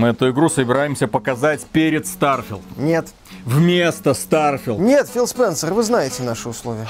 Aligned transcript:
Мы 0.00 0.08
эту 0.08 0.30
игру 0.30 0.48
собираемся 0.48 1.08
показать 1.08 1.60
перед 1.66 2.06
Starfield. 2.06 2.62
Нет. 2.78 3.08
Вместо 3.44 4.12
Starfield. 4.12 4.78
Нет, 4.78 5.10
Фил 5.12 5.26
Спенсер, 5.26 5.74
вы 5.74 5.82
знаете 5.82 6.22
наши 6.22 6.48
условия. 6.48 6.86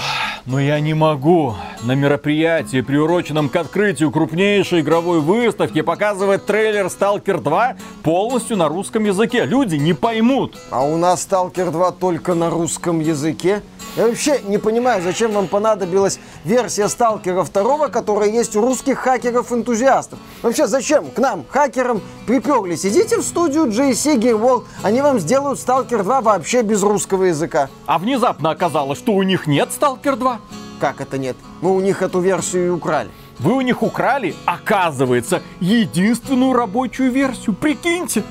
Но 0.47 0.61
я 0.61 0.79
не 0.79 0.95
могу 0.95 1.57
на 1.83 1.97
мероприятии, 1.97 2.83
приуроченном 2.83 3.49
к 3.49 3.57
открытию 3.57 4.13
крупнейшей 4.13 4.83
игровой 4.83 5.19
выставки, 5.19 5.81
показывать 5.81 6.47
трейлер 6.47 6.87
Stalker 6.87 7.41
2 7.41 7.77
полностью 8.05 8.57
на 8.57 8.69
русском 8.69 9.03
языке. 9.03 9.45
Люди 9.45 9.75
не 9.75 9.93
поймут. 9.93 10.57
А 10.71 10.85
у 10.85 10.97
нас 10.97 11.27
Stalker 11.29 11.73
2 11.73 11.91
только 11.91 12.35
на 12.35 12.49
русском 12.49 13.01
языке. 13.01 13.61
Я 13.97 14.07
вообще 14.07 14.41
не 14.45 14.59
понимаю, 14.59 15.03
зачем 15.03 15.33
вам 15.33 15.49
понадобилась 15.49 16.21
версия 16.45 16.89
Сталкера 16.89 17.43
2, 17.43 17.89
которая 17.89 18.31
есть 18.31 18.55
у 18.55 18.61
русских 18.61 19.01
хакеров-энтузиастов. 19.01 20.19
Вообще, 20.43 20.69
зачем 20.69 21.11
к 21.11 21.19
нам, 21.19 21.45
хакерам, 21.49 22.01
приперлись? 22.25 22.87
Идите 22.87 23.19
в 23.19 23.23
студию 23.23 23.67
JC 23.67 24.17
World, 24.17 24.65
они 24.85 25.03
вам 25.03 25.19
сделают 25.19 25.59
Сталкер 25.59 26.05
2 26.05 26.21
вообще 26.21 26.63
без 26.63 26.85
русского 26.85 27.25
языка. 27.25 27.69
А 27.87 27.99
внезапно 27.99 28.51
оказалось, 28.51 28.99
что 28.99 29.13
у 29.13 29.25
них 29.25 29.49
нет 29.49 29.73
Сталкер 29.73 30.15
2. 30.15 30.41
Как 30.81 31.01
это 31.01 31.19
нет? 31.19 31.37
Мы 31.61 31.75
у 31.75 31.81
них 31.81 32.01
эту 32.01 32.21
версию 32.21 32.67
и 32.67 32.71
украли. 32.71 33.11
Вы 33.41 33.55
у 33.55 33.61
них 33.61 33.83
украли, 33.83 34.37
оказывается, 34.45 35.43
единственную 35.61 36.53
рабочую 36.53 37.11
версию. 37.11 37.57
Прикиньте. 37.57 38.23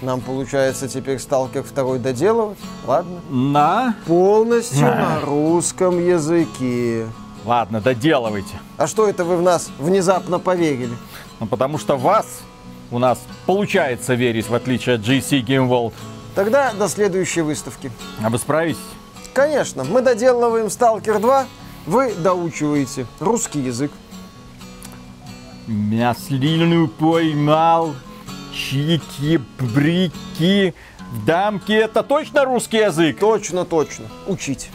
Нам 0.00 0.20
получается 0.20 0.88
теперь 0.88 1.18
Сталкер 1.18 1.62
2 1.62 1.98
доделывать? 1.98 2.58
Ладно. 2.86 3.20
На. 3.28 3.96
Полностью 4.06 4.86
на 4.86 5.20
русском 5.20 5.98
языке. 6.04 7.06
Ладно, 7.44 7.80
доделывайте. 7.80 8.60
А 8.76 8.86
что 8.86 9.08
это 9.08 9.24
вы 9.24 9.36
в 9.36 9.42
нас 9.42 9.70
внезапно 9.78 10.38
поверили? 10.38 10.94
Ну, 11.40 11.46
потому 11.46 11.78
что 11.78 11.96
вас 11.96 12.26
у 12.90 12.98
нас 12.98 13.18
получается 13.46 14.14
верить, 14.14 14.48
в 14.48 14.54
отличие 14.54 14.96
от 14.96 15.02
GC 15.02 15.44
Game 15.44 15.68
World. 15.68 15.92
Тогда 16.34 16.72
до 16.72 16.88
следующей 16.88 17.42
выставки. 17.42 17.90
А 18.22 18.28
вы 18.28 18.38
справитесь? 18.38 18.80
Конечно, 19.32 19.84
мы 19.84 20.00
доделываем 20.00 20.70
Сталкер 20.70 21.18
2, 21.18 21.46
вы 21.86 22.14
доучиваете 22.14 23.06
русский 23.20 23.60
язык. 23.60 23.92
Мяслину 25.66 26.88
поймал, 26.88 27.94
чики-брики, 28.60 30.12
в 31.12 31.24
дамке. 31.24 31.74
Это 31.74 32.02
точно 32.02 32.44
русский 32.44 32.78
язык? 32.78 33.18
Точно, 33.18 33.64
точно. 33.64 34.04
Учить. 34.26 34.70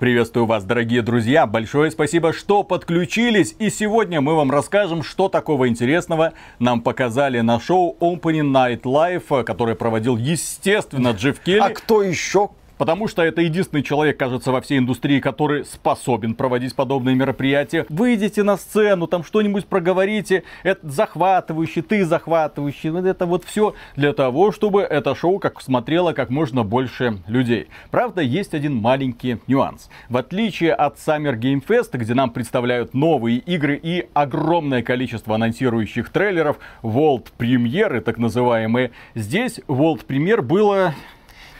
Приветствую 0.00 0.46
вас, 0.46 0.64
дорогие 0.64 1.00
друзья. 1.00 1.46
Большое 1.46 1.92
спасибо, 1.92 2.32
что 2.32 2.64
подключились. 2.64 3.54
И 3.60 3.70
сегодня 3.70 4.20
мы 4.20 4.34
вам 4.34 4.50
расскажем, 4.50 5.04
что 5.04 5.28
такого 5.28 5.68
интересного 5.68 6.32
нам 6.58 6.80
показали 6.80 7.38
на 7.40 7.60
шоу 7.60 7.96
Opening 8.00 8.50
Night 8.50 8.80
Live, 8.82 9.44
который 9.44 9.76
проводил, 9.76 10.16
естественно, 10.16 11.12
Джефф 11.12 11.38
Келли. 11.38 11.60
А 11.60 11.70
кто 11.70 12.02
еще? 12.02 12.50
Потому 12.82 13.06
что 13.06 13.22
это 13.22 13.42
единственный 13.42 13.84
человек, 13.84 14.18
кажется, 14.18 14.50
во 14.50 14.60
всей 14.60 14.78
индустрии, 14.78 15.20
который 15.20 15.64
способен 15.64 16.34
проводить 16.34 16.74
подобные 16.74 17.14
мероприятия. 17.14 17.86
Выйдите 17.88 18.42
на 18.42 18.56
сцену, 18.56 19.06
там 19.06 19.22
что-нибудь 19.22 19.66
проговорите, 19.66 20.42
это 20.64 20.90
захватывающий, 20.90 21.82
ты 21.82 22.04
захватывающий. 22.04 22.90
Вот 22.90 23.04
это 23.04 23.24
вот 23.26 23.44
все 23.44 23.76
для 23.94 24.12
того, 24.12 24.50
чтобы 24.50 24.82
это 24.82 25.14
шоу 25.14 25.38
как 25.38 25.62
смотрело 25.62 26.12
как 26.12 26.30
можно 26.30 26.64
больше 26.64 27.18
людей. 27.28 27.68
Правда, 27.92 28.20
есть 28.20 28.52
один 28.52 28.74
маленький 28.74 29.38
нюанс. 29.46 29.88
В 30.08 30.16
отличие 30.16 30.74
от 30.74 30.96
Summer 30.96 31.38
Game 31.38 31.64
Fest, 31.64 31.96
где 31.96 32.14
нам 32.14 32.30
представляют 32.30 32.94
новые 32.94 33.38
игры 33.38 33.78
и 33.80 34.08
огромное 34.12 34.82
количество 34.82 35.36
анонсирующих 35.36 36.08
трейлеров, 36.08 36.58
World 36.82 37.28
премьеры 37.38 38.00
так 38.00 38.18
называемые, 38.18 38.90
здесь 39.14 39.60
World 39.68 40.04
премьер 40.04 40.42
было 40.42 40.96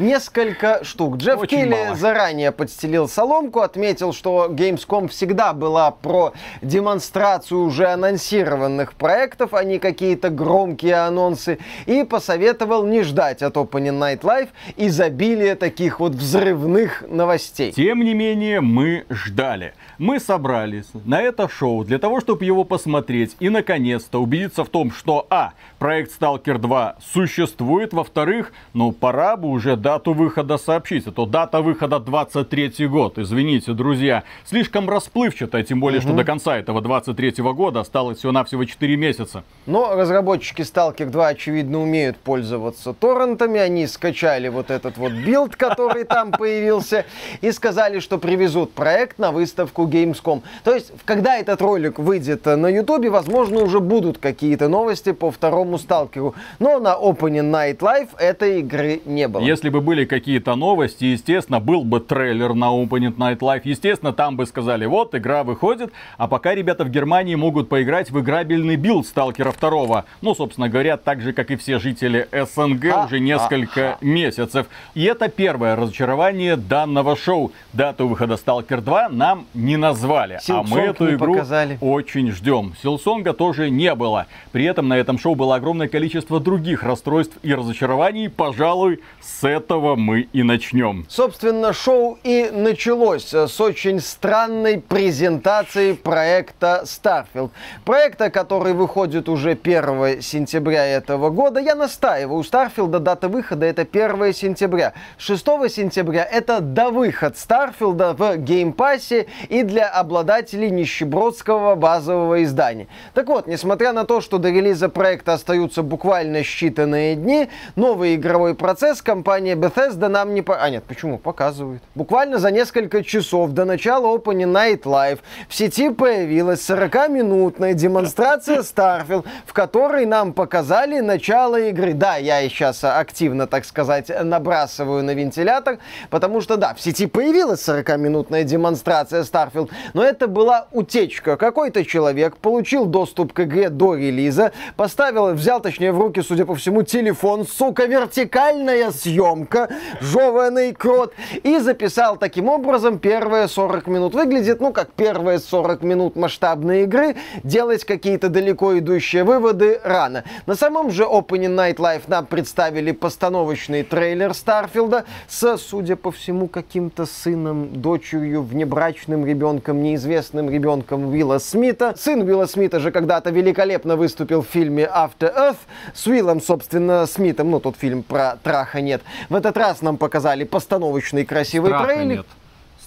Несколько 0.03 0.83
штук. 0.83 1.19
Джефф 1.19 1.43
Очень 1.43 1.59
Келли 1.59 1.85
мало. 1.85 1.95
заранее 1.95 2.51
подстелил 2.51 3.09
соломку, 3.09 3.61
отметил, 3.61 4.13
что 4.13 4.49
Gamescom 4.51 5.07
всегда 5.07 5.53
была 5.53 5.93
про 5.93 6.33
демонстрацию 6.61 7.61
уже 7.61 7.87
анонсированных 7.87 8.95
проектов, 8.95 9.55
а 9.55 9.63
не 9.63 9.79
какие-то 9.79 10.31
громкие 10.31 10.97
анонсы, 10.97 11.61
и 11.87 12.03
посоветовал 12.03 12.85
не 12.85 13.05
ждать 13.05 13.43
от 13.43 13.57
Opening 13.57 14.01
Night 14.01 14.23
Live 14.23 14.49
изобилия 14.77 15.55
таких 15.55 16.01
вот 16.01 16.15
взрывных 16.15 17.05
новостей. 17.09 17.71
Тем 17.71 18.01
не 18.01 18.15
менее, 18.15 18.61
мы 18.61 19.05
ждали. 19.09 19.73
Мы 20.03 20.19
собрались 20.19 20.87
на 21.05 21.23
это 21.23 21.49
шоу 21.49 21.85
для 21.85 21.97
того, 22.01 22.21
чтобы 22.21 22.45
его 22.45 22.65
посмотреть 22.65 23.37
и, 23.39 23.49
наконец-то, 23.49 24.21
убедиться 24.21 24.65
в 24.65 24.69
том, 24.69 24.91
что, 24.91 25.29
а, 25.31 25.53
проект 25.79 26.11
Stalker 26.21 26.59
2 26.59 26.97
существует, 27.01 27.93
во-вторых, 27.93 28.53
ну, 28.75 28.91
пора 28.91 29.37
бы 29.37 29.49
уже 29.49 29.77
дату 29.77 30.13
выхода 30.13 30.59
сообщить. 30.59 31.07
А 31.07 31.13
то 31.13 31.25
дата 31.25 31.63
выхода 31.63 32.01
23 32.01 32.89
год, 32.89 33.17
извините, 33.17 33.75
друзья, 33.75 34.25
слишком 34.45 34.91
расплывчатая, 34.91 35.63
тем 35.63 35.79
более, 35.79 36.01
что 36.01 36.13
до 36.15 36.25
конца 36.25 36.59
этого 36.59 36.81
23 36.81 37.35
года 37.53 37.79
осталось 37.79 38.19
всего-навсего 38.19 38.65
4 38.65 38.97
месяца. 38.97 39.45
Но 39.67 39.95
разработчики 39.95 40.63
Stalker 40.63 41.07
2, 41.07 41.29
очевидно, 41.29 41.81
умеют 41.81 42.17
пользоваться 42.17 42.93
торрентами. 42.93 43.61
Они 43.61 43.87
скачали 43.87 44.49
вот 44.49 44.73
этот 44.73 44.97
вот 44.97 45.13
билд, 45.13 45.55
который 45.55 46.03
там 46.03 46.33
появился, 46.33 47.07
и 47.41 47.53
сказали, 47.53 48.01
что 48.01 48.19
привезут 48.19 48.73
проект 48.73 49.21
на 49.21 49.31
выставку 49.31 49.92
Gamescom. 49.93 50.43
То 50.65 50.75
есть, 50.75 50.93
когда 51.05 51.37
этот 51.37 51.61
ролик 51.61 51.99
выйдет 51.99 52.47
на 52.47 52.69
Ютубе, 52.69 53.11
возможно, 53.11 53.61
уже 53.63 53.81
будут 53.81 54.19
какие-то 54.19 54.69
новости 54.69 55.13
по 55.13 55.31
второму 55.31 55.79
Сталкеру. 55.79 56.35
Но 56.59 56.79
на 56.79 56.95
Opening 56.95 57.51
Night 57.51 57.79
Live 57.79 58.09
этой 58.19 58.61
игры 58.61 59.01
не 59.05 59.29
было. 59.29 59.43
Если 59.43 59.69
бы 59.69 59.81
были 59.81 60.05
какие-то 60.05 60.55
новости, 60.55 61.05
естественно, 61.05 61.61
был 61.61 61.85
бы 61.85 62.01
трейлер 62.01 62.55
на 62.55 62.67
Opening 62.67 63.17
Night 63.17 63.39
Live, 63.39 63.63
естественно, 63.65 64.13
там 64.13 64.37
бы 64.37 64.47
сказали, 64.47 64.87
вот, 64.87 65.15
игра 65.15 65.45
выходит, 65.45 65.93
а 66.17 66.29
пока 66.29 66.55
ребята 66.55 66.85
в 66.85 66.89
Германии 66.89 67.35
могут 67.35 67.69
поиграть 67.69 68.11
в 68.11 68.21
играбельный 68.21 68.77
билд 68.77 69.07
Сталкера 69.07 69.53
2. 69.53 70.05
Ну, 70.23 70.35
собственно 70.35 70.69
говоря, 70.69 70.97
так 70.97 71.21
же, 71.21 71.33
как 71.33 71.51
и 71.51 71.57
все 71.57 71.79
жители 71.79 72.29
СНГ 72.33 72.85
А, 72.93 73.05
уже 73.07 73.21
несколько 73.21 73.99
месяцев. 74.01 74.67
И 74.95 75.05
это 75.05 75.29
первое 75.29 75.77
разочарование 75.77 76.57
данного 76.57 77.17
шоу. 77.17 77.53
Дату 77.73 78.09
выхода 78.09 78.37
Сталкер 78.37 78.81
2 78.81 79.09
нам 79.11 79.47
не 79.55 79.72
назвали, 79.77 80.35
а 80.35 80.39
Silksong 80.39 80.67
мы 80.69 80.81
эту 80.81 81.07
не 81.07 81.15
игру 81.15 81.35
показали. 81.35 81.79
очень 81.81 82.31
ждем. 82.31 82.75
Silksong 82.83 83.27
а 83.27 83.33
тоже 83.33 83.71
не 83.71 83.95
было. 83.95 84.27
При 84.53 84.65
этом 84.65 84.89
на 84.89 84.95
этом 84.99 85.19
шоу 85.19 85.35
было 85.35 85.57
огромное 85.57 85.89
количество 85.89 86.41
других 86.41 86.83
расстройств 86.83 87.37
и 87.43 87.55
разочарований. 87.55 88.29
Пожалуй, 88.29 89.01
с 89.21 89.45
этого 89.45 89.97
мы 89.97 90.29
и 90.33 90.43
начнем. 90.43 91.07
Собственно, 91.09 91.73
шоу 91.73 92.19
и 92.23 92.51
началось 92.53 93.33
с 93.33 93.61
очень 93.61 94.01
странной 94.01 94.81
презентации 94.81 95.93
проекта 95.93 96.85
Starfield. 96.85 97.51
Проекта, 97.85 98.31
который 98.31 98.73
выходит 98.73 99.29
уже 99.29 99.53
1 99.53 100.23
сентября 100.23 100.87
этого 100.87 101.31
года. 101.31 101.61
Я 101.61 101.75
настаиваю, 101.75 102.39
у 102.39 102.43
Starfield 102.43 102.99
дата 102.99 103.29
выхода 103.29 103.67
это 103.67 103.83
1 103.83 104.33
сентября. 104.35 104.93
6 105.19 105.45
сентября 105.71 106.25
это 106.25 106.61
до 106.61 106.91
выход 106.91 107.35
Starfield 107.35 108.15
в 108.15 108.37
Game 108.39 108.78
Pass 108.78 109.17
е 109.17 109.27
и 109.49 109.62
для 109.63 109.89
обладателей 109.89 110.71
нищебродского 110.71 111.75
базового 111.75 112.43
издания. 112.43 112.89
Так 113.15 113.29
вот, 113.29 113.47
несмотря 113.47 113.93
на 113.93 114.05
то, 114.05 114.21
что 114.21 114.39
до 114.39 114.51
релиза 114.51 114.89
проекта 114.89 115.35
остаются 115.35 115.83
буквально 115.83 116.39
считанные 116.39 117.15
дни, 117.15 117.49
новый 117.77 118.17
игровой 118.17 118.55
процесс 118.55 119.03
компания 119.03 119.55
Bethesda 119.55 120.09
нам 120.09 120.35
не... 120.35 120.43
По... 120.43 120.57
А 120.57 120.71
нет, 120.71 120.85
почему? 120.85 121.19
Показывает. 121.19 121.83
Буквально 121.95 122.39
за 122.39 122.51
несколько 122.51 123.03
часов 123.05 123.51
до 123.51 123.65
начала 123.65 124.17
Opening 124.17 124.53
Night 124.53 124.83
Live 124.83 125.21
в 125.49 125.55
сети 125.55 125.91
появилась 125.91 126.69
40-минутная 126.69 127.75
демонстрация 127.75 128.61
Starfield, 128.61 129.27
в 129.47 129.53
которой 129.53 130.07
нам 130.07 130.33
показали 130.33 131.01
начало 131.01 131.61
игры. 131.61 131.93
Да, 131.95 132.17
я 132.17 132.43
сейчас 132.49 132.85
активно, 132.85 133.47
так 133.47 133.65
сказать, 133.65 134.11
набрасываю 134.23 135.03
на 135.03 135.15
вентилятор, 135.15 135.79
потому 136.11 136.41
что, 136.41 136.57
да, 136.57 136.75
в 136.75 136.81
сети 136.81 137.07
появилась 137.07 137.69
40-минутная 137.69 138.45
демонстрация 138.45 139.23
Starfield, 139.23 139.52
но 139.95 140.05
это 140.05 140.27
была 140.27 140.67
утечка. 140.73 141.37
Какой-то 141.37 141.85
человек 141.85 142.37
получил 142.37 142.87
доступ 142.87 143.33
к 143.33 143.41
игре 143.41 143.69
до 143.69 143.95
релиза, 143.95 144.53
поставил, 144.77 145.33
взял, 145.35 145.61
точнее, 145.61 145.93
в 145.93 146.01
руки, 146.01 146.21
судя 146.21 146.45
по 146.47 146.55
всему, 146.55 146.83
телефон, 146.83 147.47
сука, 147.47 147.85
вертикальная 147.85 148.91
съемка, 148.91 149.69
жеванный 150.01 150.73
крот, 150.73 151.15
и 151.43 151.59
записал 151.59 152.17
таким 152.17 152.49
образом 152.49 152.99
первые 152.99 153.49
40 153.49 153.87
минут. 153.87 154.15
Выглядит, 154.15 154.61
ну, 154.61 154.73
как 154.73 154.93
первые 154.93 155.39
40 155.39 155.83
минут 155.83 156.17
масштабной 156.17 156.85
игры, 156.85 157.17
делать 157.43 157.85
какие-то 157.85 158.29
далеко 158.29 158.79
идущие 158.79 159.25
выводы 159.25 159.81
рано. 159.85 160.25
На 160.47 160.55
самом 160.55 160.91
же 160.91 161.05
Opening 161.05 161.55
Night 161.55 161.77
Live 161.77 162.03
нам 162.07 162.27
представили 162.27 162.93
постановочный 162.93 163.83
трейлер 163.83 164.35
Старфилда 164.35 165.05
с, 165.29 165.57
судя 165.59 165.97
по 165.97 166.11
всему, 166.11 166.49
каким-то 166.49 167.07
сыном, 167.07 167.81
дочерью, 167.81 168.43
внебрачным 168.43 169.27
ребенком, 169.27 169.42
неизвестным 169.83 170.51
ребенком 170.51 171.07
Уилла 171.09 171.39
Смита. 171.39 171.95
Сын 171.97 172.23
Уилла 172.23 172.47
Смита 172.47 172.81
же 172.81 172.91
когда-то 172.91 173.31
великолепно 173.31 173.97
выступил 173.97 174.43
в 174.43 174.47
фильме 174.47 174.85
After 174.85 175.35
Earth 175.35 175.57
с 175.95 176.07
Уиллом, 176.07 176.41
собственно, 176.41 177.07
Смитом. 177.07 177.51
Ну, 177.51 177.61
тот 177.61 177.77
фильм 177.77 178.03
про 178.03 178.37
траха 178.43 178.81
нет. 178.81 179.03
В 179.29 179.35
этот 179.35 179.57
раз 179.57 179.83
нам 179.83 179.97
показали 179.97 180.45
постановочный 180.45 181.25
красивый 181.25 181.71
Страха 181.71 181.87
трейлер. 181.87 182.17
нет. 182.19 182.27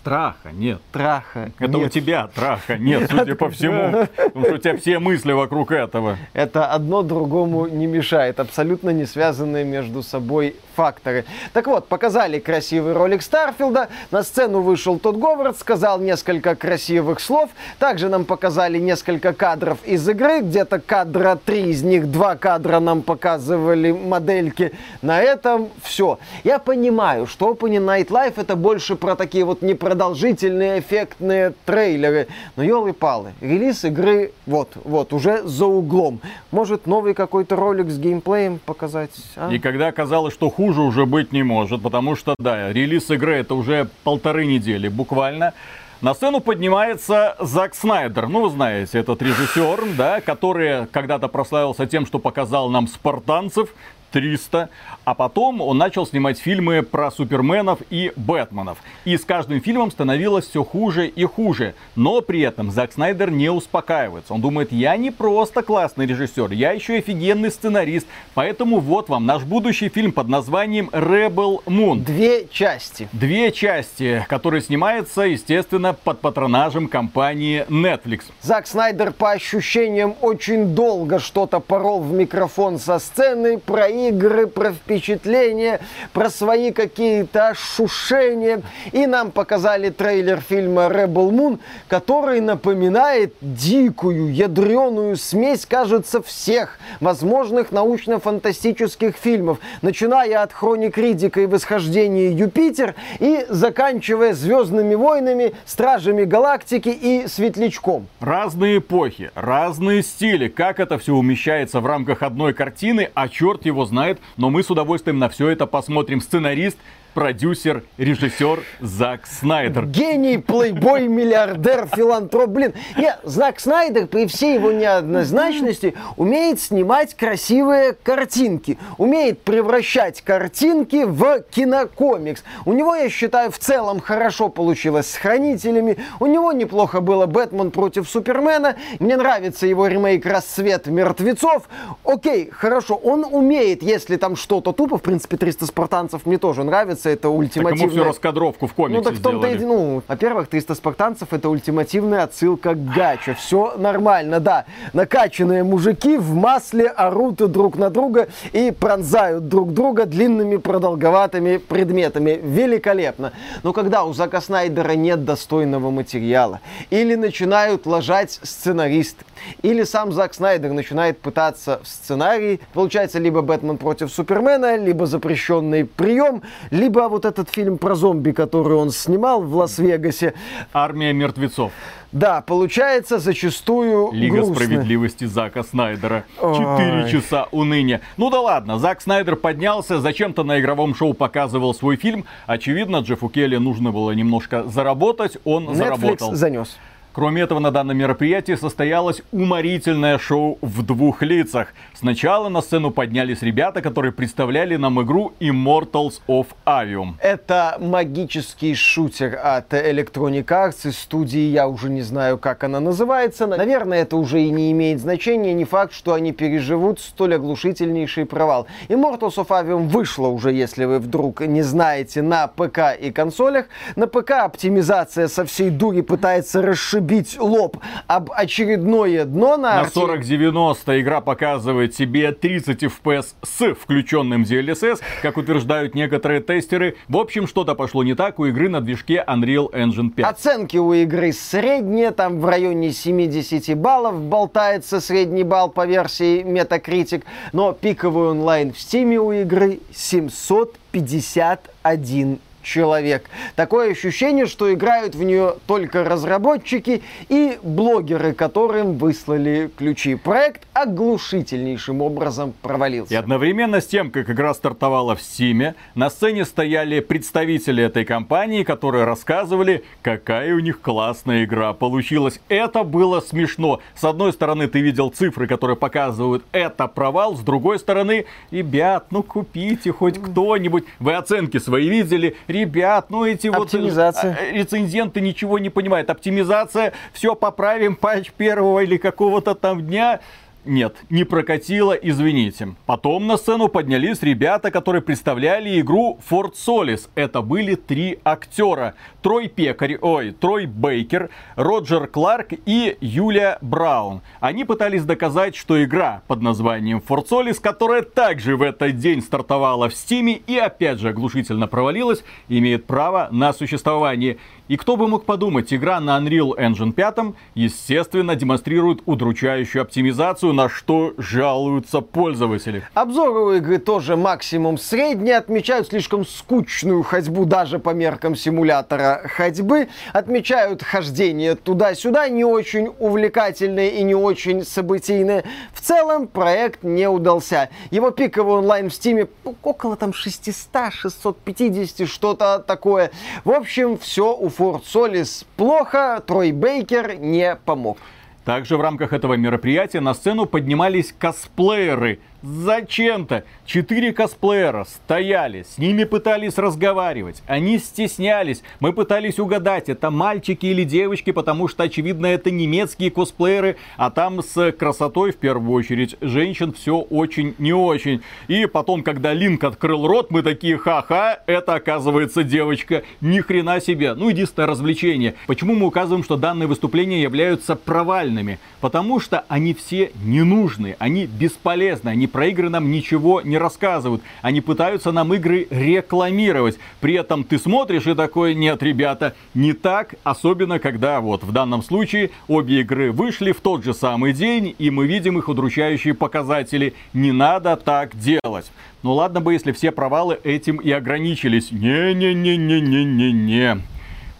Страха 0.05 0.51
нет. 0.53 0.81
Траха. 0.91 1.51
Это 1.57 1.77
нет. 1.77 1.87
у 1.87 1.89
тебя 1.89 2.27
траха 2.27 2.77
нет, 2.77 3.09
судя 3.09 3.33
по 3.33 3.49
всему. 3.49 4.05
Потому 4.15 4.45
что 4.45 4.53
у 4.53 4.57
тебя 4.59 4.77
все 4.77 4.99
мысли 4.99 5.31
вокруг 5.31 5.71
этого. 5.71 6.17
Это 6.33 6.67
одно 6.67 7.01
другому 7.01 7.65
не 7.65 7.87
мешает. 7.87 8.39
Абсолютно 8.39 8.91
не 8.91 9.07
связанные 9.07 9.63
между 9.65 10.03
собой 10.03 10.57
факторы. 10.75 11.25
Так 11.53 11.65
вот, 11.65 11.87
показали 11.87 12.37
красивый 12.37 12.93
ролик 12.93 13.23
Старфилда. 13.23 13.89
На 14.11 14.21
сцену 14.21 14.61
вышел 14.61 14.99
тот 14.99 15.15
Говард, 15.15 15.57
сказал 15.57 15.99
несколько 15.99 16.55
красивых 16.55 17.19
слов. 17.19 17.49
Также 17.79 18.09
нам 18.09 18.25
показали 18.25 18.77
несколько 18.77 19.33
кадров 19.33 19.79
из 19.85 20.07
игры. 20.07 20.41
Где-то 20.41 20.79
кадра 20.79 21.39
три, 21.43 21.71
из 21.71 21.81
них 21.81 22.11
два 22.11 22.35
кадра 22.35 22.79
нам 22.79 23.01
показывали 23.01 23.91
модельки. 23.91 24.71
На 25.01 25.19
этом 25.19 25.69
все. 25.81 26.19
Я 26.43 26.59
понимаю, 26.59 27.25
что 27.25 27.51
Opening 27.51 27.85
Night 27.85 28.09
Live 28.09 28.33
это 28.37 28.55
больше 28.55 28.95
про 28.95 29.15
такие 29.15 29.45
вот 29.45 29.63
непродолжительные 29.95 30.79
эффектные 30.79 31.53
трейлеры. 31.65 32.27
Но 32.55 32.63
елы-палы, 32.63 33.33
релиз 33.41 33.85
игры 33.85 34.31
вот, 34.45 34.73
вот, 34.83 35.13
уже 35.13 35.43
за 35.43 35.65
углом. 35.65 36.19
Может 36.51 36.85
новый 36.85 37.13
какой-то 37.13 37.55
ролик 37.55 37.89
с 37.89 37.97
геймплеем 37.97 38.59
показать? 38.59 39.11
а? 39.37 39.51
И 39.51 39.59
когда 39.59 39.87
оказалось, 39.87 40.33
что 40.33 40.49
хуже 40.49 40.81
уже 40.81 41.05
быть 41.05 41.31
не 41.31 41.43
может, 41.43 41.81
потому 41.81 42.15
что, 42.15 42.35
да, 42.37 42.71
релиз 42.71 43.09
игры 43.09 43.35
это 43.35 43.55
уже 43.55 43.87
полторы 44.03 44.45
недели 44.45 44.89
буквально. 44.89 45.53
На 46.01 46.13
сцену 46.13 46.41
поднимается 46.41 47.37
Зак 47.39 47.73
Снайдер. 47.73 48.27
Ну, 48.27 48.41
вы 48.41 48.49
знаете, 48.49 48.99
этот 48.99 49.21
режиссер, 49.21 49.95
да, 49.97 50.19
который 50.19 50.87
когда-то 50.87 51.29
прославился 51.29 51.87
тем, 51.87 52.05
что 52.05 52.19
показал 52.19 52.69
нам 52.69 52.87
«Спартанцев», 52.87 53.69
300, 54.11 54.69
а 55.03 55.13
потом 55.13 55.61
он 55.61 55.77
начал 55.77 56.07
снимать 56.07 56.39
фильмы 56.39 56.83
про 56.83 57.11
суперменов 57.11 57.79
и 57.89 58.11
бэтменов. 58.15 58.77
И 59.03 59.17
с 59.17 59.25
каждым 59.25 59.61
фильмом 59.61 59.91
становилось 59.91 60.47
все 60.47 60.63
хуже 60.63 61.07
и 61.07 61.25
хуже. 61.25 61.75
Но 61.95 62.21
при 62.21 62.41
этом 62.41 62.71
Зак 62.71 62.93
Снайдер 62.93 63.31
не 63.31 63.49
успокаивается. 63.49 64.33
Он 64.33 64.41
думает, 64.41 64.71
я 64.71 64.97
не 64.97 65.11
просто 65.11 65.61
классный 65.61 66.05
режиссер, 66.05 66.51
я 66.51 66.71
еще 66.71 66.97
офигенный 66.97 67.51
сценарист. 67.51 68.07
Поэтому 68.33 68.79
вот 68.79 69.09
вам 69.09 69.25
наш 69.25 69.43
будущий 69.43 69.89
фильм 69.89 70.11
под 70.11 70.29
названием 70.29 70.89
Rebel 70.91 71.63
Moon. 71.65 71.99
Две 71.99 72.47
части. 72.47 73.07
Две 73.11 73.51
части, 73.51 74.25
которые 74.29 74.61
снимаются, 74.61 75.21
естественно, 75.21 75.93
под 75.93 76.21
патронажем 76.21 76.87
компании 76.87 77.65
Netflix. 77.69 78.23
Зак 78.41 78.67
Снайдер 78.67 79.11
по 79.11 79.31
ощущениям 79.31 80.15
очень 80.21 80.75
долго 80.75 81.19
что-то 81.19 81.59
порол 81.59 82.01
в 82.01 82.13
микрофон 82.13 82.79
со 82.79 82.99
сцены 82.99 83.57
про 83.57 83.87
игры, 83.95 84.47
про 84.47 84.71
впечатления, 84.71 85.79
про 86.13 86.29
свои 86.29 86.71
какие-то 86.71 87.49
ошушения. 87.49 88.61
И 88.91 89.07
нам 89.07 89.31
показали 89.31 89.89
трейлер 89.89 90.41
фильма 90.41 90.83
Rebel 90.83 91.29
Moon, 91.31 91.59
который 91.87 92.41
напоминает 92.41 93.33
дикую, 93.41 94.33
ядреную 94.33 95.15
смесь, 95.17 95.65
кажется, 95.65 96.21
всех 96.21 96.79
возможных 96.99 97.71
научно-фантастических 97.71 99.15
фильмов. 99.15 99.59
Начиная 99.81 100.43
от 100.43 100.53
Хроник 100.53 100.97
Ридика 100.97 101.41
и 101.41 101.45
Восхождения 101.45 102.31
Юпитер 102.31 102.95
и 103.19 103.45
заканчивая 103.49 104.33
Звездными 104.33 104.95
войнами, 104.95 105.53
Стражами 105.65 106.23
Галактики 106.23 106.89
и 106.89 107.27
Светлячком. 107.27 108.07
Разные 108.19 108.79
эпохи, 108.79 109.31
разные 109.35 110.03
стили. 110.03 110.47
Как 110.47 110.79
это 110.79 110.97
все 110.97 111.13
умещается 111.13 111.79
в 111.79 111.85
рамках 111.85 112.23
одной 112.23 112.53
картины, 112.53 113.09
а 113.13 113.27
черт 113.29 113.65
его 113.65 113.84
знает. 113.85 114.19
Но 114.37 114.49
мы 114.49 114.63
с 114.63 114.69
удовольствием 114.69 115.19
на 115.19 115.29
все 115.29 115.49
это 115.49 115.65
посмотрим. 115.65 116.21
Сценарист, 116.21 116.77
продюсер, 117.15 117.83
режиссер 117.97 118.61
Зак 118.81 119.25
Снайдер. 119.25 119.85
Гений, 119.85 120.37
плейбой, 120.37 121.07
миллиардер, 121.07 121.87
филантроп. 121.87 122.49
Блин, 122.49 122.73
я, 122.97 123.19
Зак 123.23 123.59
Снайдер 123.61 124.05
при 124.05 124.27
всей 124.27 124.55
его 124.55 124.73
неоднозначности 124.73 125.95
умеет 126.17 126.59
снимать 126.59 127.15
красивые 127.15 127.93
картинки. 127.93 128.77
Умеет 128.97 129.41
превращать 129.41 130.21
картинки 130.21 131.05
в 131.05 131.41
кинокомикс. 131.49 132.43
У 132.65 132.73
него, 132.73 132.93
я 132.95 133.09
считаю, 133.09 133.49
в 133.49 133.57
целом 133.57 134.01
хорошо 134.01 134.49
получилось 134.49 135.09
с 135.09 135.15
Хранителями. 135.15 135.97
У 136.19 136.25
него 136.25 136.51
неплохо 136.51 136.99
было 136.99 137.25
Бэтмен 137.27 137.71
против 137.71 138.09
Супермена. 138.09 138.75
Мне 138.99 139.15
нравится 139.15 139.65
его 139.65 139.87
ремейк 139.87 140.25
«Рассвет 140.25 140.87
мертвецов». 140.87 141.69
Окей, 142.03 142.49
хорошо, 142.51 142.95
он 142.95 143.23
умеет, 143.23 143.81
если 143.81 144.17
там 144.17 144.35
что-то 144.35 144.73
тупо, 144.73 144.97
в 144.97 145.01
принципе, 145.01 145.37
300 145.37 145.67
спартанцев 145.67 146.25
мне 146.25 146.37
тоже 146.37 146.65
нравится, 146.65 147.04
это 147.09 147.23
Так 147.23 147.31
ему 147.31 147.39
ультимативная... 147.39 147.89
всю 147.89 148.03
раскадровку 148.03 148.67
в 148.67 148.73
комиксе 148.73 148.97
Ну 148.97 149.03
так 149.03 149.13
в 149.13 149.21
том-то 149.21 149.47
и... 149.47 149.57
Ну, 149.57 150.03
во-первых, 150.07 150.47
300 150.47 150.75
спартанцев 150.75 151.33
это 151.33 151.49
ультимативная 151.49 152.23
отсылка 152.23 152.73
к 152.73 152.93
гача. 152.93 153.33
Все 153.33 153.73
нормально, 153.77 154.39
да. 154.39 154.65
Накачанные 154.93 155.63
мужики 155.63 156.17
в 156.17 156.33
масле 156.33 156.87
орут 156.87 157.35
друг 157.51 157.77
на 157.77 157.89
друга 157.89 158.27
и 158.53 158.71
пронзают 158.71 159.47
друг 159.47 159.73
друга 159.73 160.05
длинными 160.05 160.57
продолговатыми 160.57 161.57
предметами. 161.57 162.39
Великолепно. 162.41 163.33
Но 163.63 163.73
когда 163.73 164.03
у 164.03 164.13
Зака 164.13 164.41
Снайдера 164.41 164.93
нет 164.93 165.25
достойного 165.25 165.91
материала, 165.91 166.61
или 166.89 167.15
начинают 167.15 167.85
ложать 167.85 168.39
сценаристы, 168.43 169.25
или 169.61 169.83
сам 169.83 170.11
Зак 170.11 170.33
Снайдер 170.33 170.71
начинает 170.71 171.19
пытаться 171.19 171.79
в 171.83 171.87
сценарии, 171.87 172.59
получается 172.73 173.19
либо 173.19 173.41
Бэтмен 173.41 173.77
против 173.77 174.11
Супермена, 174.11 174.77
либо 174.77 175.05
запрещенный 175.05 175.85
прием, 175.85 176.41
либо 176.71 176.94
вот 176.95 177.25
этот 177.25 177.49
фильм 177.49 177.77
про 177.77 177.95
зомби, 177.95 178.31
который 178.31 178.77
он 178.77 178.89
снимал 178.91 179.41
в 179.41 179.55
Лас-Вегасе. 179.55 180.33
Армия 180.73 181.13
мертвецов. 181.13 181.71
Да, 182.11 182.41
получается 182.41 183.19
зачастую 183.19 184.11
Лига 184.13 184.37
грустно. 184.37 184.55
справедливости 184.55 185.25
Зака 185.25 185.63
Снайдера. 185.63 186.23
Четыре 186.39 187.09
часа 187.11 187.47
уныния. 187.51 187.99
Ну 188.15 188.29
да 188.29 188.39
ладно, 188.39 188.79
Зак 188.79 189.01
Снайдер 189.01 189.35
поднялся, 189.35 189.99
зачем-то 189.99 190.43
на 190.43 190.59
игровом 190.61 190.95
шоу 190.95 191.13
показывал 191.13 191.73
свой 191.73 191.97
фильм. 191.97 192.23
Очевидно, 192.47 192.97
Джеффу 192.97 193.27
Келли 193.27 193.57
нужно 193.57 193.91
было 193.91 194.11
немножко 194.11 194.63
заработать, 194.63 195.37
он 195.43 195.67
Netflix 195.69 195.75
заработал. 195.75 196.35
занес. 196.35 196.77
Кроме 197.15 197.43
этого, 197.43 197.59
на 197.59 197.71
данном 197.71 197.95
мероприятии 197.95 198.55
состоялось 198.55 199.21
уморительное 199.31 200.17
шоу 200.17 200.57
в 200.59 200.83
двух 200.83 201.21
лицах. 201.21 201.69
Сначала 201.93 202.49
на 202.49 202.61
сцену 202.61 202.91
поднялись 202.91 203.41
ребята, 203.41 203.81
которые 203.81 204.11
представляли 204.11 204.75
нам 204.75 205.01
игру 205.01 205.31
Immortals 205.39 206.19
of 206.27 206.47
Avium. 206.65 207.13
Это 207.21 207.77
магический 207.79 208.75
шутер 208.75 209.39
от 209.41 209.73
Electronic 209.73 210.43
Arts 210.43 210.89
из 210.89 210.99
студии, 210.99 211.39
я 211.39 211.69
уже 211.69 211.89
не 211.89 212.01
знаю, 212.01 212.37
как 212.37 212.65
она 212.65 212.81
называется. 212.81 213.47
Наверное, 213.47 214.01
это 214.01 214.17
уже 214.17 214.41
и 214.41 214.49
не 214.49 214.73
имеет 214.73 214.99
значения. 214.99 215.53
Не 215.53 215.63
факт, 215.63 215.93
что 215.93 216.15
они 216.15 216.33
переживут 216.33 216.99
столь 216.99 217.35
оглушительнейший 217.35 218.25
провал. 218.25 218.67
Immortals 218.89 219.35
of 219.37 219.47
Avium 219.47 219.87
вышло 219.87 220.27
уже, 220.27 220.51
если 220.51 220.83
вы 220.83 220.99
вдруг 220.99 221.39
не 221.39 221.61
знаете, 221.61 222.21
на 222.21 222.47
ПК 222.47 222.93
и 222.99 223.09
консолях. 223.11 223.67
На 223.95 224.07
ПК 224.07 224.31
оптимизация 224.31 225.29
со 225.29 225.45
всей 225.45 225.69
дури 225.69 226.01
пытается 226.01 226.61
расшибить 226.61 227.04
лоб 227.39 227.77
об 228.07 228.31
очередное 228.31 229.25
дно 229.25 229.57
на, 229.57 229.75
На 229.75 229.81
арте- 229.83 229.93
4090 229.93 231.01
игра 231.01 231.21
показывает 231.21 231.93
себе 231.95 232.31
30 232.31 232.83
FPS 232.83 233.33
с 233.43 233.73
включенным 233.75 234.43
DLSS, 234.43 234.99
как 235.21 235.37
утверждают 235.37 235.93
некоторые 235.95 236.41
тестеры. 236.41 236.95
В 237.07 237.17
общем, 237.17 237.47
что-то 237.47 237.75
пошло 237.75 238.03
не 238.03 238.15
так 238.15 238.39
у 238.39 238.45
игры 238.45 238.69
на 238.69 238.81
движке 238.81 239.23
Unreal 239.27 239.71
Engine 239.71 240.09
5. 240.09 240.25
Оценки 240.25 240.77
у 240.77 240.93
игры 240.93 241.31
средние, 241.33 242.11
там 242.11 242.39
в 242.39 242.45
районе 242.45 242.91
70 242.91 243.75
баллов 243.77 244.19
болтается 244.21 244.99
средний 245.01 245.43
балл 245.43 245.69
по 245.69 245.85
версии 245.85 246.41
Metacritic, 246.43 247.23
но 247.53 247.73
пиковый 247.73 248.29
онлайн 248.31 248.73
в 248.73 248.77
Steam 248.77 249.15
у 249.17 249.31
игры 249.31 249.79
751 249.93 252.39
человек. 252.65 253.29
Такое 253.55 253.91
ощущение, 253.91 254.47
что 254.47 254.73
играют 254.73 255.15
в 255.15 255.23
нее 255.23 255.55
только 255.67 256.03
разработчики 256.03 257.03
и 257.29 257.57
блогеры, 257.63 258.33
которым 258.33 258.97
выслали 258.97 259.69
ключи. 259.77 260.15
Проект 260.15 260.63
оглушительнейшим 260.73 262.01
образом 262.01 262.53
провалился. 262.61 263.13
И 263.13 263.17
одновременно 263.17 263.79
с 263.79 263.87
тем, 263.87 264.11
как 264.11 264.29
игра 264.29 264.53
стартовала 264.53 265.15
в 265.15 265.19
Steam, 265.19 265.75
на 265.93 266.09
сцене 266.09 266.43
стояли 266.43 266.99
представители 266.99 267.83
этой 267.83 268.03
компании, 268.03 268.63
которые 268.63 269.05
рассказывали, 269.05 269.83
какая 270.01 270.53
у 270.53 270.59
них 270.59 270.81
классная 270.81 271.45
игра 271.45 271.73
получилась. 271.73 272.39
Это 272.49 272.83
было 272.83 273.21
смешно. 273.21 273.79
С 273.95 274.03
одной 274.03 274.33
стороны, 274.33 274.67
ты 274.67 274.81
видел 274.81 275.09
цифры, 275.09 275.47
которые 275.47 275.77
показывают, 275.77 276.43
это 276.51 276.87
провал. 276.87 277.35
С 277.35 277.41
другой 277.41 277.79
стороны, 277.79 278.25
ребят, 278.51 279.07
ну 279.11 279.21
купите 279.21 279.91
хоть 279.91 280.19
кто-нибудь. 280.19 280.85
Вы 280.99 281.13
оценки 281.13 281.59
свои 281.59 281.87
видели. 281.87 282.35
Ребят, 282.55 283.09
ну 283.09 283.25
эти 283.25 283.49
вот 283.49 283.73
э, 283.73 284.51
рецензенты 284.53 285.19
ничего 285.19 285.59
не 285.59 285.69
понимают. 285.69 286.09
Оптимизация, 286.09 286.93
все 287.11 287.35
поправим, 287.35 287.97
патч 287.97 288.31
первого 288.31 288.79
или 288.79 288.95
какого-то 288.95 289.55
там 289.55 289.85
дня. 289.85 290.21
Нет, 290.65 290.95
не 291.11 291.23
прокатило, 291.25 291.93
извините. 291.93 292.75
Потом 292.87 293.27
на 293.27 293.37
сцену 293.37 293.67
поднялись 293.67 294.23
ребята, 294.23 294.71
которые 294.71 295.03
представляли 295.03 295.79
игру 295.79 296.19
Fort 296.27 296.53
Solis. 296.53 297.07
Это 297.13 297.43
были 297.43 297.75
три 297.75 298.19
актера. 298.23 298.95
Трой 299.21 299.47
Пекарь, 299.47 299.97
ой, 300.01 300.31
Трой 300.31 300.65
Бейкер, 300.65 301.29
Роджер 301.55 302.07
Кларк 302.07 302.53
и 302.65 302.97
Юлия 302.99 303.59
Браун. 303.61 304.21
Они 304.39 304.65
пытались 304.65 305.03
доказать, 305.03 305.55
что 305.55 305.83
игра 305.83 306.23
под 306.27 306.41
названием 306.41 307.01
Fort 307.07 307.27
Solis, 307.29 307.61
которая 307.61 308.01
также 308.01 308.57
в 308.57 308.63
этот 308.63 308.97
день 308.97 309.21
стартовала 309.21 309.89
в 309.89 309.93
Стиме 309.93 310.41
и 310.47 310.57
опять 310.57 310.99
же 310.99 311.09
оглушительно 311.09 311.67
провалилась, 311.67 312.23
имеет 312.49 312.85
право 312.85 313.27
на 313.31 313.53
существование. 313.53 314.37
И 314.67 314.77
кто 314.77 314.97
бы 314.97 315.07
мог 315.07 315.25
подумать, 315.25 315.71
игра 315.71 315.99
на 315.99 316.17
Unreal 316.17 316.57
Engine 316.57 316.91
5, 316.91 317.35
естественно, 317.53 318.35
демонстрирует 318.35 319.03
удручающую 319.05 319.79
оптимизацию, 319.79 320.53
на 320.53 320.69
что 320.69 321.13
жалуются 321.19 322.01
пользователи. 322.01 322.81
Обзоры 322.95 323.57
игры 323.57 323.77
тоже 323.77 324.15
максимум 324.15 324.79
средние, 324.79 325.37
отмечают 325.37 325.89
слишком 325.89 326.25
скучную 326.25 327.03
ходьбу 327.03 327.45
даже 327.45 327.77
по 327.77 327.91
меркам 327.91 328.35
симулятора 328.35 329.21
ходьбы, 329.25 329.87
отмечают 330.13 330.81
хождение 330.81 331.53
туда-сюда, 331.53 332.27
не 332.27 332.43
очень 332.43 332.89
увлекательное 332.97 333.89
и 333.89 334.01
не 334.01 334.15
очень 334.15 334.65
событийное. 334.65 335.43
В 335.73 335.81
целом 335.81 336.25
проект 336.25 336.81
не 336.81 337.07
удался. 337.07 337.69
Его 337.91 338.09
пиковый 338.09 338.57
онлайн 338.57 338.89
в 338.89 338.95
стиме 338.95 339.27
около 339.61 339.95
там 339.95 340.11
600, 340.11 340.91
650, 340.91 342.09
что-то 342.09 342.57
такое. 342.65 343.11
В 343.43 343.51
общем, 343.51 343.99
все 343.99 344.35
у 344.35 344.49
Форд 344.55 344.85
Солис 344.85 345.45
плохо, 345.57 346.23
Трой 346.25 346.53
Бейкер 346.53 347.17
не 347.17 347.57
помог. 347.57 347.97
Также 348.45 348.77
в 348.77 348.81
рамках 348.81 349.11
этого 349.11 349.33
мероприятия 349.33 349.99
на 349.99 350.13
сцену 350.13 350.45
поднимались 350.45 351.13
косплееры 351.17 352.19
Зачем-то 352.41 353.43
четыре 353.65 354.13
косплеера 354.13 354.83
стояли, 354.83 355.63
с 355.63 355.77
ними 355.77 356.03
пытались 356.03 356.57
разговаривать, 356.57 357.41
они 357.47 357.79
стеснялись, 357.79 358.61
мы 358.79 358.93
пытались 358.93 359.39
угадать, 359.39 359.89
это 359.89 360.11
мальчики 360.11 360.67
или 360.67 360.83
девочки, 360.83 361.31
потому 361.31 361.67
что, 361.67 361.83
очевидно, 361.83 362.27
это 362.27 362.51
немецкие 362.51 363.09
косплееры, 363.09 363.77
а 363.97 364.11
там 364.11 364.43
с 364.43 364.71
красотой, 364.73 365.31
в 365.31 365.37
первую 365.37 365.73
очередь, 365.73 366.17
женщин 366.21 366.71
все 366.73 366.97
очень 366.97 367.55
не 367.57 367.73
очень. 367.73 368.21
И 368.47 368.67
потом, 368.67 369.01
когда 369.01 369.33
Линк 369.33 369.63
открыл 369.63 370.05
рот, 370.05 370.29
мы 370.29 370.43
такие, 370.43 370.77
ха-ха, 370.77 371.39
это 371.47 371.73
оказывается 371.73 372.43
девочка, 372.43 373.03
ни 373.21 373.39
хрена 373.39 373.81
себе. 373.81 374.13
Ну, 374.13 374.29
единственное 374.29 374.67
развлечение. 374.67 375.35
Почему 375.47 375.73
мы 375.73 375.87
указываем, 375.87 376.23
что 376.23 376.37
данные 376.37 376.67
выступления 376.67 377.21
являются 377.21 377.75
провальными? 377.75 378.59
Потому 378.81 379.19
что 379.19 379.45
они 379.47 379.73
все 379.73 380.11
не 380.23 380.43
нужны, 380.43 380.95
они 380.99 381.25
бесполезны, 381.25 382.09
они 382.09 382.27
про 382.35 382.47
игры 382.47 382.69
нам 382.69 382.91
ничего 382.91 383.39
не 383.39 383.57
рассказывают. 383.57 384.21
Они 384.41 384.59
пытаются 384.59 385.13
нам 385.13 385.33
игры 385.33 385.67
рекламировать. 385.69 386.77
При 386.99 387.13
этом 387.13 387.45
ты 387.45 387.57
смотришь 387.57 388.07
и 388.07 388.13
такой, 388.13 388.55
нет, 388.55 388.83
ребята, 388.83 389.35
не 389.53 389.71
так. 389.71 390.15
Особенно, 390.25 390.79
когда 390.79 391.21
вот 391.21 391.45
в 391.45 391.53
данном 391.53 391.81
случае 391.81 392.31
обе 392.49 392.81
игры 392.81 393.13
вышли 393.13 393.53
в 393.53 393.61
тот 393.61 393.85
же 393.85 393.93
самый 393.93 394.33
день, 394.33 394.75
и 394.77 394.89
мы 394.89 395.07
видим 395.07 395.37
их 395.37 395.47
удручающие 395.47 396.13
показатели. 396.13 396.93
Не 397.13 397.31
надо 397.31 397.77
так 397.77 398.17
делать. 398.17 398.69
Ну 399.01 399.13
ладно 399.13 399.39
бы, 399.39 399.53
если 399.53 399.71
все 399.71 399.93
провалы 399.93 400.37
этим 400.43 400.79
и 400.79 400.91
ограничились. 400.91 401.71
Не-не-не-не-не-не-не 401.71 403.94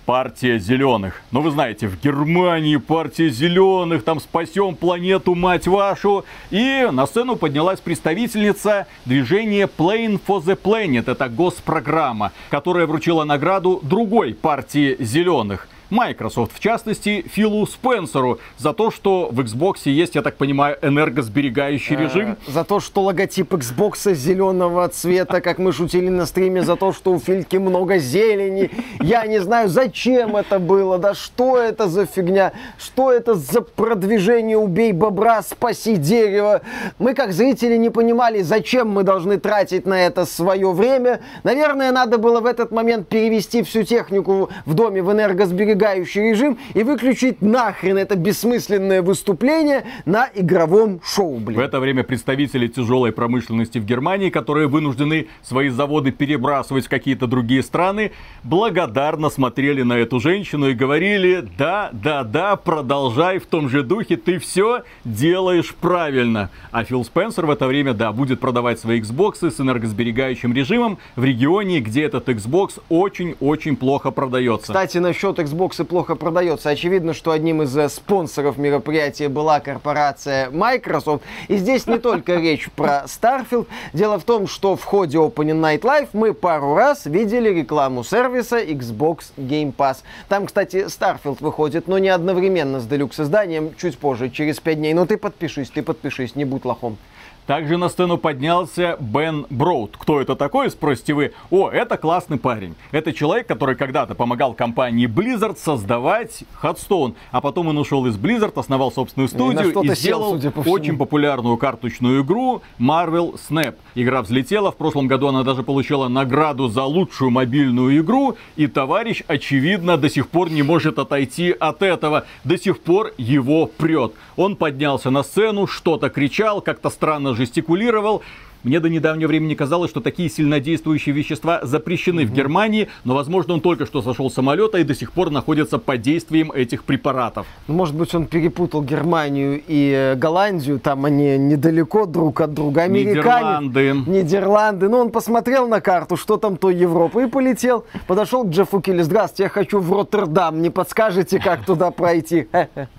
партия 0.06 0.60
зеленых. 0.60 1.22
Ну, 1.32 1.42
вы 1.42 1.52
знаете, 1.52 1.88
в 1.88 2.00
Германии 2.00 2.78
партия 2.78 3.30
зеленых, 3.30 4.04
там 4.04 4.20
спасем 4.20 4.76
планету, 4.76 5.36
мать 5.36 5.68
вашу. 5.68 6.26
И 6.52 6.88
на 6.92 7.06
сцену 7.08 7.36
поднялась 7.36 7.80
представительница 7.80 8.88
движения 9.06 9.68
Plane 9.68 10.20
for 10.26 10.44
the 10.44 10.58
Planet. 10.62 11.12
Это 11.12 11.28
госпрограмма, 11.28 12.32
которая 12.50 12.86
вручила 12.86 13.24
награду 13.24 13.80
другой 13.84 14.34
партии 14.34 14.96
зеленых. 15.00 15.68
Microsoft, 15.96 16.54
в 16.54 16.60
частности, 16.60 17.24
Филу 17.32 17.66
Спенсеру, 17.66 18.40
за 18.58 18.74
то, 18.74 18.92
что 18.92 19.30
в 19.32 19.40
Xbox 19.40 19.90
есть, 19.90 20.16
я 20.16 20.22
так 20.22 20.36
понимаю, 20.36 20.78
энергосберегающий 20.82 21.96
э, 21.96 22.00
режим. 22.00 22.38
За 22.48 22.66
то, 22.66 22.82
что 22.82 23.02
логотип 23.02 23.54
Xbox 23.54 24.14
зеленого 24.14 24.90
цвета, 24.90 25.40
как 25.40 25.58
мы 25.58 25.72
шутили 25.72 26.10
на 26.10 26.25
стриме, 26.25 26.64
за 26.64 26.75
то, 26.75 26.92
что 26.92 27.14
у 27.14 27.20
Фильки 27.20 27.56
много 27.56 27.98
зелени. 27.98 28.72
Я 29.00 29.25
не 29.25 29.40
знаю, 29.40 29.70
зачем 29.70 30.36
это 30.36 30.60
было, 30.60 30.98
да 30.98 31.14
что 31.14 31.58
это 31.58 31.88
за 31.88 32.06
фигня, 32.06 32.52
что 32.78 33.14
это 33.14 33.36
за 33.36 33.62
продвижение 33.62 34.58
«Убей 34.58 34.92
бобра, 34.92 35.42
спаси 35.44 35.96
дерево». 35.96 36.62
Мы, 37.00 37.14
как 37.14 37.32
зрители, 37.32 37.78
не 37.78 37.90
понимали, 37.90 38.42
зачем 38.42 38.90
мы 38.90 39.04
должны 39.04 39.40
тратить 39.40 39.86
на 39.86 40.06
это 40.06 40.25
свое 40.25 40.72
время. 40.74 41.22
Наверное, 41.44 41.94
надо 41.94 42.18
было 42.18 42.42
в 42.42 42.46
этот 42.46 42.72
момент 42.72 43.08
перевести 43.08 43.64
всю 43.64 43.84
технику 43.84 44.50
в 44.66 44.74
доме 44.74 45.02
в 45.02 45.10
энергосберегающий 45.10 45.85
сжигающий 45.86 46.32
режим 46.32 46.58
и 46.74 46.84
выключить 46.84 47.42
нахрен 47.42 47.98
это 47.98 48.15
бессмысленное 48.15 49.01
выступление 49.01 49.86
на 50.06 50.30
игровом 50.34 51.00
шоу, 51.04 51.38
блин. 51.38 51.58
В 51.58 51.62
это 51.62 51.80
время 51.80 52.04
представители 52.04 52.68
тяжелой 52.68 53.12
промышленности 53.12 53.77
в 53.77 53.86
Германии, 53.86 54.30
которые 54.30 54.68
вынуждены 54.68 55.27
свои 55.44 55.70
заводы 55.70 56.12
перебрасывать 56.12 56.86
в 56.86 56.89
какие-то 56.89 57.27
другие 57.27 57.62
страны, 57.62 58.12
благодарно 58.44 59.30
смотрели 59.30 59.84
на 59.84 59.94
эту 59.94 60.20
женщину 60.20 60.70
и 60.70 60.74
говорили, 60.74 61.48
да, 61.58 61.89
да, 61.94 62.24
да, 62.24 62.56
продолжай 62.56 63.39
в 63.39 63.46
том 63.46 63.70
же 63.70 63.84
духе, 63.84 64.18
ты 64.18 64.39
все 64.39 64.84
делаешь 65.04 65.74
правильно. 65.75 66.50
А 66.72 66.84
Фил 66.84 67.04
Спенсер 67.04 67.46
в 67.46 67.50
это 67.50 67.68
время, 67.68 67.94
да, 67.94 68.12
будет 68.12 68.39
продавать 68.39 68.80
свои 68.80 69.01
Xbox 69.01 69.51
с 69.51 69.60
энергосберегающим 69.60 70.54
режимом 70.54 70.98
в 71.15 71.24
регионе, 71.24 71.80
где 71.80 72.04
этот 72.04 72.27
Xbox 72.30 72.82
очень-очень 72.89 73.75
плохо 73.75 74.12
продается. 74.12 74.68
Кстати, 74.68 74.98
насчет 74.98 75.39
Xbox 75.39 75.65
Xbox 75.66 75.84
плохо 75.84 76.16
продается. 76.16 76.70
Очевидно, 76.70 77.14
что 77.14 77.32
одним 77.32 77.62
из 77.62 77.76
э, 77.78 77.90
спонсоров 77.90 78.58
мероприятия 78.58 79.30
была 79.30 79.60
корпорация 79.60 80.50
Microsoft. 80.52 81.24
И 81.48 81.58
здесь 81.58 81.88
не 81.88 81.98
только 81.98 82.36
речь 82.40 82.70
про 82.76 83.06
Starfield. 83.06 83.68
Дело 83.94 84.20
в 84.20 84.24
том, 84.24 84.48
что 84.48 84.76
в 84.76 84.84
ходе 84.84 85.18
Opening 85.18 85.62
Night 85.62 85.82
Live 85.82 86.10
мы 86.14 86.34
пару 86.34 86.76
раз 86.76 87.06
видели 87.06 87.50
рекламу 87.50 88.04
сервиса 88.04 88.62
Xbox 88.62 89.32
Game 89.38 89.74
Pass. 89.76 89.98
Там, 90.30 90.46
кстати, 90.46 90.86
Starfield 90.86 91.38
выходит, 91.40 91.88
но 91.88 91.98
не 91.98 92.10
одновременно 92.10 92.80
с 92.80 92.88
Deluxe 92.88 93.24
изданием, 93.24 93.74
чуть 93.78 93.98
позже, 93.98 94.30
через 94.30 94.60
5 94.60 94.78
дней. 94.78 94.94
Но 94.94 95.06
ты 95.06 95.18
подпишись, 95.18 95.70
ты 95.70 95.82
подпишись, 95.82 96.36
не 96.36 96.46
будь 96.46 96.66
лохом. 96.66 96.98
Также 97.48 97.78
на 97.78 97.90
сцену 97.90 98.18
поднялся 98.18 98.98
Бен 99.00 99.46
Броуд. 99.52 99.96
Кто 99.98 100.20
это 100.20 100.36
такой, 100.36 100.72
спросите 100.72 101.14
вы? 101.14 101.34
О, 101.52 101.70
это 101.70 101.96
классный 101.98 102.40
парень. 102.40 102.75
Это 102.92 103.14
человек, 103.14 103.46
который 103.46 103.75
когда-то 103.75 104.16
помогал 104.16 104.54
компании 104.54 105.08
Blizzard 105.08 105.58
создавать 105.58 106.44
Hearthstone. 106.64 107.14
А 107.32 107.42
потом 107.42 107.68
он 107.68 107.78
ушел 107.78 108.08
из 108.08 108.18
Blizzard, 108.18 108.60
основал 108.60 108.92
собственную 108.92 109.30
студию 109.30 109.80
и, 109.84 109.88
и 109.88 109.96
сделал 109.96 110.42
сел, 110.42 110.52
по 110.52 110.62
очень 110.62 110.98
популярную 110.98 111.58
карточную 111.58 112.24
игру 112.24 112.64
Marvel 112.80 113.36
Snap. 113.36 113.75
Игра 113.94 114.24
взлетела. 114.24 114.72
В 114.72 114.75
прошлом 114.75 115.08
году 115.08 115.28
она 115.28 115.44
даже 115.44 115.62
получила 115.62 116.08
награду 116.08 116.68
за 116.68 116.84
лучшую 116.84 117.30
мобильную 117.30 118.00
игру. 118.00 118.38
И 118.56 118.66
товарищ, 118.66 119.22
очевидно, 119.28 119.98
до 119.98 120.10
сих 120.10 120.30
пор 120.30 120.50
не 120.50 120.64
может 120.64 120.98
отойти 120.98 121.52
от 121.52 121.84
этого. 121.84 122.25
До 122.44 122.58
сих 122.58 122.80
пор 122.80 123.12
его 123.20 123.68
прет. 123.68 124.14
Он 124.36 124.56
поднялся 124.56 125.12
на 125.12 125.22
сцену, 125.22 125.68
что-то 125.68 126.10
кричал, 126.10 126.62
как-то 126.62 126.90
странно 126.90 127.35
жестикулировал. 127.36 128.24
Мне 128.65 128.80
до 128.80 128.89
недавнего 128.89 129.27
времени 129.27 129.54
казалось, 129.54 129.92
что 129.92 130.01
такие 130.01 130.27
сильнодействующие 130.27 131.13
вещества 131.13 131.60
запрещены 131.62 132.22
mm-hmm. 132.22 132.25
в 132.25 132.34
Германии, 132.34 132.89
но, 133.04 133.13
возможно, 133.13 133.54
он 133.54 133.62
только 133.62 133.86
что 133.86 134.01
сошел 134.01 134.32
с 134.32 134.34
самолета 134.34 134.80
и 134.80 134.84
до 134.84 134.96
сих 134.96 135.12
пор 135.12 135.30
находится 135.30 135.77
под 135.77 136.01
действием 136.01 136.51
этих 136.51 136.84
препаратов. 136.84 137.46
Ну, 137.68 137.75
может 137.75 137.94
быть, 137.94 138.15
он 138.15 138.25
перепутал 138.25 138.82
Германию 138.82 139.62
и 139.68 139.92
э, 139.96 140.15
Голландию, 140.15 140.80
там 140.80 141.06
они 141.06 141.38
недалеко 141.38 142.08
друг 142.08 142.42
от 142.42 142.56
друга. 142.56 142.82
Американе, 142.82 143.68
Нидерланды. 143.68 143.94
Нидерланды. 144.08 144.89
Ну, 144.89 144.98
он 144.98 145.12
посмотрел 145.12 145.68
на 145.68 145.80
карту, 145.80 146.18
что 146.18 146.38
там 146.38 146.58
то 146.58 146.72
Европа, 146.72 147.20
и 147.20 147.27
полетел. 147.27 147.86
Подошел 148.08 148.46
к 148.46 148.50
Джеффу 148.50 148.82
Килли. 148.82 149.04
Здравствуйте, 149.04 149.44
я 149.44 149.50
хочу 149.50 149.80
в 149.80 149.94
Роттердам. 149.94 150.63
Не 150.63 150.72
подскажете, 150.72 151.39
как 151.39 151.65
туда 151.65 151.92
пройти? 151.92 152.48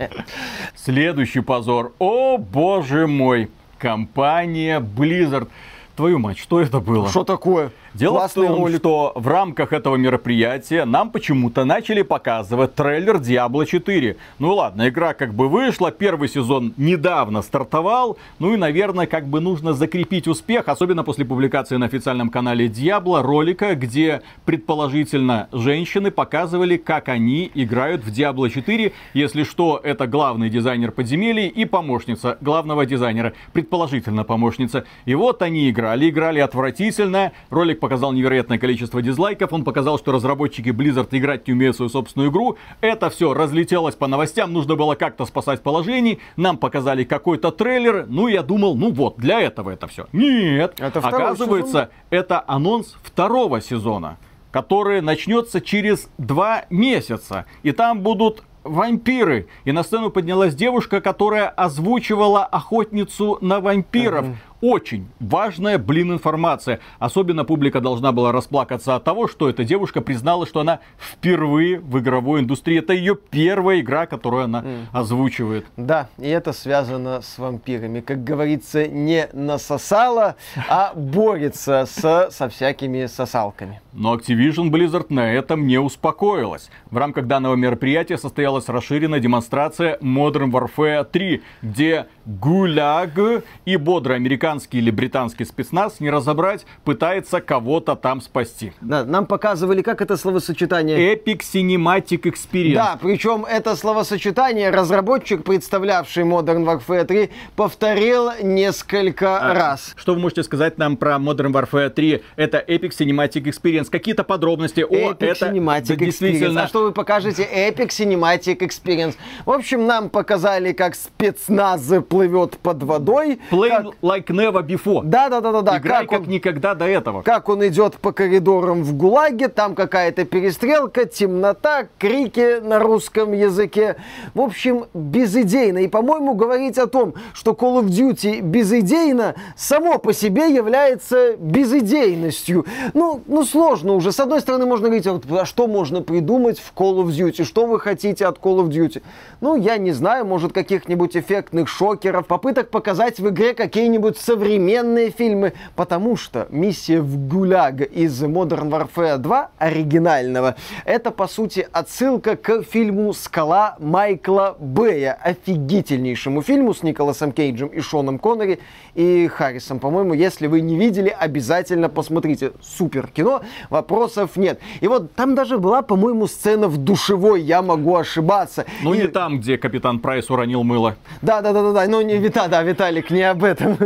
Следующий 0.77 1.41
позор. 1.41 1.93
О, 1.99 2.39
боже 2.39 3.09
мой. 3.09 3.51
Компания 3.87 4.81
Blizzard. 4.81 5.49
Твою 5.95 6.19
мать, 6.19 6.39
что 6.39 6.61
это 6.61 6.81
было? 6.81 7.09
Что 7.09 7.23
такое? 7.23 7.71
Дело 7.97 8.29
в 8.29 8.35
том, 8.35 8.65
ролик. 8.65 8.79
что 8.79 9.13
в 9.15 9.27
рамках 9.27 9.73
этого 9.73 9.97
мероприятия 9.97 10.85
нам 10.85 11.11
почему-то 11.11 11.65
начали 11.65 12.03
показывать 12.03 12.75
трейлер 12.75 13.17
Diablo 13.17 13.65
4. 13.65 14.17
Ну 14.39 14.55
ладно, 14.55 14.89
игра 14.89 15.15
как 15.15 15.33
бы 15.33 15.49
вышла, 15.49 15.91
первый 15.91 16.29
сезон 16.29 16.75
недавно 16.77 17.41
стартовал, 17.41 18.19
ну 18.39 18.53
и, 18.53 18.59
наверное, 18.59 19.07
как 19.07 19.27
бы 19.27 19.41
нужно 19.41 19.73
закрепить 19.73 20.29
успех, 20.29 20.69
особенно 20.69 21.05
после 21.05 21.25
публикации 21.25 21.77
на 21.77 21.87
официальном 21.87 22.29
канале 22.29 22.67
Diablo 22.67 23.23
ролика, 23.23 23.75
где 23.75 24.21
предположительно 24.45 25.49
женщины 25.53 26.11
показывали, 26.11 26.77
как 26.77 27.09
они 27.09 27.51
играют 27.55 28.05
в 28.05 28.09
Diablo 28.09 28.51
4. 28.51 28.93
Если 29.15 29.43
что, 29.45 29.81
это 29.83 30.07
главный 30.07 30.51
дизайнер 30.51 30.93
подземелий 30.93 31.49
и 31.49 31.65
помощница 31.65 32.37
главного 32.43 32.85
дизайнера, 32.85 33.33
предположительно 33.55 34.25
помощница. 34.25 34.85
И 35.07 35.15
вот 35.15 35.41
они 35.41 35.71
играли, 35.71 36.11
играли 36.11 36.41
отвратительно, 36.41 37.33
ролик 37.49 37.86
показал 37.87 38.13
невероятное 38.13 38.59
количество 38.59 39.01
дизлайков, 39.01 39.53
он 39.53 39.63
показал, 39.63 39.97
что 39.97 40.11
разработчики 40.11 40.71
Blizzard 40.71 41.07
играть 41.13 41.47
не 41.47 41.53
умеют 41.53 41.77
свою 41.77 41.89
собственную 41.89 42.33
игру. 42.33 42.57
Это 42.81 43.11
все 43.11 43.33
разлетелось 43.33 43.95
по 43.95 44.09
новостям, 44.09 44.53
нужно 44.53 44.75
было 44.75 44.97
как-то 44.97 45.25
спасать 45.25 45.63
положение. 45.63 46.19
Нам 46.35 46.59
показали 46.59 47.05
какой-то 47.05 47.53
трейлер, 47.53 48.07
ну 48.09 48.27
я 48.27 48.43
думал, 48.43 48.75
ну 48.75 48.91
вот, 48.91 49.19
для 49.19 49.41
этого 49.41 49.71
это 49.71 49.87
все. 49.87 50.07
Нет, 50.13 50.75
это 50.81 50.99
оказывается, 50.99 51.71
сезон? 51.71 51.89
это 52.11 52.43
анонс 52.49 52.97
второго 53.05 53.61
сезона 53.61 54.19
который 54.53 55.03
начнется 55.03 55.61
через 55.61 56.09
два 56.17 56.65
месяца. 56.71 57.45
И 57.63 57.73
там 57.73 58.01
будут 58.01 58.43
вампиры. 58.65 59.49
И 59.67 59.73
на 59.73 59.83
сцену 59.83 60.09
поднялась 60.09 60.55
девушка, 60.55 61.03
которая 61.03 61.49
озвучивала 61.51 62.43
охотницу 62.47 63.37
на 63.43 63.61
вампиров. 63.61 64.25
Uh-huh 64.25 64.35
очень 64.61 65.09
важная, 65.21 65.79
блин, 65.79 66.13
информация. 66.13 66.81
Особенно 66.99 67.45
публика 67.45 67.81
должна 67.81 68.13
была 68.13 68.33
расплакаться 68.33 68.95
от 68.95 69.05
того, 69.05 69.29
что 69.29 69.49
эта 69.49 69.65
девушка 69.65 70.01
признала, 70.01 70.47
что 70.47 70.61
она 70.61 70.81
впервые 70.99 71.79
в 71.79 71.99
игровой 71.99 72.41
индустрии. 72.41 72.79
Это 72.79 72.93
ее 72.93 73.17
первая 73.17 73.81
игра, 73.81 74.07
которую 74.07 74.45
она 74.45 74.63
mm. 74.63 74.85
озвучивает. 74.93 75.67
Да, 75.77 76.09
и 76.19 76.29
это 76.29 76.53
связано 76.53 77.21
с 77.21 77.39
вампирами. 77.39 78.01
Как 78.01 78.25
говорится, 78.25 78.87
не 78.87 79.29
насосала, 79.33 80.37
а 80.69 80.93
борется 80.95 81.87
с, 81.87 82.29
со 82.31 82.49
всякими 82.49 83.07
сосалками. 83.07 83.81
Но 83.93 84.15
Activision 84.15 84.71
Blizzard 84.71 85.07
на 85.09 85.33
этом 85.33 85.67
не 85.67 85.79
успокоилась. 85.79 86.71
В 86.91 86.97
рамках 86.99 87.27
данного 87.27 87.55
мероприятия 87.55 88.19
состоялась 88.19 88.69
расширенная 88.69 89.21
демонстрация 89.21 89.99
Modern 89.99 90.51
Warfare 90.51 91.05
3, 91.05 91.43
где 91.63 92.07
гуляг 92.27 93.19
и 93.65 93.77
бодрый 93.77 94.17
американский 94.17 94.47
или 94.79 94.91
британский 94.91 95.45
спецназ, 95.45 96.01
не 96.01 96.11
разобрать, 96.11 96.67
пытается 96.85 97.41
кого-то 97.41 97.97
там 97.97 98.21
спасти. 98.21 98.73
Да, 98.81 99.05
нам 99.05 99.27
показывали, 99.27 99.83
как 99.83 100.01
это 100.01 100.17
словосочетание... 100.17 101.15
Epic 101.15 101.41
Cinematic 101.41 102.23
Experience. 102.23 102.75
Да, 102.75 102.99
причем 103.01 103.45
это 103.45 103.77
словосочетание 103.77 104.71
разработчик, 104.71 105.45
представлявший 105.45 106.25
Modern 106.25 106.65
Warfare 106.65 107.05
3, 107.05 107.31
повторил 107.57 108.31
несколько 108.43 109.39
а, 109.39 109.55
раз. 109.55 109.95
Что 109.97 110.15
вы 110.15 110.21
можете 110.21 110.43
сказать 110.43 110.79
нам 110.79 110.97
про 110.97 111.17
Modern 111.17 111.53
Warfare 111.53 111.91
3? 111.91 112.23
Это 112.37 112.59
Epic 112.67 112.91
Cinematic 112.91 113.45
Experience. 113.45 113.91
Какие-то 113.91 114.25
подробности? 114.25 114.81
О, 114.81 115.13
Epic 115.13 115.17
это 115.21 115.47
Cinematic 115.47 115.97
действительно... 115.97 116.61
Experience. 116.61 116.65
А 116.65 116.69
что 116.69 116.83
вы 116.83 116.93
покажете? 116.93 117.47
Epic 117.53 117.89
Cinematic 117.89 118.59
Experience. 118.59 119.17
В 119.45 119.51
общем, 119.51 119.87
нам 119.87 120.11
показали, 120.11 120.73
как 120.73 120.95
спецназ 120.95 121.93
плывет 122.09 122.59
под 122.59 122.83
водой. 122.83 123.41
Play 123.51 123.69
как... 123.69 123.87
like 124.03 124.27
never 124.37 124.63
before. 124.63 125.03
Да, 125.05 125.29
да, 125.29 125.41
да, 125.41 125.53
да, 125.53 125.63
да. 125.63 125.79
Играй 125.79 126.03
как, 126.03 126.11
как 126.11 126.21
он... 126.23 126.29
никогда 126.29 126.75
до 126.75 126.87
этого. 126.87 127.23
Как 127.23 127.49
он 127.49 127.67
идет 127.67 127.97
по 127.97 128.13
коридорам 128.13 128.83
в 128.83 128.95
ГУЛАГе, 128.95 129.49
там 129.49 129.75
какая-то 129.75 130.25
перестрелка, 130.25 131.05
темнота, 131.07 131.89
крики 131.99 132.61
на 132.61 132.79
русском 132.79 133.33
языке. 133.33 133.97
В 134.35 134.41
общем, 134.41 134.87
безыдейно. 134.95 135.79
И, 135.79 135.89
по-моему, 135.89 136.35
говорить 136.35 136.79
о 136.79 136.87
том, 136.87 137.15
что 137.33 137.53
Call 137.53 137.83
of 137.83 137.87
Duty 137.87 138.41
безыдейно, 138.41 139.35
само 139.57 139.99
по 139.99 140.13
себе 140.13 140.55
является 140.55 141.37
безыдейностью. 141.37 142.67
Ну, 142.95 143.23
ну 143.27 143.45
сложно 143.45 143.95
уже. 143.95 144.13
С 144.13 144.21
одной 144.21 144.41
стороны, 144.41 144.67
можно 144.67 144.89
говорить, 144.89 145.07
а 145.07 145.45
что 145.45 145.67
можно 145.67 146.03
придумать 146.03 146.59
в 146.59 146.73
Call 146.75 147.05
of 147.05 147.09
Duty? 147.09 147.45
Что 147.45 147.67
вы 147.67 147.81
хотите 147.81 148.27
от 148.27 148.39
Call 148.39 148.65
of 148.65 148.69
Duty? 148.69 149.03
Ну, 149.41 149.57
я 149.57 149.77
не 149.79 149.93
знаю, 149.93 150.27
может, 150.27 150.53
каких-нибудь 150.53 151.17
эффектных 151.17 151.69
шокеров, 151.69 152.27
попыток 152.27 152.71
показать 152.71 153.19
в 153.19 153.29
игре 153.29 153.55
какие-нибудь 153.55 154.19
современные 154.27 155.11
фильмы, 155.11 155.53
потому 155.77 156.17
что 156.17 156.49
миссия 156.51 157.01
в 157.01 157.29
ГУЛЯГ 157.29 157.83
из 157.83 158.25
Modern 158.25 158.71
Warfare 158.71 159.19
2 159.19 159.51
оригинального, 159.57 160.57
это 160.85 161.13
по 161.13 161.29
сути 161.29 161.67
отсылка 161.71 162.37
к 162.37 162.65
фильму 162.65 163.13
«Скала» 163.13 163.77
Майкла 163.79 164.57
Бэя, 164.59 165.17
офигительнейшему 165.23 166.43
фильму 166.43 166.75
с 166.75 166.83
Николасом 166.83 167.31
Кейджем 167.31 167.69
и 167.69 167.81
Шоном 167.81 168.19
Коннери 168.19 168.59
и 168.97 169.29
Харрисом. 169.29 169.79
По-моему, 169.79 170.15
если 170.15 170.49
вы 170.49 170.61
не 170.61 170.77
видели, 170.77 171.15
обязательно 171.17 171.89
посмотрите. 171.89 172.53
Супер 172.61 173.07
кино, 173.07 173.43
вопросов 173.71 174.37
нет. 174.37 174.59
И 174.81 174.89
вот 174.89 175.15
там 175.15 175.37
даже 175.37 175.59
была, 175.59 175.83
по-моему, 175.83 176.27
сцена 176.27 176.67
в 176.67 176.79
душевой, 176.79 177.43
я 177.43 177.63
могу 177.63 177.95
ошибаться. 177.95 178.65
Ну 178.83 178.93
и... 178.93 179.03
не 179.03 179.07
там, 179.07 179.39
где 179.39 179.57
капитан 179.57 180.01
Прайс 180.01 180.31
уронил 180.31 180.65
мыло. 180.65 180.97
Да, 181.23 181.43
да, 181.43 181.53
да, 181.53 181.63
да, 181.63 181.73
да. 181.73 181.87
Ну 181.87 182.01
не 182.01 182.17
Вита, 182.17 182.49
да, 182.49 182.65
Виталик, 182.65 183.11
не 183.11 183.23
об 183.23 183.45
этом. 183.45 183.77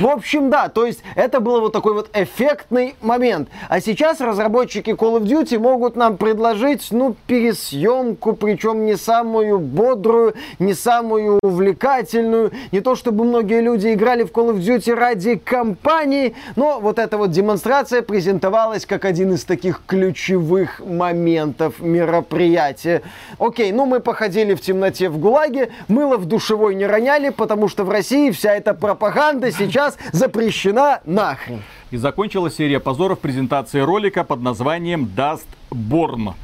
В 0.00 0.06
общем, 0.06 0.50
да, 0.50 0.68
то 0.68 0.84
есть 0.84 1.02
это 1.14 1.38
был 1.38 1.60
вот 1.60 1.72
такой 1.72 1.94
вот 1.94 2.10
эффектный 2.12 2.96
момент. 3.00 3.48
А 3.68 3.80
сейчас 3.80 4.20
разработчики 4.20 4.90
Call 4.90 5.20
of 5.20 5.22
Duty 5.22 5.58
могут 5.58 5.94
нам 5.94 6.16
предложить, 6.16 6.88
ну, 6.90 7.14
пересъемку, 7.26 8.32
причем 8.32 8.84
не 8.84 8.96
самую 8.96 9.60
бодрую, 9.60 10.34
не 10.58 10.74
самую 10.74 11.38
увлекательную. 11.42 12.50
Не 12.72 12.80
то 12.80 12.96
чтобы 12.96 13.24
многие 13.24 13.60
люди 13.60 13.92
играли 13.92 14.24
в 14.24 14.32
Call 14.32 14.54
of 14.54 14.58
Duty 14.58 14.92
ради 14.94 15.36
кампании, 15.36 16.34
но 16.56 16.80
вот 16.80 16.98
эта 16.98 17.16
вот 17.16 17.30
демонстрация 17.30 18.02
презентовалась 18.02 18.86
как 18.86 19.04
один 19.04 19.32
из 19.34 19.44
таких 19.44 19.82
ключевых 19.86 20.80
моментов 20.80 21.80
мероприятия. 21.80 23.02
Окей, 23.38 23.70
ну 23.70 23.86
мы 23.86 24.00
походили 24.00 24.54
в 24.54 24.60
темноте 24.60 25.08
в 25.08 25.18
ГУЛАГе, 25.18 25.70
мыло 25.86 26.16
в 26.16 26.24
душевой 26.24 26.74
не 26.74 26.86
роняли, 26.86 27.28
потому 27.28 27.68
что 27.68 27.84
в 27.84 27.90
России 27.90 28.30
вся 28.42 28.54
эта 28.56 28.74
пропаганда 28.74 29.52
сейчас 29.52 29.96
запрещена 30.10 31.00
нахрен. 31.04 31.62
И 31.92 31.96
закончилась 31.96 32.56
серия 32.56 32.80
позоров 32.80 33.20
презентации 33.20 33.78
ролика 33.78 34.24
под 34.24 34.42
названием 34.42 35.08
Dust 35.16 35.46
Born 35.70 36.34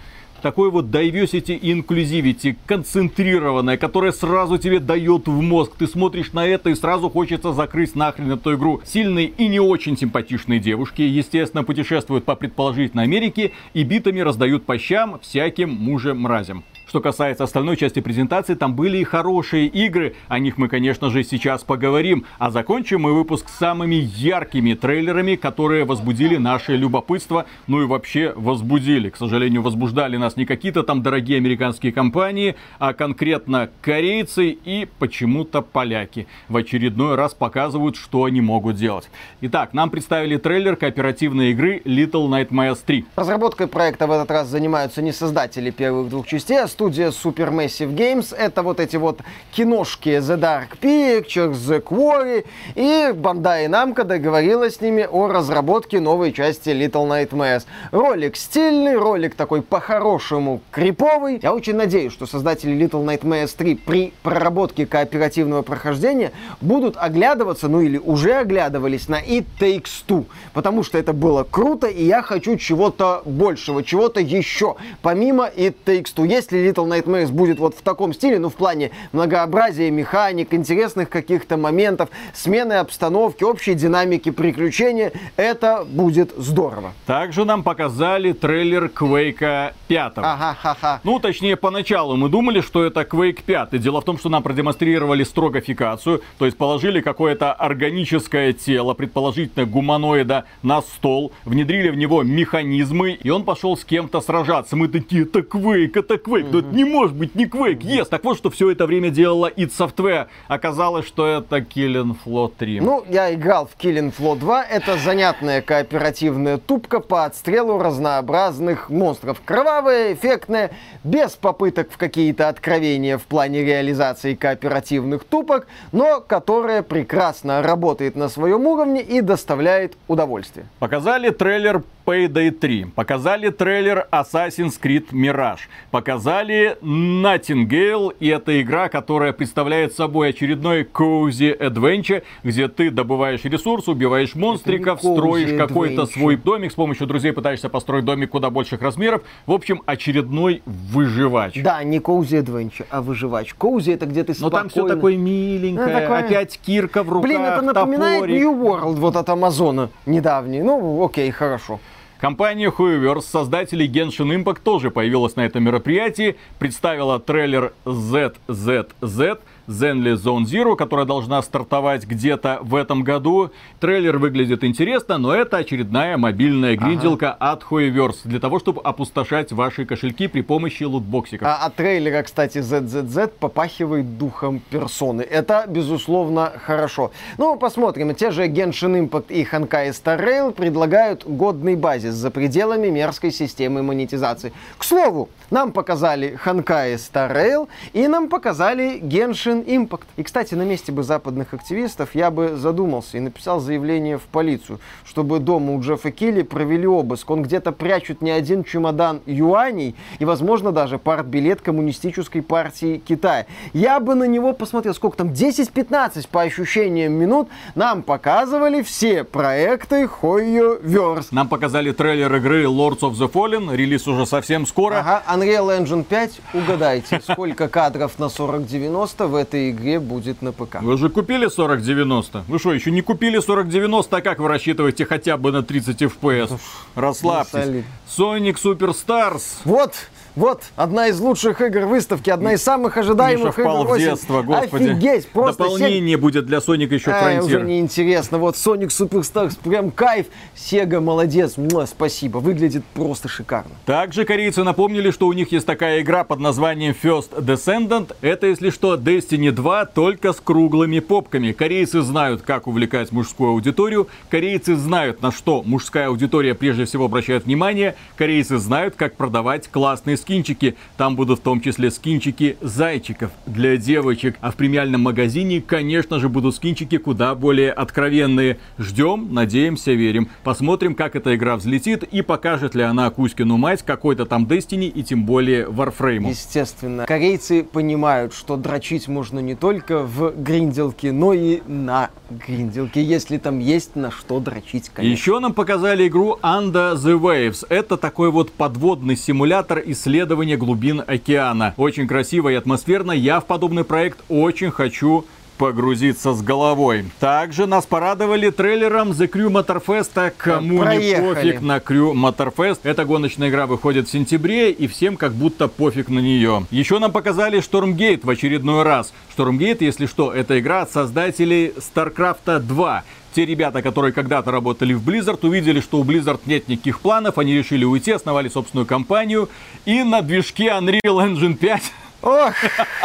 такой 0.41 0.71
вот 0.71 0.85
diversity 0.85 1.57
и 1.57 1.75
inclusivity, 1.75 2.57
концентрированное, 2.67 3.77
которое 3.77 4.13
сразу 4.13 4.57
тебе 4.57 4.79
дает 4.79 5.27
в 5.27 5.41
мозг. 5.41 5.73
Ты 5.77 5.89
смотришь 5.89 6.33
на 6.33 6.47
это 6.47 6.71
и 6.71 6.77
сразу 6.77 7.11
хочется 7.11 7.53
закрыть 7.53 7.97
нахрен 7.97 8.31
эту 8.31 8.55
игру. 8.55 8.81
Сильные 8.85 9.27
и 9.27 9.49
не 9.49 9.59
очень 9.59 9.99
симпатичные 9.99 10.61
девушки, 10.61 11.03
естественно, 11.03 11.65
путешествуют 11.65 12.25
по 12.25 12.37
предположительной 12.37 13.03
Америке 13.03 13.51
и 13.75 13.83
битами 13.83 14.21
раздают 14.21 14.65
по 14.65 14.79
щам 14.79 15.19
всяким 15.21 15.71
мужем-мразям. 15.71 16.63
Что 16.89 17.03
касается 17.03 17.45
остальной 17.45 17.77
части 17.77 18.01
презентации, 18.01 18.55
там 18.55 18.75
были 18.75 18.97
и 18.97 19.05
хорошие 19.05 19.67
игры. 19.67 20.15
О 20.29 20.39
них 20.39 20.57
мы, 20.57 20.69
конечно 20.69 21.11
же, 21.11 21.23
сейчас 21.23 21.63
поговорим. 21.63 22.25
А 22.39 22.51
закончим 22.51 23.03
мы 23.03 23.13
выпуск 23.13 23.51
самыми 23.51 23.97
яркими 23.97 24.73
трейлерами, 24.73 25.37
которые 25.37 25.85
возбудили 25.85 26.39
наше 26.39 26.77
любопытство. 26.77 27.45
Ну 27.67 27.83
и 27.83 27.87
вообще 27.87 28.33
возбудили. 28.35 29.11
К 29.11 29.19
сожалению, 29.19 29.61
возбуждали 29.61 30.17
нас 30.17 30.37
не 30.37 30.47
какие-то 30.47 30.83
там 30.83 31.03
дорогие 31.03 31.37
американские 31.37 31.93
компании, 31.93 32.57
а 32.79 32.95
конкретно 32.95 33.69
корейцы 33.83 34.57
и 34.65 34.89
почему-то 34.99 35.61
поляки. 35.61 36.27
В 36.49 36.57
очередной 36.57 37.17
раз 37.17 37.35
показывают, 37.35 37.97
что 37.97 38.25
они 38.25 38.41
могут 38.41 38.77
делать. 38.77 39.11
Итак, 39.43 39.75
нам 39.75 39.91
представили 39.91 40.39
трейлер 40.39 40.75
кооперативной 40.75 41.51
игры 41.51 41.83
Little 41.85 42.31
Nightmares 42.31 42.79
3. 42.87 43.05
Разработкой 43.15 43.67
проекта 43.67 44.07
в 44.07 44.11
этот 44.13 44.31
раз 44.31 44.49
занимаются 44.49 45.03
не 45.03 45.13
создатели 45.13 45.71
первых 45.71 46.09
двух 46.09 46.27
частей, 46.27 46.59
а 46.59 46.67
студия 46.79 47.11
Supermassive 47.11 47.93
Games. 47.93 48.33
Это 48.33 48.63
вот 48.63 48.79
эти 48.79 48.95
вот 48.95 49.19
киношки 49.51 50.11
The 50.11 50.39
Dark 50.39 50.79
Pictures, 50.81 51.55
The 51.55 51.83
Quarry. 51.83 52.47
И 52.77 53.11
Bandai 53.13 53.67
Namco 53.67 54.05
договорилась 54.05 54.77
с 54.77 54.81
ними 54.81 55.05
о 55.11 55.27
разработке 55.27 55.99
новой 55.99 56.33
части 56.33 56.69
Little 56.69 57.09
Nightmares. 57.09 57.65
Ролик 57.91 58.37
стильный, 58.37 58.97
ролик 58.97 59.35
такой 59.35 59.63
по-хорошему 59.63 60.61
криповый. 60.71 61.41
Я 61.43 61.53
очень 61.53 61.75
надеюсь, 61.75 62.13
что 62.13 62.27
создатели 62.27 62.73
Little 62.73 63.05
Nightmares 63.05 63.57
3 63.57 63.75
при 63.75 64.13
проработке 64.23 64.87
кооперативного 64.87 65.63
прохождения 65.63 66.31
будут 66.61 66.97
оглядываться, 66.97 67.67
ну 67.67 67.81
или 67.81 67.99
уже 67.99 68.35
оглядывались 68.35 69.09
на 69.09 69.21
It 69.21 69.47
Takes 69.59 70.05
Two. 70.07 70.27
Потому 70.53 70.85
что 70.85 70.97
это 70.97 71.13
было 71.13 71.43
круто, 71.43 71.89
и 71.89 72.05
я 72.05 72.23
хочу 72.23 72.57
чего-то 72.57 73.23
большего, 73.25 73.83
чего-то 73.83 74.21
еще. 74.21 74.77
Помимо 75.03 75.49
It 75.49 75.75
Takes 75.85 76.15
Two. 76.15 76.25
Если 76.25 76.68
Little 76.69 76.87
Nightmares 76.87 77.31
будет 77.31 77.59
вот 77.59 77.75
в 77.75 77.83
таком 77.83 78.13
стиле, 78.13 78.39
ну 78.39 78.49
в 78.49 78.55
плане 78.55 78.91
многообразия 79.13 79.91
механик, 79.91 80.53
интересных 80.55 81.09
каких-то 81.09 81.57
моментов, 81.57 82.11
смены 82.35 82.75
обстановки, 82.75 83.45
общей 83.45 83.75
динамики 83.75 84.31
приключения, 84.31 85.13
это 85.37 85.85
будет 85.89 86.33
здорово. 86.37 86.93
Также 87.07 87.45
нам 87.45 87.63
показали 87.63 88.33
трейлер 88.33 88.87
Quake 88.87 89.73
5. 89.89 90.13
Ага, 90.17 90.57
ха-ха. 90.61 91.01
Ну, 91.05 91.19
точнее, 91.19 91.57
поначалу 91.57 92.17
мы 92.17 92.29
думали, 92.29 92.61
что 92.61 92.85
это 92.85 93.03
Quake 93.03 93.43
5. 93.45 93.81
Дело 93.81 94.01
в 94.01 94.05
том, 94.05 94.19
что 94.19 94.29
нам 94.29 94.43
продемонстрировали 94.43 95.25
строгофикацию, 95.25 96.23
то 96.39 96.45
есть 96.45 96.57
положили 96.57 97.01
какое-то 97.01 97.53
органическое 97.53 98.53
тело, 98.53 98.95
предположительно 98.95 99.67
гуманоида, 99.67 100.45
на 100.63 100.83
стол, 100.83 101.33
внедрили 101.45 101.91
в 101.91 101.97
него 101.97 102.23
механизмы, 102.23 103.13
и 103.13 103.31
он 103.31 103.45
пошел 103.45 103.77
с 103.77 103.85
кем-то 103.85 104.21
сражаться. 104.21 104.77
Мы 104.77 104.89
такие, 104.89 105.23
это 105.23 105.41
Quake, 105.41 105.93
это 105.95 106.15
Quake, 106.15 106.51
это 106.59 106.69
не 106.69 106.85
может 106.85 107.17
быть 107.17 107.35
не 107.35 107.47
Quake, 107.47 107.81
yes. 107.81 108.07
Так 108.07 108.25
вот, 108.25 108.37
что 108.37 108.51
все 108.51 108.71
это 108.71 108.87
время 108.87 109.11
делала 109.11 109.51
id 109.51 109.71
Software. 109.77 110.27
Оказалось, 110.49 111.07
что 111.07 111.27
это 111.27 111.59
Killing 111.59 112.17
Floor 112.25 112.53
3. 112.57 112.81
Ну, 112.81 113.05
я 113.09 113.33
играл 113.35 113.67
в 113.67 113.83
Killing 113.83 114.15
Floor 114.17 114.39
2. 114.39 114.65
Это 114.65 114.99
занятная 114.99 115.63
кооперативная 115.63 116.59
тупка 116.59 117.01
по 117.01 117.25
отстрелу 117.25 117.79
разнообразных 117.79 118.91
монстров. 118.91 119.41
Кровавая, 119.45 120.15
эффектная, 120.15 120.71
без 121.05 121.33
попыток 121.33 121.91
в 121.91 121.97
какие-то 121.97 122.49
откровения 122.49 123.19
в 123.19 123.23
плане 123.23 123.65
реализации 123.65 124.35
кооперативных 124.35 125.25
тупок, 125.25 125.67
но 125.93 126.21
которая 126.21 126.83
прекрасно 126.83 127.63
работает 127.63 128.17
на 128.17 128.29
своем 128.29 128.67
уровне 128.67 129.03
и 129.03 129.21
доставляет 129.21 129.97
удовольствие. 130.09 130.67
Показали 130.79 131.31
трейлер 131.31 131.83
Payday 132.07 132.51
3, 132.51 132.87
показали 132.95 133.51
трейлер 133.51 134.09
Assassin's 134.11 134.81
Creed 134.81 135.11
Mirage, 135.13 135.69
показали 135.91 136.48
Nightingale, 136.49 138.15
и 138.21 138.29
это 138.29 138.61
игра, 138.61 138.89
которая 138.89 139.33
представляет 139.33 139.95
собой 139.95 140.31
очередной 140.31 140.83
cozy 140.83 141.57
adventure, 141.59 142.23
где 142.43 142.69
ты 142.69 142.91
добываешь 142.91 143.45
ресурсы, 143.45 143.91
убиваешь 143.91 144.35
монстриков, 144.35 145.01
строишь 145.01 145.57
какой-то 145.57 146.07
свой 146.07 146.37
домик, 146.37 146.73
с 146.73 146.75
помощью 146.75 147.07
друзей 147.07 147.33
пытаешься 147.33 147.69
построить 147.69 148.05
домик 148.05 148.31
куда 148.31 148.51
больших 148.51 148.83
размеров. 148.83 149.23
В 149.47 149.53
общем, 149.53 149.83
очередной 149.87 150.63
выживач. 150.67 151.61
Да, 151.63 151.83
не 151.83 151.99
cozy 151.99 152.43
adventure, 152.43 152.87
а 152.91 153.03
выживач. 153.03 153.55
Cozy 153.59 153.95
это 153.95 154.07
где 154.07 154.25
ты 154.25 154.33
Но 154.33 154.49
спокойно... 154.49 154.59
там 154.61 154.69
все 154.71 154.87
такое 154.87 155.17
миленькое, 155.17 155.87
Ну, 155.87 155.93
такое- 156.01 156.19
опять 156.19 156.59
кирка 156.65 157.03
в 157.03 157.09
руках, 157.09 157.23
Блин, 157.29 157.43
это 157.43 157.63
напоминает 157.63 158.21
топорик. 158.21 158.41
New 158.41 158.53
World 158.53 158.95
вот 158.97 159.17
от 159.17 159.29
Амазона 159.29 159.91
недавний. 160.07 160.63
Ну, 160.63 161.05
окей, 161.05 161.31
хорошо. 161.31 161.81
Компания 162.21 162.69
Huiverse, 162.77 163.23
создатели 163.23 163.89
Genshin 163.89 164.35
Impact, 164.35 164.61
тоже 164.65 164.91
появилась 164.91 165.37
на 165.37 165.43
этом 165.43 165.63
мероприятии, 165.63 166.37
представила 166.59 167.21
трейлер 167.21 167.73
ZZZ, 167.85 169.39
Zenly 169.69 170.15
Zone 170.15 170.45
Zero, 170.45 170.77
которая 170.77 171.07
должна 171.07 171.43
стартовать 171.43 172.07
где-то 172.07 172.59
в 172.63 172.75
этом 172.75 173.05
году. 173.05 173.51
Трейлер 173.81 174.19
выглядит 174.19 174.65
интересно, 174.65 175.19
но 175.19 175.35
это 175.35 175.59
очередная 175.59 176.17
мобильная 176.17 176.77
гринделка 176.77 177.33
от 177.33 177.63
Huiverse 177.63 178.21
для 178.25 178.41
того, 178.41 178.59
чтобы 178.59 178.81
опустошать 178.83 179.53
ваши 179.53 179.85
кошельки 179.85 180.27
при 180.27 180.41
помощи 180.41 180.85
лутбоксиков. 180.85 181.47
А 181.47 181.67
от 181.67 181.75
трейлера, 181.75 182.23
кстати, 182.23 182.59
ZZZ 182.59 183.29
попахивает 183.39 184.19
духом 184.19 184.61
персоны. 184.71 185.23
Это, 185.23 185.65
безусловно, 185.69 186.53
хорошо. 186.65 187.13
Ну, 187.37 187.57
посмотрим. 187.57 188.15
Те 188.15 188.31
же 188.31 188.47
Genshin 188.49 189.09
Impact 189.09 189.27
и 189.29 189.45
Honkai 189.45 189.91
Star 189.91 190.19
Rail 190.19 190.53
предлагают 190.53 191.25
годный 191.27 191.77
базис 191.77 192.15
за 192.15 192.31
пределами 192.31 192.89
мерзкой 192.89 193.31
системы 193.31 193.83
монетизации. 193.83 194.53
К 194.79 194.85
слову, 194.85 195.29
нам 195.51 195.73
показали 195.73 196.39
Honkai 196.45 196.95
Star 196.95 197.35
Rail 197.35 197.69
и 197.93 198.07
нам 198.07 198.29
показали 198.29 199.01
Genshin 199.01 199.65
Impact. 199.65 200.05
И, 200.17 200.23
кстати, 200.23 200.55
на 200.55 200.63
месте 200.63 200.93
бы 200.93 201.03
западных 201.03 201.55
активистов 201.55 202.15
я 202.15 202.31
бы 202.31 202.57
задумался 202.57 203.17
и 203.17 203.21
написал 203.21 203.61
заявление 203.61 204.19
в 204.19 204.23
полицию, 204.23 204.79
чтобы 205.05 205.39
дома 205.39 205.73
у 205.73 205.81
Джеффа 205.81 206.11
Килли 206.11 206.43
провели 206.43 206.87
обыск. 206.87 207.31
Он 207.31 207.43
где-то 207.43 207.73
прячут 207.73 208.21
не 208.23 208.31
один 208.31 208.65
чемодан 208.65 209.21
юаней 209.27 209.95
и, 210.19 210.25
возможно, 210.25 210.73
даже 210.73 210.99
партбилет 210.99 211.63
коммунистической 211.63 212.43
партии 212.43 212.99
Китая. 212.99 213.47
Я 213.73 214.01
бы 214.01 214.15
на 214.15 214.25
него 214.25 214.53
посмотрел, 214.53 214.95
сколько 214.95 215.17
там, 215.17 215.29
10-15 215.29 216.29
по 216.31 216.43
ощущениям 216.43 217.13
минут 217.13 217.49
нам 217.75 218.03
показывали 218.03 218.83
все 218.83 219.25
проекты 219.25 220.07
Хойо 220.07 220.79
Верс. 220.83 221.33
Нам 221.33 221.49
показали 221.49 221.93
трейлер 221.93 222.35
игры 222.37 222.65
Lords 222.65 223.01
of 223.01 223.13
the 223.13 223.31
Fallen, 223.31 223.75
релиз 223.75 224.07
уже 224.07 224.27
совсем 224.27 224.67
скоро. 224.67 224.99
Ага, 224.99 225.23
Unreal 225.39 225.69
Engine 225.79 226.05
5, 226.05 226.41
угадайте, 226.55 227.21
сколько 227.31 227.69
кадров 227.69 228.19
на 228.19 228.29
4090 228.29 229.27
в 229.27 229.35
этой 229.35 229.71
игре 229.71 230.01
будет 230.01 230.43
на 230.43 230.53
ПК. 230.53 230.81
Вы 230.81 230.97
же 230.99 231.09
купили 231.09 231.49
4090? 231.49 232.45
Вы 232.49 232.59
что, 232.59 232.73
еще 232.73 232.91
не 232.91 233.03
купили 233.03 233.39
4090, 233.39 234.17
а 234.17 234.21
как 234.21 234.41
вы 234.41 234.49
рассчитываете 234.49 235.05
хотя 235.07 235.37
бы 235.37 235.53
на 235.53 235.63
30 235.63 236.03
FPS? 236.03 236.59
Расслабьтесь. 236.95 237.51
солидно. 237.53 237.85
Sonic 238.09 238.57
Superstars. 238.63 239.43
Вот, 239.65 239.95
вот, 240.39 240.63
одна 240.77 241.09
из 241.09 241.19
лучших 241.21 241.61
игр 241.61 241.87
выставки, 241.87 242.31
одна 242.31 242.53
из 242.53 242.63
самых 242.63 242.97
Миша 242.97 243.11
ожидаемых 243.11 243.55
впал 243.55 243.85
игр 243.85 243.95
в 243.95 243.99
детство, 243.99 244.43
господи. 244.43 244.91
Офигеть, 244.91 245.29
просто 245.29 245.65
Дополнение 245.65 246.17
будет 246.17 246.47
для 246.47 246.61
Соника 246.61 246.95
еще 246.95 247.11
Ай, 247.11 247.41
уже 247.41 247.59
Frontier. 247.59 247.65
неинтересно. 247.65 248.39
Вот 248.39 248.55
Sonic 248.55 248.89
Superstars, 248.89 249.59
прям 249.63 249.91
кайф. 249.91 250.27
Сега 250.55 251.01
молодец, 251.01 251.57
Муа, 251.57 251.87
спасибо. 251.87 252.39
Выглядит 252.39 252.85
просто 252.95 253.29
шикарно. 253.29 253.73
Также 253.85 254.25
корейцы 254.25 254.65
напомнили, 254.65 255.11
что 255.11 255.27
у 255.27 255.33
них 255.33 255.53
есть 255.53 255.67
такая 255.67 256.03
игра 256.03 256.25
под 256.25 256.41
названием 256.41 256.95
First 257.01 257.41
Descendant. 257.41 258.15
Это, 258.21 258.47
если 258.47 258.71
что, 258.71 258.95
Destiny 258.97 259.51
2, 259.51 259.87
только 259.87 260.33
с 260.33 260.41
круглыми 260.41 261.01
попками. 261.01 261.53
Корейцы 261.53 262.03
знают, 262.03 262.43
как 262.43 262.67
увлекать 262.67 263.13
мужскую 263.13 263.51
аудиторию. 263.51 264.09
Корейцы 264.31 264.77
знают, 264.77 265.23
на 265.23 265.33
что 265.33 265.63
мужская 265.65 266.09
аудитория 266.09 266.55
прежде 266.55 266.85
всего 266.85 267.07
обращает 267.07 267.45
внимание. 267.47 267.95
Корейцы 268.17 268.59
знают, 268.59 268.95
как 268.97 269.17
продавать 269.17 269.69
классные 269.69 270.17
скинчики. 270.29 270.77
Там 270.99 271.17
будут 271.17 271.41
в 271.41 271.43
том 271.43 271.63
числе 271.63 271.91
скинчики 271.91 272.59
зайчиков 272.61 273.31
для 273.47 273.79
девочек. 273.79 274.37
А 274.43 274.51
в 274.51 274.57
премиальном 274.57 275.03
магазине, 275.03 275.63
конечно 275.63 276.19
же, 276.19 276.29
будут 276.29 276.55
скинчики 276.55 276.99
куда 276.99 277.35
более 277.35 277.73
откровенные. 277.73 278.59
Ждем, 278.79 279.33
надеемся, 279.33 279.93
верим. 279.93 280.29
Посмотрим, 280.45 280.95
как 280.95 281.17
эта 281.17 281.35
игра 281.35 281.57
взлетит 281.57 282.03
и 282.03 282.21
покажет 282.21 282.75
ли 282.75 282.83
она 282.83 283.09
Кузькину 283.09 283.57
мать 283.57 283.83
какой-то 283.83 284.27
там 284.27 284.45
Destiny 284.45 284.89
и 284.89 285.03
тем 285.03 285.25
более 285.25 285.65
Warframe. 285.65 286.29
Естественно. 286.29 287.07
Корейцы 287.07 287.63
понимают, 287.63 288.35
что 288.35 288.59
дрочить 288.59 289.09
можно 289.09 289.39
не 289.39 289.55
только 289.55 290.03
в 290.03 290.35
гринделке, 290.37 291.11
но 291.11 291.33
и 291.33 291.63
на 291.67 292.11
гринделке, 292.29 293.03
если 293.03 293.39
там 293.39 293.61
есть 293.61 293.97
на 293.97 294.11
что 294.11 294.41
дрочить, 294.41 294.91
конечно. 294.91 295.11
Еще 295.11 295.39
нам 295.41 295.55
показали 295.55 296.07
игру 296.07 296.39
Under 296.43 296.97
the 296.97 297.19
Waves. 297.19 297.65
Это 297.71 297.97
такой 297.97 298.31
вот 298.31 298.53
подводный 298.53 299.17
симулятор 299.17 299.83
исследования 299.87 300.18
глубин 300.27 301.03
океана. 301.07 301.75
Очень 301.77 302.07
красиво 302.07 302.49
и 302.49 302.55
атмосферно. 302.55 303.13
Я 303.13 303.41
в 303.41 303.47
подобный 303.47 303.85
проект 303.85 304.19
очень 304.29 304.71
хочу 304.71 305.25
погрузиться 305.59 306.33
с 306.33 306.41
головой. 306.41 307.05
Также 307.19 307.67
нас 307.67 307.85
порадовали 307.85 308.51
трейлером 308.51 309.11
The 309.11 309.29
Crew 309.29 309.51
Motorfest. 309.51 310.33
Кому 310.39 310.75
не 310.75 310.81
Проехали. 310.81 311.35
пофиг 311.35 311.61
на 311.61 311.79
Crew 311.79 312.13
Motorfest. 312.15 312.81
Эта 312.85 313.05
гоночная 313.05 313.51
игра 313.51 313.67
выходит 313.67 314.09
в 314.09 314.11
сентябре, 314.11 314.71
и 314.71 314.87
всем 314.87 315.17
как 315.17 315.33
будто 315.33 315.69
пофиг 315.69 316.09
на 316.09 316.21
нее. 316.21 316.65
Еще 316.71 316.99
нам 316.99 317.13
показали 317.13 317.59
Stormgate 317.59 318.21
в 318.25 318.31
очередной 318.31 318.85
раз. 318.85 319.13
Stormgate, 319.37 319.79
если 319.81 320.07
что, 320.07 320.33
это 320.33 320.59
игра 320.59 320.83
от 320.83 320.93
создателей 320.93 321.75
StarCraft 321.77 322.61
2. 322.61 323.05
Те 323.39 323.47
ребята, 323.47 323.83
которые 323.83 324.13
когда-то 324.13 324.51
работали 324.51 324.95
в 324.95 325.09
Blizzard, 325.09 325.39
увидели, 325.47 325.79
что 325.79 326.01
у 326.01 326.05
Blizzard 326.05 326.41
нет 326.47 326.67
никаких 326.67 326.99
планов, 326.99 327.39
они 327.39 327.55
решили 327.55 327.85
уйти, 327.85 328.11
основали 328.11 328.49
собственную 328.49 328.85
компанию, 328.85 329.49
и 329.85 330.03
на 330.03 330.23
движке 330.23 330.71
Unreal 330.71 331.01
Engine 331.05 331.55
5 331.55 331.83
Ох, 332.23 332.53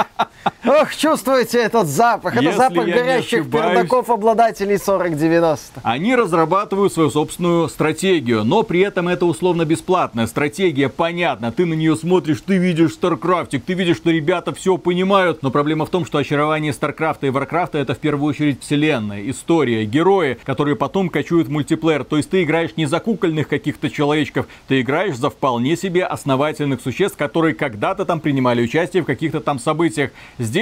Ох, 0.66 0.96
чувствуете 0.96 1.60
этот 1.60 1.88
запах? 1.88 2.36
Это 2.36 2.44
Если 2.44 2.58
запах 2.58 2.86
горящих 2.86 3.42
ошибаюсь- 3.42 3.74
пердаков 3.76 4.10
обладателей 4.10 4.78
4090. 4.80 5.82
Они 5.84 6.16
разрабатывают 6.16 6.94
свою 6.94 7.10
собственную 7.10 7.68
стратегию, 7.68 8.46
но 8.46 8.64
при 8.64 8.80
этом 8.80 9.10
это 9.10 9.26
условно 9.26 9.66
бесплатная 9.66 10.26
стратегия, 10.26 10.88
понятно, 10.88 11.52
ты 11.52 11.66
на 11.66 11.74
нее 11.74 11.98
смотришь, 11.98 12.42
ты 12.46 12.58
видишь 12.58 12.98
StarCraft, 13.00 13.60
ты 13.60 13.74
видишь, 13.74 13.98
что 13.98 14.10
ребята 14.10 14.54
все 14.54 14.78
понимают, 14.78 15.44
но 15.44 15.52
проблема 15.52 15.86
в 15.86 15.90
том, 15.90 16.06
что 16.06 16.18
очарование 16.18 16.72
StarCraft 16.72 17.18
и 17.22 17.26
Warcraft 17.28 17.78
это 17.78 17.94
в 17.94 17.98
первую 18.00 18.30
очередь 18.30 18.62
вселенная, 18.62 19.30
история, 19.30 19.84
герои, 19.86 20.38
которые 20.46 20.78
потом 20.78 21.10
качуют 21.10 21.50
в 21.50 21.52
мультиплеер, 21.52 22.06
то 22.06 22.16
есть 22.16 22.30
ты 22.30 22.44
играешь 22.44 22.72
не 22.78 22.86
за 22.86 23.02
кукольных 23.02 23.50
каких-то 23.50 23.90
человечков, 23.90 24.46
ты 24.70 24.80
играешь 24.80 25.18
за 25.18 25.30
вполне 25.30 25.76
себе 25.76 26.06
основательных 26.06 26.80
существ, 26.82 27.18
которые 27.18 27.54
когда-то 27.54 28.06
там 28.06 28.22
принимали 28.22 28.62
участие 28.64 29.04
в 29.04 29.06
каких-то 29.06 29.42
там 29.42 29.60
событиях. 29.60 30.12
Здесь, 30.40 30.53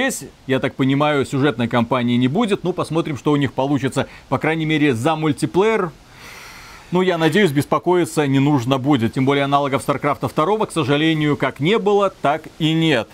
я 0.46 0.58
так 0.58 0.74
понимаю, 0.74 1.24
сюжетной 1.24 1.68
кампании 1.68 2.16
не 2.16 2.28
будет, 2.28 2.64
ну 2.64 2.72
посмотрим, 2.72 3.16
что 3.16 3.32
у 3.32 3.36
них 3.36 3.52
получится. 3.52 4.06
По 4.28 4.38
крайней 4.38 4.66
мере, 4.66 4.94
за 4.94 5.16
мультиплеер 5.16 5.90
ну, 6.92 7.00
я 7.00 7.16
надеюсь, 7.16 7.52
беспокоиться 7.52 8.26
не 8.26 8.38
нужно 8.38 8.76
будет. 8.76 9.14
Тем 9.14 9.24
более 9.24 9.44
аналогов 9.44 9.82
StarCraft 9.86 10.30
2, 10.34 10.66
к 10.66 10.72
сожалению, 10.72 11.38
как 11.38 11.58
не 11.58 11.78
было, 11.78 12.12
так 12.20 12.42
и 12.58 12.74
нет. 12.74 13.08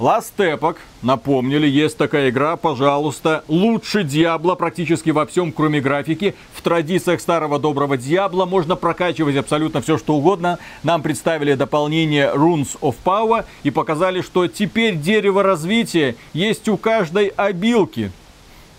Epoch, 0.00 0.76
напомнили, 1.02 1.66
есть 1.66 1.98
такая 1.98 2.30
игра, 2.30 2.56
пожалуйста, 2.56 3.44
лучше 3.48 4.02
Диабло 4.02 4.54
практически 4.54 5.10
во 5.10 5.26
всем, 5.26 5.52
кроме 5.52 5.82
графики. 5.82 6.34
В 6.54 6.62
традициях 6.62 7.20
старого 7.20 7.58
доброго 7.58 7.98
Диабло 7.98 8.46
можно 8.46 8.76
прокачивать 8.76 9.36
абсолютно 9.36 9.82
все, 9.82 9.98
что 9.98 10.14
угодно. 10.14 10.58
Нам 10.84 11.02
представили 11.02 11.52
дополнение 11.52 12.32
Runes 12.34 12.78
of 12.80 12.94
Power 13.04 13.44
и 13.62 13.70
показали, 13.70 14.22
что 14.22 14.46
теперь 14.46 14.96
дерево 14.96 15.42
развития 15.42 16.16
есть 16.32 16.66
у 16.70 16.78
каждой 16.78 17.26
обилки. 17.36 18.10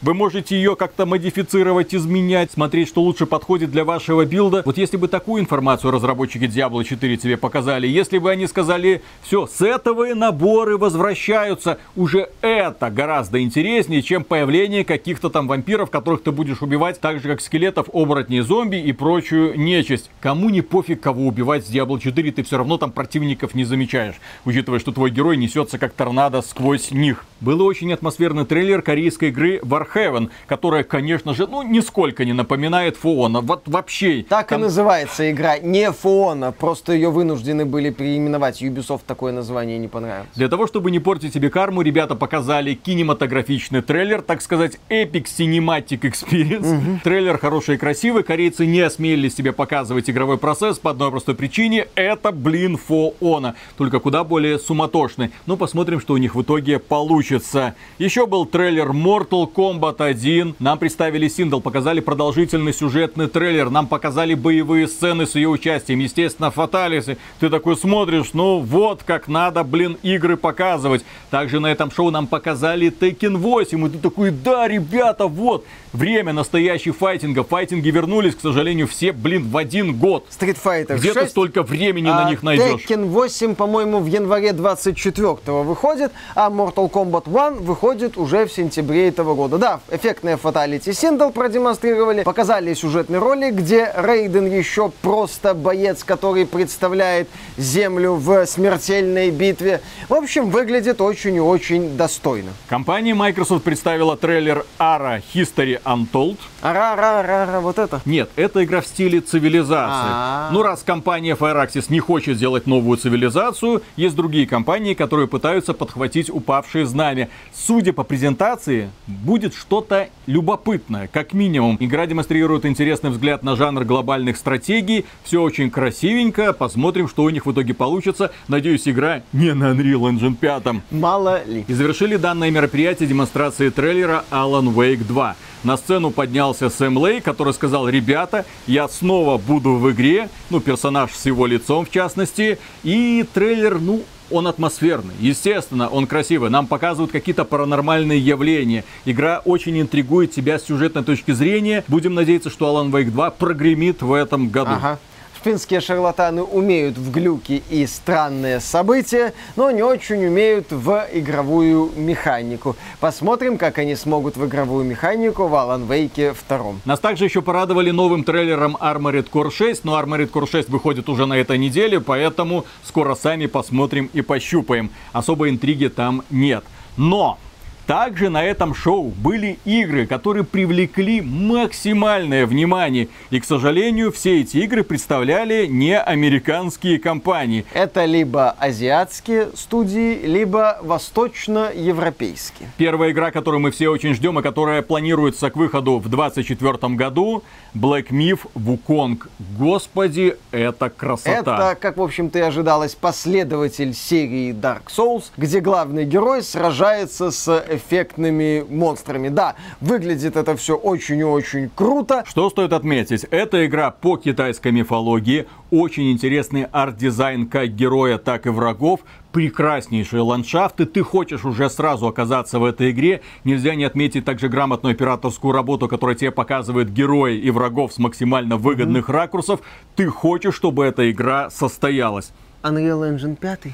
Вы 0.01 0.15
можете 0.15 0.55
ее 0.55 0.75
как-то 0.75 1.05
модифицировать, 1.05 1.93
изменять, 1.93 2.51
смотреть, 2.51 2.87
что 2.87 3.03
лучше 3.03 3.27
подходит 3.27 3.69
для 3.69 3.85
вашего 3.85 4.25
билда. 4.25 4.63
Вот 4.65 4.79
если 4.79 4.97
бы 4.97 5.07
такую 5.07 5.43
информацию 5.43 5.91
разработчики 5.91 6.45
Diablo 6.45 6.83
4 6.83 7.17
тебе 7.17 7.37
показали, 7.37 7.85
если 7.85 8.17
бы 8.17 8.31
они 8.31 8.47
сказали, 8.47 9.03
все, 9.21 9.45
сетовые 9.45 10.15
наборы 10.15 10.79
возвращаются, 10.79 11.77
уже 11.95 12.29
это 12.41 12.89
гораздо 12.89 13.43
интереснее, 13.43 14.01
чем 14.01 14.23
появление 14.23 14.83
каких-то 14.83 15.29
там 15.29 15.47
вампиров, 15.47 15.91
которых 15.91 16.23
ты 16.23 16.31
будешь 16.31 16.63
убивать, 16.63 16.99
так 16.99 17.21
же 17.21 17.27
как 17.29 17.39
скелетов, 17.39 17.87
оборотней, 17.93 18.41
зомби 18.41 18.77
и 18.77 18.93
прочую 18.93 19.55
нечисть. 19.59 20.09
Кому 20.19 20.49
не 20.49 20.61
пофиг, 20.61 20.99
кого 20.99 21.27
убивать 21.27 21.67
с 21.67 21.69
Diablo 21.69 21.99
4, 21.99 22.31
ты 22.31 22.41
все 22.41 22.57
равно 22.57 22.79
там 22.79 22.91
противников 22.91 23.53
не 23.53 23.65
замечаешь, 23.65 24.15
учитывая, 24.45 24.79
что 24.79 24.91
твой 24.91 25.11
герой 25.11 25.37
несется 25.37 25.77
как 25.77 25.93
торнадо 25.93 26.41
сквозь 26.41 26.89
них. 26.89 27.23
Был 27.39 27.61
очень 27.61 27.93
атмосферный 27.93 28.45
трейлер 28.45 28.81
корейской 28.81 29.29
игры 29.29 29.59
Warhaven, 29.95 30.29
которая, 30.47 30.83
конечно 30.83 31.33
же, 31.33 31.47
ну, 31.47 31.63
нисколько 31.63 32.25
не 32.25 32.33
напоминает 32.33 32.97
Фоона. 32.97 33.41
Вот 33.41 33.63
вообще. 33.65 34.25
Так 34.27 34.47
Там- 34.47 34.59
и 34.59 34.63
называется 34.63 35.29
игра. 35.31 35.57
Не 35.59 35.91
Фуона. 35.91 36.51
Просто 36.51 36.93
ее 36.93 37.09
вынуждены 37.09 37.65
были 37.65 37.89
переименовать. 37.89 38.61
Ubisoft 38.61 39.01
такое 39.07 39.31
название 39.31 39.77
не 39.77 39.87
понравилось. 39.87 40.29
Для 40.35 40.47
того, 40.47 40.67
чтобы 40.67 40.91
не 40.91 40.99
портить 40.99 41.33
себе 41.33 41.49
карму, 41.49 41.81
ребята 41.81 42.15
показали 42.15 42.73
кинематографичный 42.73 43.81
трейлер, 43.81 44.21
так 44.21 44.41
сказать, 44.41 44.77
Epic 44.89 45.25
Cinematic 45.25 46.01
Experience. 46.01 46.99
Трейлер 47.03 47.37
хороший 47.37 47.75
и 47.75 47.77
красивый. 47.77 48.23
Корейцы 48.23 48.65
не 48.65 48.81
осмелились 48.81 49.35
себе 49.35 49.51
показывать 49.51 50.09
игровой 50.09 50.37
процесс 50.37 50.79
по 50.79 50.91
одной 50.91 51.11
простой 51.11 51.35
причине. 51.35 51.87
Это, 51.95 52.31
блин, 52.31 52.77
Фоона. 52.77 53.55
Только 53.77 53.99
куда 53.99 54.23
более 54.23 54.59
суматошный. 54.59 55.31
Ну, 55.45 55.57
посмотрим, 55.57 55.99
что 55.99 56.13
у 56.13 56.17
них 56.17 56.35
в 56.35 56.41
итоге 56.41 56.79
получится. 56.79 57.75
Еще 57.97 58.25
был 58.25 58.45
трейлер 58.45 58.89
Mortal 58.91 59.51
Kombat 59.51 59.80
1. 59.89 60.55
Нам 60.59 60.77
представили 60.77 61.27
сингл, 61.27 61.61
показали 61.61 61.99
продолжительный 61.99 62.73
сюжетный 62.73 63.27
трейлер. 63.27 63.69
Нам 63.69 63.87
показали 63.87 64.33
боевые 64.33 64.87
сцены 64.87 65.25
с 65.25 65.35
ее 65.35 65.49
участием. 65.49 65.99
Естественно, 65.99 66.51
фаталисы. 66.51 67.17
Ты 67.39 67.49
такой 67.49 67.75
смотришь, 67.75 68.33
ну 68.33 68.59
вот 68.59 69.03
как 69.03 69.27
надо, 69.27 69.63
блин, 69.63 69.97
игры 70.03 70.37
показывать. 70.37 71.03
Также 71.29 71.59
на 71.59 71.67
этом 71.67 71.91
шоу 71.91 72.11
нам 72.11 72.27
показали 72.27 72.91
Tekken 72.91 73.37
8. 73.37 73.87
И 73.87 73.89
ты 73.89 73.97
такой, 73.97 74.31
да, 74.31 74.67
ребята, 74.67 75.27
вот. 75.27 75.65
Время 75.93 76.31
настоящих 76.31 76.95
файтингов. 76.95 77.49
Файтинги 77.49 77.89
вернулись, 77.89 78.35
к 78.35 78.41
сожалению, 78.41 78.87
все, 78.87 79.11
блин, 79.11 79.49
в 79.49 79.57
один 79.57 79.97
год. 79.97 80.25
Street 80.29 80.57
Fighter 80.63 80.97
Где 80.97 81.13
ты 81.13 81.21
6. 81.21 81.31
столько 81.31 81.63
времени 81.63 82.07
а 82.07 82.23
на 82.23 82.29
них 82.29 82.43
найдешь? 82.43 82.85
Tekken 82.85 83.05
8, 83.05 83.55
по-моему, 83.55 83.99
в 83.99 84.05
январе 84.05 84.53
24 84.53 85.35
выходит, 85.63 86.11
а 86.35 86.49
Mortal 86.49 86.89
Kombat 86.89 87.23
1 87.25 87.63
выходит 87.63 88.17
уже 88.17 88.45
в 88.45 88.51
сентябре 88.51 89.07
этого 89.07 89.35
года. 89.35 89.57
Да, 89.57 89.70
эффектные 89.89 90.37
фаталити 90.37 90.91
сингл 90.93 91.31
продемонстрировали, 91.31 92.23
показали 92.23 92.73
сюжетный 92.73 93.19
ролик, 93.19 93.53
где 93.53 93.91
Рейден 93.95 94.45
еще 94.45 94.91
просто 95.01 95.53
боец, 95.53 96.03
который 96.03 96.45
представляет 96.45 97.29
Землю 97.57 98.15
в 98.15 98.45
смертельной 98.45 99.31
битве. 99.31 99.81
В 100.09 100.13
общем, 100.13 100.49
выглядит 100.49 100.99
очень 101.01 101.35
и 101.35 101.39
очень 101.39 101.95
достойно. 101.95 102.51
Компания 102.67 103.13
Microsoft 103.13 103.63
представила 103.63 104.17
трейлер 104.17 104.65
Ara 104.79 105.21
History 105.33 105.81
Untold. 105.83 106.37
Ара-ра-ра-ра, 106.61 107.59
вот 107.59 107.79
это. 107.79 108.01
Нет, 108.05 108.29
это 108.35 108.63
игра 108.63 108.81
в 108.81 108.87
стиле 108.87 109.21
цивилизации. 109.21 110.11
А-а-а. 110.11 110.51
Ну, 110.51 110.61
раз 110.61 110.83
компания 110.83 111.35
Firaxis 111.35 111.85
не 111.89 111.99
хочет 111.99 112.37
сделать 112.37 112.67
новую 112.67 112.97
цивилизацию, 112.97 113.81
есть 113.95 114.15
другие 114.15 114.45
компании, 114.45 114.93
которые 114.93 115.27
пытаются 115.27 115.73
подхватить 115.73 116.29
упавшие 116.29 116.85
знамя. 116.85 117.29
Судя 117.53 117.93
по 117.93 118.03
презентации, 118.03 118.89
будет 119.07 119.53
что-то 119.55 120.09
любопытное, 120.27 121.07
как 121.07 121.33
минимум. 121.33 121.77
Игра 121.79 122.05
демонстрирует 122.05 122.65
интересный 122.65 123.09
взгляд 123.09 123.43
на 123.43 123.55
жанр 123.55 123.83
глобальных 123.83 124.37
стратегий. 124.37 125.05
Все 125.23 125.41
очень 125.41 125.71
красивенько. 125.71 126.53
Посмотрим, 126.53 127.07
что 127.07 127.23
у 127.23 127.29
них 127.29 127.45
в 127.45 127.51
итоге 127.51 127.73
получится. 127.73 128.31
Надеюсь, 128.47 128.87
игра 128.87 129.23
не 129.33 129.53
на 129.53 129.71
Unreal 129.73 130.11
Engine 130.11 130.35
5. 130.35 130.63
Мало 130.91 131.43
ли. 131.45 131.65
И 131.67 131.73
завершили 131.73 132.17
данное 132.17 132.51
мероприятие 132.51 133.07
демонстрации 133.07 133.69
трейлера 133.69 134.23
Alan 134.31 134.73
Wake 134.73 135.03
2. 135.03 135.35
На 135.63 135.77
сцену 135.77 136.09
поднялся 136.51 136.69
Сэм 136.69 137.05
Лей, 137.05 137.21
который 137.21 137.53
сказал, 137.53 137.87
ребята, 137.87 138.45
я 138.67 138.87
снова 138.87 139.37
буду 139.37 139.75
в 139.75 139.91
игре, 139.91 140.29
ну, 140.49 140.59
персонаж 140.59 141.11
с 141.13 141.25
его 141.25 141.45
лицом 141.45 141.85
в 141.85 141.91
частности, 141.91 142.57
и 142.83 143.25
трейлер, 143.33 143.79
ну, 143.79 144.01
он 144.29 144.47
атмосферный, 144.47 145.13
естественно, 145.19 145.89
он 145.89 146.07
красивый. 146.07 146.49
Нам 146.49 146.67
показывают 146.67 147.11
какие-то 147.11 147.43
паранормальные 147.43 148.19
явления. 148.19 148.85
Игра 149.03 149.41
очень 149.43 149.79
интригует 149.79 150.31
тебя 150.31 150.57
с 150.57 150.63
сюжетной 150.63 151.03
точки 151.03 151.31
зрения. 151.31 151.83
Будем 151.89 152.13
надеяться, 152.13 152.49
что 152.49 152.65
Alan 152.67 152.91
Wake 152.91 153.11
2 153.11 153.31
прогремит 153.31 154.01
в 154.01 154.13
этом 154.13 154.49
году. 154.49 154.71
Ага. 154.71 154.99
Финские 155.43 155.81
шарлатаны 155.81 156.43
умеют 156.43 156.99
в 156.99 157.09
глюки 157.09 157.63
и 157.67 157.87
странные 157.87 158.59
события, 158.59 159.33
но 159.55 159.71
не 159.71 159.81
очень 159.81 160.23
умеют 160.27 160.67
в 160.69 161.07
игровую 161.11 161.91
механику. 161.95 162.75
Посмотрим, 162.99 163.57
как 163.57 163.79
они 163.79 163.95
смогут 163.95 164.37
в 164.37 164.45
игровую 164.45 164.85
механику 164.85 165.47
в 165.47 165.55
Alan 165.55 165.87
Wake 165.87 166.35
2. 166.47 166.73
Нас 166.85 166.99
также 166.99 167.25
еще 167.25 167.41
порадовали 167.41 167.89
новым 167.89 168.23
трейлером 168.23 168.77
Armored 168.79 169.31
Core 169.31 169.51
6, 169.51 169.83
но 169.83 169.99
Armored 169.99 170.29
Core 170.29 170.47
6 170.47 170.69
выходит 170.69 171.09
уже 171.09 171.25
на 171.25 171.33
этой 171.33 171.57
неделе, 171.57 171.99
поэтому 171.99 172.65
скоро 172.83 173.15
сами 173.15 173.47
посмотрим 173.47 174.11
и 174.13 174.21
пощупаем. 174.21 174.91
Особой 175.11 175.49
интриги 175.49 175.87
там 175.87 176.21
нет. 176.29 176.63
Но 176.97 177.39
также 177.87 178.29
на 178.29 178.43
этом 178.43 178.73
шоу 178.73 179.09
были 179.09 179.59
игры, 179.65 180.05
которые 180.05 180.43
привлекли 180.43 181.21
максимальное 181.21 182.45
внимание. 182.45 183.07
И, 183.29 183.39
к 183.39 183.45
сожалению, 183.45 184.11
все 184.11 184.41
эти 184.41 184.57
игры 184.57 184.83
представляли 184.83 185.65
не 185.65 185.97
американские 185.97 186.99
компании. 186.99 187.65
Это 187.73 188.05
либо 188.05 188.51
азиатские 188.51 189.49
студии, 189.55 190.25
либо 190.25 190.77
восточно-европейские. 190.81 192.69
Первая 192.77 193.11
игра, 193.11 193.31
которую 193.31 193.61
мы 193.61 193.71
все 193.71 193.89
очень 193.89 194.13
ждем 194.13 194.39
и 194.39 194.41
которая 194.41 194.81
планируется 194.81 195.49
к 195.49 195.55
выходу 195.55 195.99
в 195.99 196.09
2024 196.09 196.95
году, 196.95 197.43
Black 197.73 198.09
Myth 198.09 198.41
Wukong. 198.55 199.19
Господи, 199.57 200.37
это 200.51 200.89
красота. 200.89 201.31
Это, 201.39 201.77
как, 201.79 201.97
в 201.97 202.01
общем-то, 202.01 202.39
и 202.39 202.41
ожидалось, 202.41 202.95
последователь 202.95 203.93
серии 203.93 204.53
Dark 204.53 204.83
Souls, 204.95 205.25
где 205.37 205.59
главный 205.59 206.05
герой 206.05 206.43
сражается 206.43 207.31
с 207.31 207.47
эффектными 207.75 208.65
монстрами. 208.69 209.29
Да, 209.29 209.55
выглядит 209.79 210.35
это 210.35 210.55
все 210.55 210.75
очень 210.75 211.19
и 211.19 211.23
очень 211.23 211.69
круто. 211.73 212.23
Что 212.27 212.49
стоит 212.49 212.73
отметить? 212.73 213.25
Это 213.31 213.65
игра 213.65 213.91
по 213.91 214.17
китайской 214.17 214.71
мифологии. 214.71 215.47
Очень 215.69 216.11
интересный 216.11 216.65
арт-дизайн 216.71 217.47
как 217.47 217.69
героя, 217.69 218.17
так 218.17 218.45
и 218.45 218.49
врагов. 218.49 219.01
Прекраснейшие 219.31 220.21
ландшафты. 220.21 220.85
Ты 220.85 221.03
хочешь 221.03 221.45
уже 221.45 221.69
сразу 221.69 222.07
оказаться 222.07 222.59
в 222.59 222.65
этой 222.65 222.91
игре. 222.91 223.21
Нельзя 223.45 223.75
не 223.75 223.85
отметить 223.85 224.25
также 224.25 224.49
грамотную 224.49 224.93
операторскую 224.93 225.53
работу, 225.53 225.87
которая 225.87 226.15
тебе 226.15 226.31
показывает 226.31 226.91
героя 226.91 227.33
и 227.33 227.49
врагов 227.49 227.93
с 227.93 227.97
максимально 227.97 228.57
выгодных 228.57 229.07
ракурсов. 229.07 229.61
Ты 229.95 230.07
хочешь, 230.07 230.55
чтобы 230.55 230.85
эта 230.85 231.09
игра 231.09 231.49
состоялась. 231.49 232.33
Unreal 232.63 233.15
Engine 233.15 233.35
5. 233.35 233.73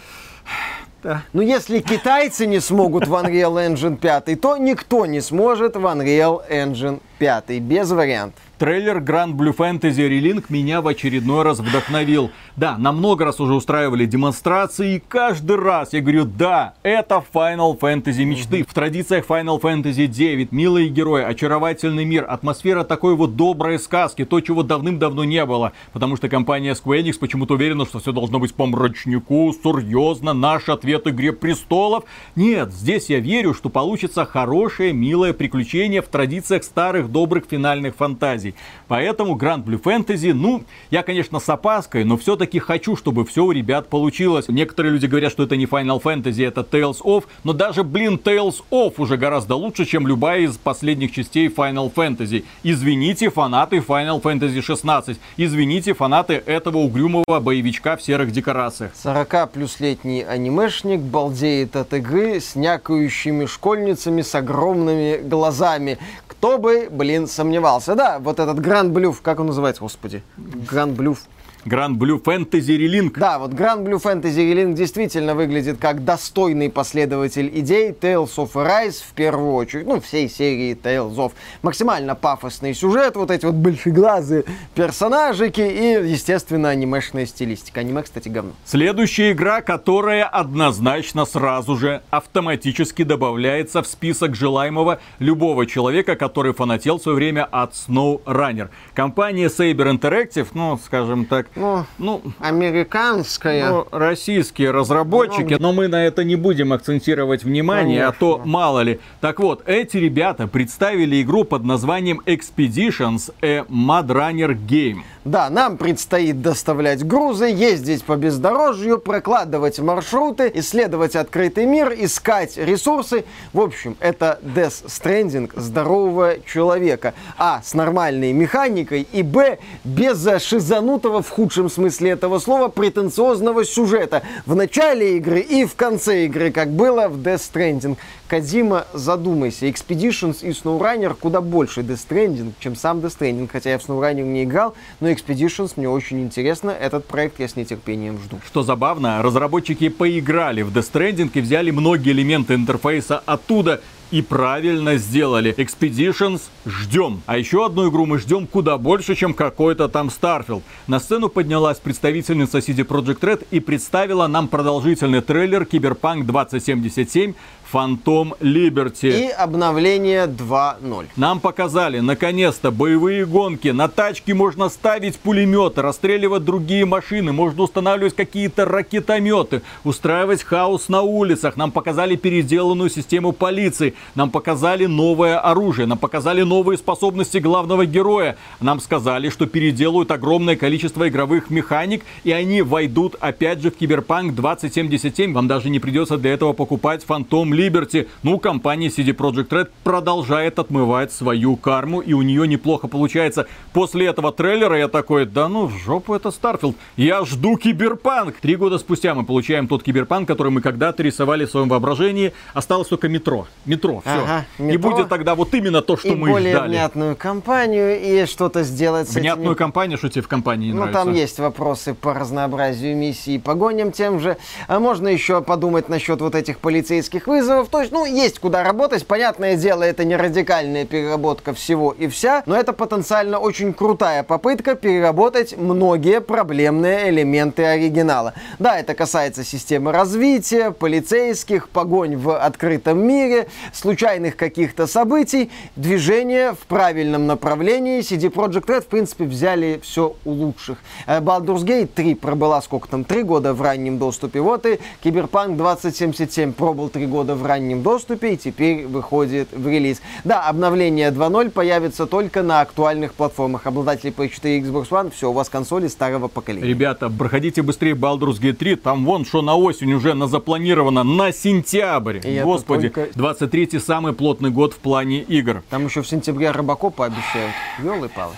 Да. 1.04 1.22
Но 1.34 1.42
если 1.42 1.80
китайцы 1.80 2.48
не 2.48 2.60
смогут 2.60 3.08
в 3.08 3.14
Unreal 3.14 3.54
Engine 3.68 3.98
5, 3.98 4.42
то 4.42 4.58
никто 4.58 5.06
не 5.06 5.22
сможет 5.22 5.76
в 5.76 5.86
Unreal 5.86 6.42
Engine 6.50 7.00
5. 7.20 7.60
Без 7.62 7.92
вариантов. 7.92 8.42
Трейлер 8.58 8.98
Grand 8.98 9.34
Blue 9.34 9.56
Fantasy 9.56 10.10
Relink 10.10 10.46
меня 10.50 10.82
в 10.82 10.88
очередной 10.88 11.44
раз 11.44 11.60
вдохновил. 11.60 12.32
Да, 12.56 12.76
на 12.80 12.92
много 12.92 13.24
раз 13.24 13.40
уже 13.40 13.54
устраивали 13.54 14.08
демонстрации, 14.08 14.96
и 14.96 15.00
каждый 15.00 15.58
раз 15.58 15.94
я 15.94 16.02
говорю, 16.02 16.26
да, 16.26 16.74
это 16.82 17.24
Final 17.32 17.78
Fantasy 17.80 18.26
мечты. 18.26 18.66
В 18.68 18.74
традициях 18.74 19.28
Final 19.28 19.62
Fantasy 19.62 20.08
9 20.08 20.52
милые 20.52 20.90
герои, 20.90 21.22
очаровательный 21.22 22.04
мир, 22.04 22.26
атмосфера 22.28 22.84
такой 22.84 23.16
вот 23.16 23.36
доброй 23.36 23.78
сказки, 23.78 24.26
то, 24.26 24.42
чего 24.42 24.64
давным-давно 24.64 25.24
не 25.24 25.46
было. 25.46 25.74
Потому 25.94 26.16
что 26.16 26.28
компания 26.28 26.74
Square 26.74 27.04
Enix 27.04 27.20
почему-то 27.20 27.54
уверена, 27.54 27.86
что 27.86 28.00
все 28.00 28.12
должно 28.12 28.40
быть 28.40 28.56
по 28.56 28.66
мрачнику, 28.66 29.54
серьезно, 29.54 30.34
наш 30.34 30.68
ответ 30.68 31.06
Игре 31.06 31.32
Престолов. 31.32 32.06
Нет, 32.36 32.74
здесь 32.74 33.12
я 33.12 33.20
верю, 33.20 33.54
что 33.54 33.70
получится 33.70 34.26
хорошее, 34.26 34.94
милое 34.94 35.34
приключение 35.34 36.02
в 36.02 36.08
традициях 36.08 36.64
старых 36.64 37.12
добрых 37.12 37.44
финальных 37.48 37.96
фантазий 37.96 38.47
фэнтези. 38.48 38.56
Поэтому 38.88 39.36
Grand 39.36 39.64
Blue 39.64 39.82
Fantasy, 39.82 40.34
ну, 40.34 40.64
я, 40.92 41.04
конечно, 41.04 41.40
с 41.40 41.50
опаской, 41.50 42.04
но 42.04 42.18
все-таки 42.18 42.60
хочу, 42.60 42.96
чтобы 42.96 43.26
все 43.26 43.44
у 43.44 43.52
ребят 43.52 43.90
получилось. 43.90 44.46
Некоторые 44.48 44.94
люди 44.94 45.08
говорят, 45.08 45.32
что 45.32 45.44
это 45.44 45.58
не 45.58 45.66
Final 45.66 46.02
Fantasy, 46.02 46.48
это 46.48 46.62
Tales 46.62 47.02
of, 47.04 47.26
но 47.44 47.54
даже, 47.54 47.84
блин, 47.84 48.20
Tales 48.24 48.64
of 48.72 48.94
уже 48.98 49.18
гораздо 49.18 49.56
лучше, 49.56 49.86
чем 49.86 50.08
любая 50.08 50.42
из 50.42 50.58
последних 50.58 51.12
частей 51.12 51.48
Final 51.48 51.94
Fantasy. 51.94 52.46
Извините, 52.64 53.30
фанаты 53.30 53.78
Final 53.78 54.22
Fantasy 54.22 54.62
16. 54.62 55.20
Извините, 55.38 55.94
фанаты 55.94 56.42
этого 56.46 56.78
угрюмого 56.78 57.40
боевичка 57.40 57.98
в 57.98 58.02
серых 58.02 58.32
декорациях. 58.32 58.92
40 58.96 59.52
плюс 59.52 59.80
летний 59.80 60.22
анимешник 60.22 61.02
балдеет 61.02 61.76
от 61.76 61.94
игры 61.94 62.40
с 62.40 62.56
някающими 62.56 63.46
школьницами 63.46 64.22
с 64.22 64.34
огромными 64.36 65.18
глазами. 65.18 65.98
Кто 66.28 66.58
бы, 66.60 66.88
блин, 66.92 67.28
сомневался. 67.28 67.96
Да, 67.96 68.20
вот 68.20 68.37
этот 68.40 68.60
Гранд 68.60 68.92
Блюф, 68.92 69.22
как 69.22 69.40
он 69.40 69.48
называется, 69.48 69.82
господи? 69.82 70.24
Гранд 70.38 70.96
Блюф. 70.96 71.24
Grand 71.68 71.98
Blue 71.98 72.22
Fantasy 72.22 72.78
Relink. 72.78 73.20
Да, 73.20 73.40
вот 73.40 73.52
Grand 73.52 73.84
Blue 73.84 74.02
Fantasy 74.02 74.52
Relink 74.52 74.74
действительно 74.74 75.36
выглядит 75.36 75.78
как 75.80 76.04
достойный 76.06 76.70
последователь 76.70 77.52
идей 77.54 77.92
Tales 77.92 78.36
of 78.38 78.54
Arise 78.54 79.04
в 79.08 79.14
первую 79.14 79.54
очередь. 79.54 79.86
Ну, 79.86 80.00
всей 80.00 80.30
серии 80.30 80.76
Tales 80.76 81.16
of. 81.16 81.34
Максимально 81.62 82.16
пафосный 82.16 82.74
сюжет, 82.74 83.16
вот 83.16 83.32
эти 83.32 83.46
вот 83.46 83.56
большеглазые 83.56 84.46
персонажики 84.76 85.62
и, 85.62 86.10
естественно, 86.10 86.70
анимешная 86.70 87.26
стилистика. 87.26 87.82
Аниме, 87.82 88.04
кстати, 88.04 88.30
говно. 88.30 88.52
Следующая 88.66 89.32
игра, 89.32 89.62
которая 89.62 90.26
однозначно 90.26 91.26
сразу 91.26 91.76
же 91.78 92.02
автоматически 92.10 93.04
добавляется 93.04 93.82
в 93.82 93.88
список 93.88 94.36
желаемого 94.36 95.00
любого 95.20 95.66
человека, 95.66 96.16
который 96.16 96.54
фанател 96.54 97.00
в 97.00 97.02
свое 97.02 97.16
время 97.16 97.46
от 97.46 97.74
SnowRunner. 97.74 98.70
Компания 98.94 99.48
Saber 99.48 99.92
Interactive, 99.92 100.48
ну, 100.54 100.80
скажем 100.84 101.26
так, 101.26 101.48
ну, 101.58 101.86
ну 101.98 102.22
американская. 102.40 103.70
Ну, 103.70 103.88
российские 103.92 104.72
разработчики, 104.72 105.54
ну, 105.54 105.68
но 105.68 105.74
мы 105.74 105.88
на 105.88 106.06
это 106.06 106.24
не 106.24 106.36
будем 106.36 106.74
акцентировать 106.74 107.44
внимание, 107.44 108.02
конечно. 108.02 108.10
а 108.10 108.20
то 108.20 108.42
мало 108.46 108.82
ли. 108.82 109.00
Так 109.22 109.40
вот, 109.40 109.64
эти 109.68 109.98
ребята 109.98 110.48
представили 110.48 111.22
игру 111.22 111.44
под 111.44 111.64
названием 111.64 112.22
Expeditions 112.26 113.34
A 113.42 113.66
Mud 113.70 114.08
Runner 114.08 114.58
Game. 114.58 115.02
Да, 115.28 115.50
нам 115.50 115.76
предстоит 115.76 116.42
доставлять 116.42 117.06
грузы, 117.06 117.48
ездить 117.48 118.06
по 118.06 118.16
бездорожью, 118.16 118.98
прокладывать 118.98 119.78
маршруты, 119.78 120.50
исследовать 120.56 121.18
открытый 121.18 121.66
мир, 121.66 121.94
искать 121.98 122.56
ресурсы. 122.56 123.26
В 123.52 123.60
общем, 123.60 123.98
это 124.00 124.40
Death 124.42 124.86
Stranding 124.86 125.52
здорового 125.54 126.36
человека. 126.46 127.14
А, 127.38 127.62
с 127.62 127.74
нормальной 127.74 128.32
механикой, 128.32 129.06
и 129.12 129.22
Б, 129.22 129.60
без 129.84 130.26
шизанутого 130.42 131.22
в 131.22 131.30
худшем 131.30 131.70
смысле 131.70 132.12
этого 132.12 132.40
слова 132.40 132.70
претенциозного 132.70 133.66
сюжета 133.66 134.24
в 134.46 134.56
начале 134.56 135.18
игры 135.18 135.42
и 135.42 135.66
в 135.66 135.76
конце 135.76 136.24
игры, 136.24 136.52
как 136.52 136.70
было 136.70 137.10
в 137.10 137.18
Death 137.18 137.52
Stranding. 137.54 137.98
Кадима, 138.28 138.86
задумайся, 138.94 139.68
Expeditions 139.68 140.46
и 140.46 140.50
SnowRunner 140.50 141.16
куда 141.16 141.40
больше 141.40 141.82
Death 141.82 142.08
Stranding, 142.10 142.54
чем 142.60 142.76
сам 142.76 143.00
Death 143.00 143.18
Stranding, 143.20 143.48
хотя 143.52 143.70
я 143.72 143.80
в 143.80 143.88
SnowRunner 143.88 144.24
не 144.24 144.44
играл, 144.44 144.76
но 145.00 145.10
Expeditions 145.10 145.74
мне 145.78 145.88
очень 145.88 146.22
интересно, 146.22 146.72
этот 146.72 147.06
проект 147.06 147.40
я 147.40 147.48
с 147.48 147.56
нетерпением 147.56 148.20
жду. 148.20 148.40
Что 148.46 148.64
забавно, 148.64 149.22
разработчики 149.24 149.88
поиграли 149.88 150.62
в 150.62 150.76
Death 150.76 150.92
Stranding 150.92 151.32
и 151.34 151.42
взяли 151.42 151.72
многие 151.72 152.12
элементы 152.12 152.56
интерфейса 152.56 153.24
оттуда 153.26 153.82
и 154.12 154.22
правильно 154.22 154.98
сделали. 154.98 155.54
Expeditions 155.58 156.42
ждем. 156.66 157.22
А 157.26 157.38
еще 157.38 157.66
одну 157.66 157.90
игру 157.90 158.06
мы 158.06 158.20
ждем 158.20 158.48
куда 158.48 158.78
больше, 158.78 159.16
чем 159.16 159.34
какой-то 159.34 159.90
там 159.90 160.08
Starfield. 160.08 160.62
На 160.88 161.00
сцену 161.00 161.30
поднялась 161.30 161.78
представительница 161.80 162.60
CD 162.60 162.86
Projekt 162.86 163.20
Red 163.20 163.48
и 163.52 163.60
представила 163.60 164.28
нам 164.28 164.48
продолжительный 164.48 165.22
трейлер 165.22 165.64
Cyberpunk 165.64 166.24
2077 166.24 167.34
Phantom 167.72 168.38
Liberty. 168.40 169.28
И 169.28 169.30
обновление 169.30 170.26
2.0. 170.26 171.06
Нам 171.16 171.40
показали, 171.40 172.00
наконец-то, 172.00 172.72
боевые 172.72 173.26
гонки. 173.26 173.70
На 173.70 173.88
тачке 173.88 174.34
можно 174.34 174.70
ставить 174.70 175.18
пулеметы, 175.18 175.82
расстреливать 175.82 176.44
другие 176.44 176.86
машины, 176.86 177.34
можно 177.34 177.64
устанавливать 177.64 178.16
какие-то 178.16 178.66
ракетометы, 178.66 179.62
устраивать 179.84 180.44
хаос 180.44 180.90
на 180.90 181.02
улицах. 181.02 181.58
Нам 181.58 181.72
показали 181.72 182.16
переделанную 182.16 182.90
систему 182.90 183.32
полиции, 183.32 183.94
нам 184.16 184.30
показали 184.30 184.86
новое 184.86 185.40
оружие, 185.40 185.88
нам 185.88 185.98
показали 185.98 186.42
новые 186.44 186.78
способности 186.78 187.38
главного 187.38 187.86
героя. 187.86 188.38
Нам 188.60 188.80
сказали, 188.80 189.30
что 189.30 189.46
переделают 189.46 190.12
огромное 190.12 190.56
количество 190.56 191.08
игровых 191.08 191.50
механик, 191.50 192.04
и 192.24 192.32
они 192.32 192.62
войдут 192.62 193.16
опять 193.20 193.62
же 193.62 193.72
в 193.72 193.76
Киберпанк 193.76 194.36
2077. 194.36 195.34
Вам 195.34 195.48
даже 195.48 195.70
не 195.70 195.80
придется 195.80 196.18
для 196.18 196.34
этого 196.34 196.54
покупать 196.54 197.06
Phantom 197.08 197.57
Liberty. 197.58 198.08
Ну, 198.24 198.38
компания 198.40 198.88
CD 198.88 199.14
Projekt 199.16 199.50
Red 199.50 199.70
продолжает 199.84 200.60
отмывать 200.60 201.12
свою 201.12 201.56
карму, 201.56 202.02
и 202.02 202.14
у 202.14 202.22
нее 202.22 202.48
неплохо 202.48 202.88
получается. 202.88 203.48
После 203.74 204.06
этого 204.08 204.32
трейлера 204.32 204.78
я 204.78 204.88
такой, 204.88 205.26
да 205.26 205.48
ну 205.48 205.66
в 205.66 205.78
жопу 205.78 206.14
это 206.14 206.30
Starfield. 206.30 206.76
Я 206.96 207.26
жду 207.26 207.58
Киберпанк. 207.58 208.36
Три 208.38 208.56
года 208.56 208.78
спустя 208.78 209.16
мы 209.16 209.26
получаем 209.26 209.68
тот 209.68 209.84
Киберпанк, 209.84 210.28
который 210.28 210.52
мы 210.52 210.62
когда-то 210.62 211.02
рисовали 211.04 211.46
в 211.46 211.50
своем 211.52 211.70
воображении. 211.70 212.34
Осталось 212.54 212.88
только 212.88 213.10
метро. 213.10 213.48
Метро, 213.66 214.02
все. 214.02 214.12
Ага, 214.24 214.46
метро. 214.60 214.74
И 214.74 214.78
будет 214.78 215.10
тогда 215.10 215.34
вот 215.36 215.54
именно 215.54 215.82
то, 215.82 215.98
что 215.98 216.10
и 216.10 216.16
мы 216.16 216.30
более 216.30 216.56
ждали. 216.56 216.70
внятную 216.70 217.16
компанию 217.16 218.00
и 218.00 218.26
что-то 218.28 218.64
сделать 218.64 219.10
Внятную 219.10 219.52
этими... 219.54 219.58
компанию, 219.58 219.98
что 219.98 220.10
тебе 220.10 220.22
в 220.22 220.28
компании 220.28 220.68
не 220.68 220.74
Ну, 220.74 220.82
нравится? 220.82 221.04
там 221.04 221.14
есть 221.14 221.40
вопросы 221.40 221.94
по 221.94 222.14
разнообразию 222.14 222.96
миссий, 222.96 223.40
погоням 223.40 223.92
тем 223.92 224.20
же. 224.20 224.38
А 224.68 224.80
можно 224.80 225.08
еще 225.08 225.42
подумать 225.42 225.90
насчет 225.90 226.22
вот 226.22 226.36
этих 226.36 226.60
полицейских 226.60 227.26
вызовов 227.28 227.47
вызовов. 227.48 227.70
То 227.70 227.84
ну, 227.92 228.06
есть 228.06 228.40
куда 228.40 228.64
работать. 228.64 229.06
Понятное 229.08 229.56
дело, 229.56 229.84
это 229.84 230.04
не 230.04 230.16
радикальная 230.16 230.86
переработка 230.86 231.54
всего 231.54 231.94
и 231.98 232.08
вся, 232.08 232.44
но 232.46 232.56
это 232.56 232.74
потенциально 232.74 233.40
очень 233.40 233.74
крутая 233.74 234.24
попытка 234.24 234.76
переработать 234.76 235.58
многие 235.58 236.22
проблемные 236.22 237.10
элементы 237.10 237.64
оригинала. 237.64 238.34
Да, 238.60 238.78
это 238.78 238.94
касается 238.94 239.44
системы 239.44 239.92
развития, 239.92 240.72
полицейских, 240.72 241.70
погонь 241.70 242.18
в 242.18 242.38
открытом 242.38 243.00
мире, 243.00 243.48
случайных 243.74 244.36
каких-то 244.36 244.88
событий, 244.88 245.50
движения 245.76 246.54
в 246.54 246.66
правильном 246.68 247.28
направлении. 247.28 248.02
CD 248.02 248.32
Projekt 248.32 248.68
Red, 248.68 248.82
в 248.82 248.88
принципе, 248.88 249.26
взяли 249.26 249.80
все 249.84 250.16
у 250.26 250.32
лучших. 250.32 250.80
Э, 251.06 251.20
Baldur's 251.20 251.64
Gate 251.64 251.88
3 251.88 252.16
пробыла 252.16 252.62
сколько 252.62 252.88
там, 252.88 253.04
3 253.04 253.24
года 253.24 253.54
в 253.54 253.62
раннем 253.62 253.98
доступе. 253.98 254.42
Вот 254.42 254.66
и 254.66 254.80
Cyberpunk 255.04 255.56
2077 255.56 256.54
пробыл 256.54 256.90
3 256.90 257.06
года 257.06 257.37
в 257.38 257.46
раннем 257.46 257.84
доступе 257.84 258.34
и 258.34 258.38
теперь 258.38 258.86
выходит 258.86 259.50
в 259.52 259.68
релиз. 259.68 260.02
Да, 260.24 260.42
обновление 260.48 261.12
2.0 261.12 261.52
появится 261.52 262.06
только 262.06 262.44
на 262.44 262.62
актуальных 262.62 263.14
платформах. 263.14 263.68
Обладатели 263.68 264.12
PS4 264.12 264.58
и 264.58 264.62
Xbox 264.62 264.90
One, 264.90 265.12
все, 265.12 265.30
у 265.30 265.34
вас 265.34 265.50
консоли 265.50 265.88
старого 265.88 266.28
поколения. 266.28 266.68
Ребята, 266.68 267.10
проходите 267.10 267.62
быстрее 267.62 267.94
Baldur's 267.94 268.42
Gate 268.42 268.54
3, 268.54 268.76
там 268.76 269.06
вон 269.06 269.26
что 269.26 269.42
на 269.42 269.56
осень 269.56 269.94
уже 269.94 270.14
на 270.14 270.28
запланировано, 270.28 271.04
на 271.04 271.32
сентябрь. 271.32 272.20
И 272.24 272.42
Господи, 272.42 272.90
только... 272.90 273.12
23-й 273.12 273.80
самый 273.80 274.14
плотный 274.14 274.50
год 274.50 274.74
в 274.74 274.78
плане 274.78 275.22
игр. 275.22 275.64
Там 275.70 275.86
еще 275.86 276.02
в 276.02 276.08
сентябре 276.08 276.52
Робокопа 276.52 277.06
обещают. 277.06 277.54
Ёлы-палы. 277.84 278.34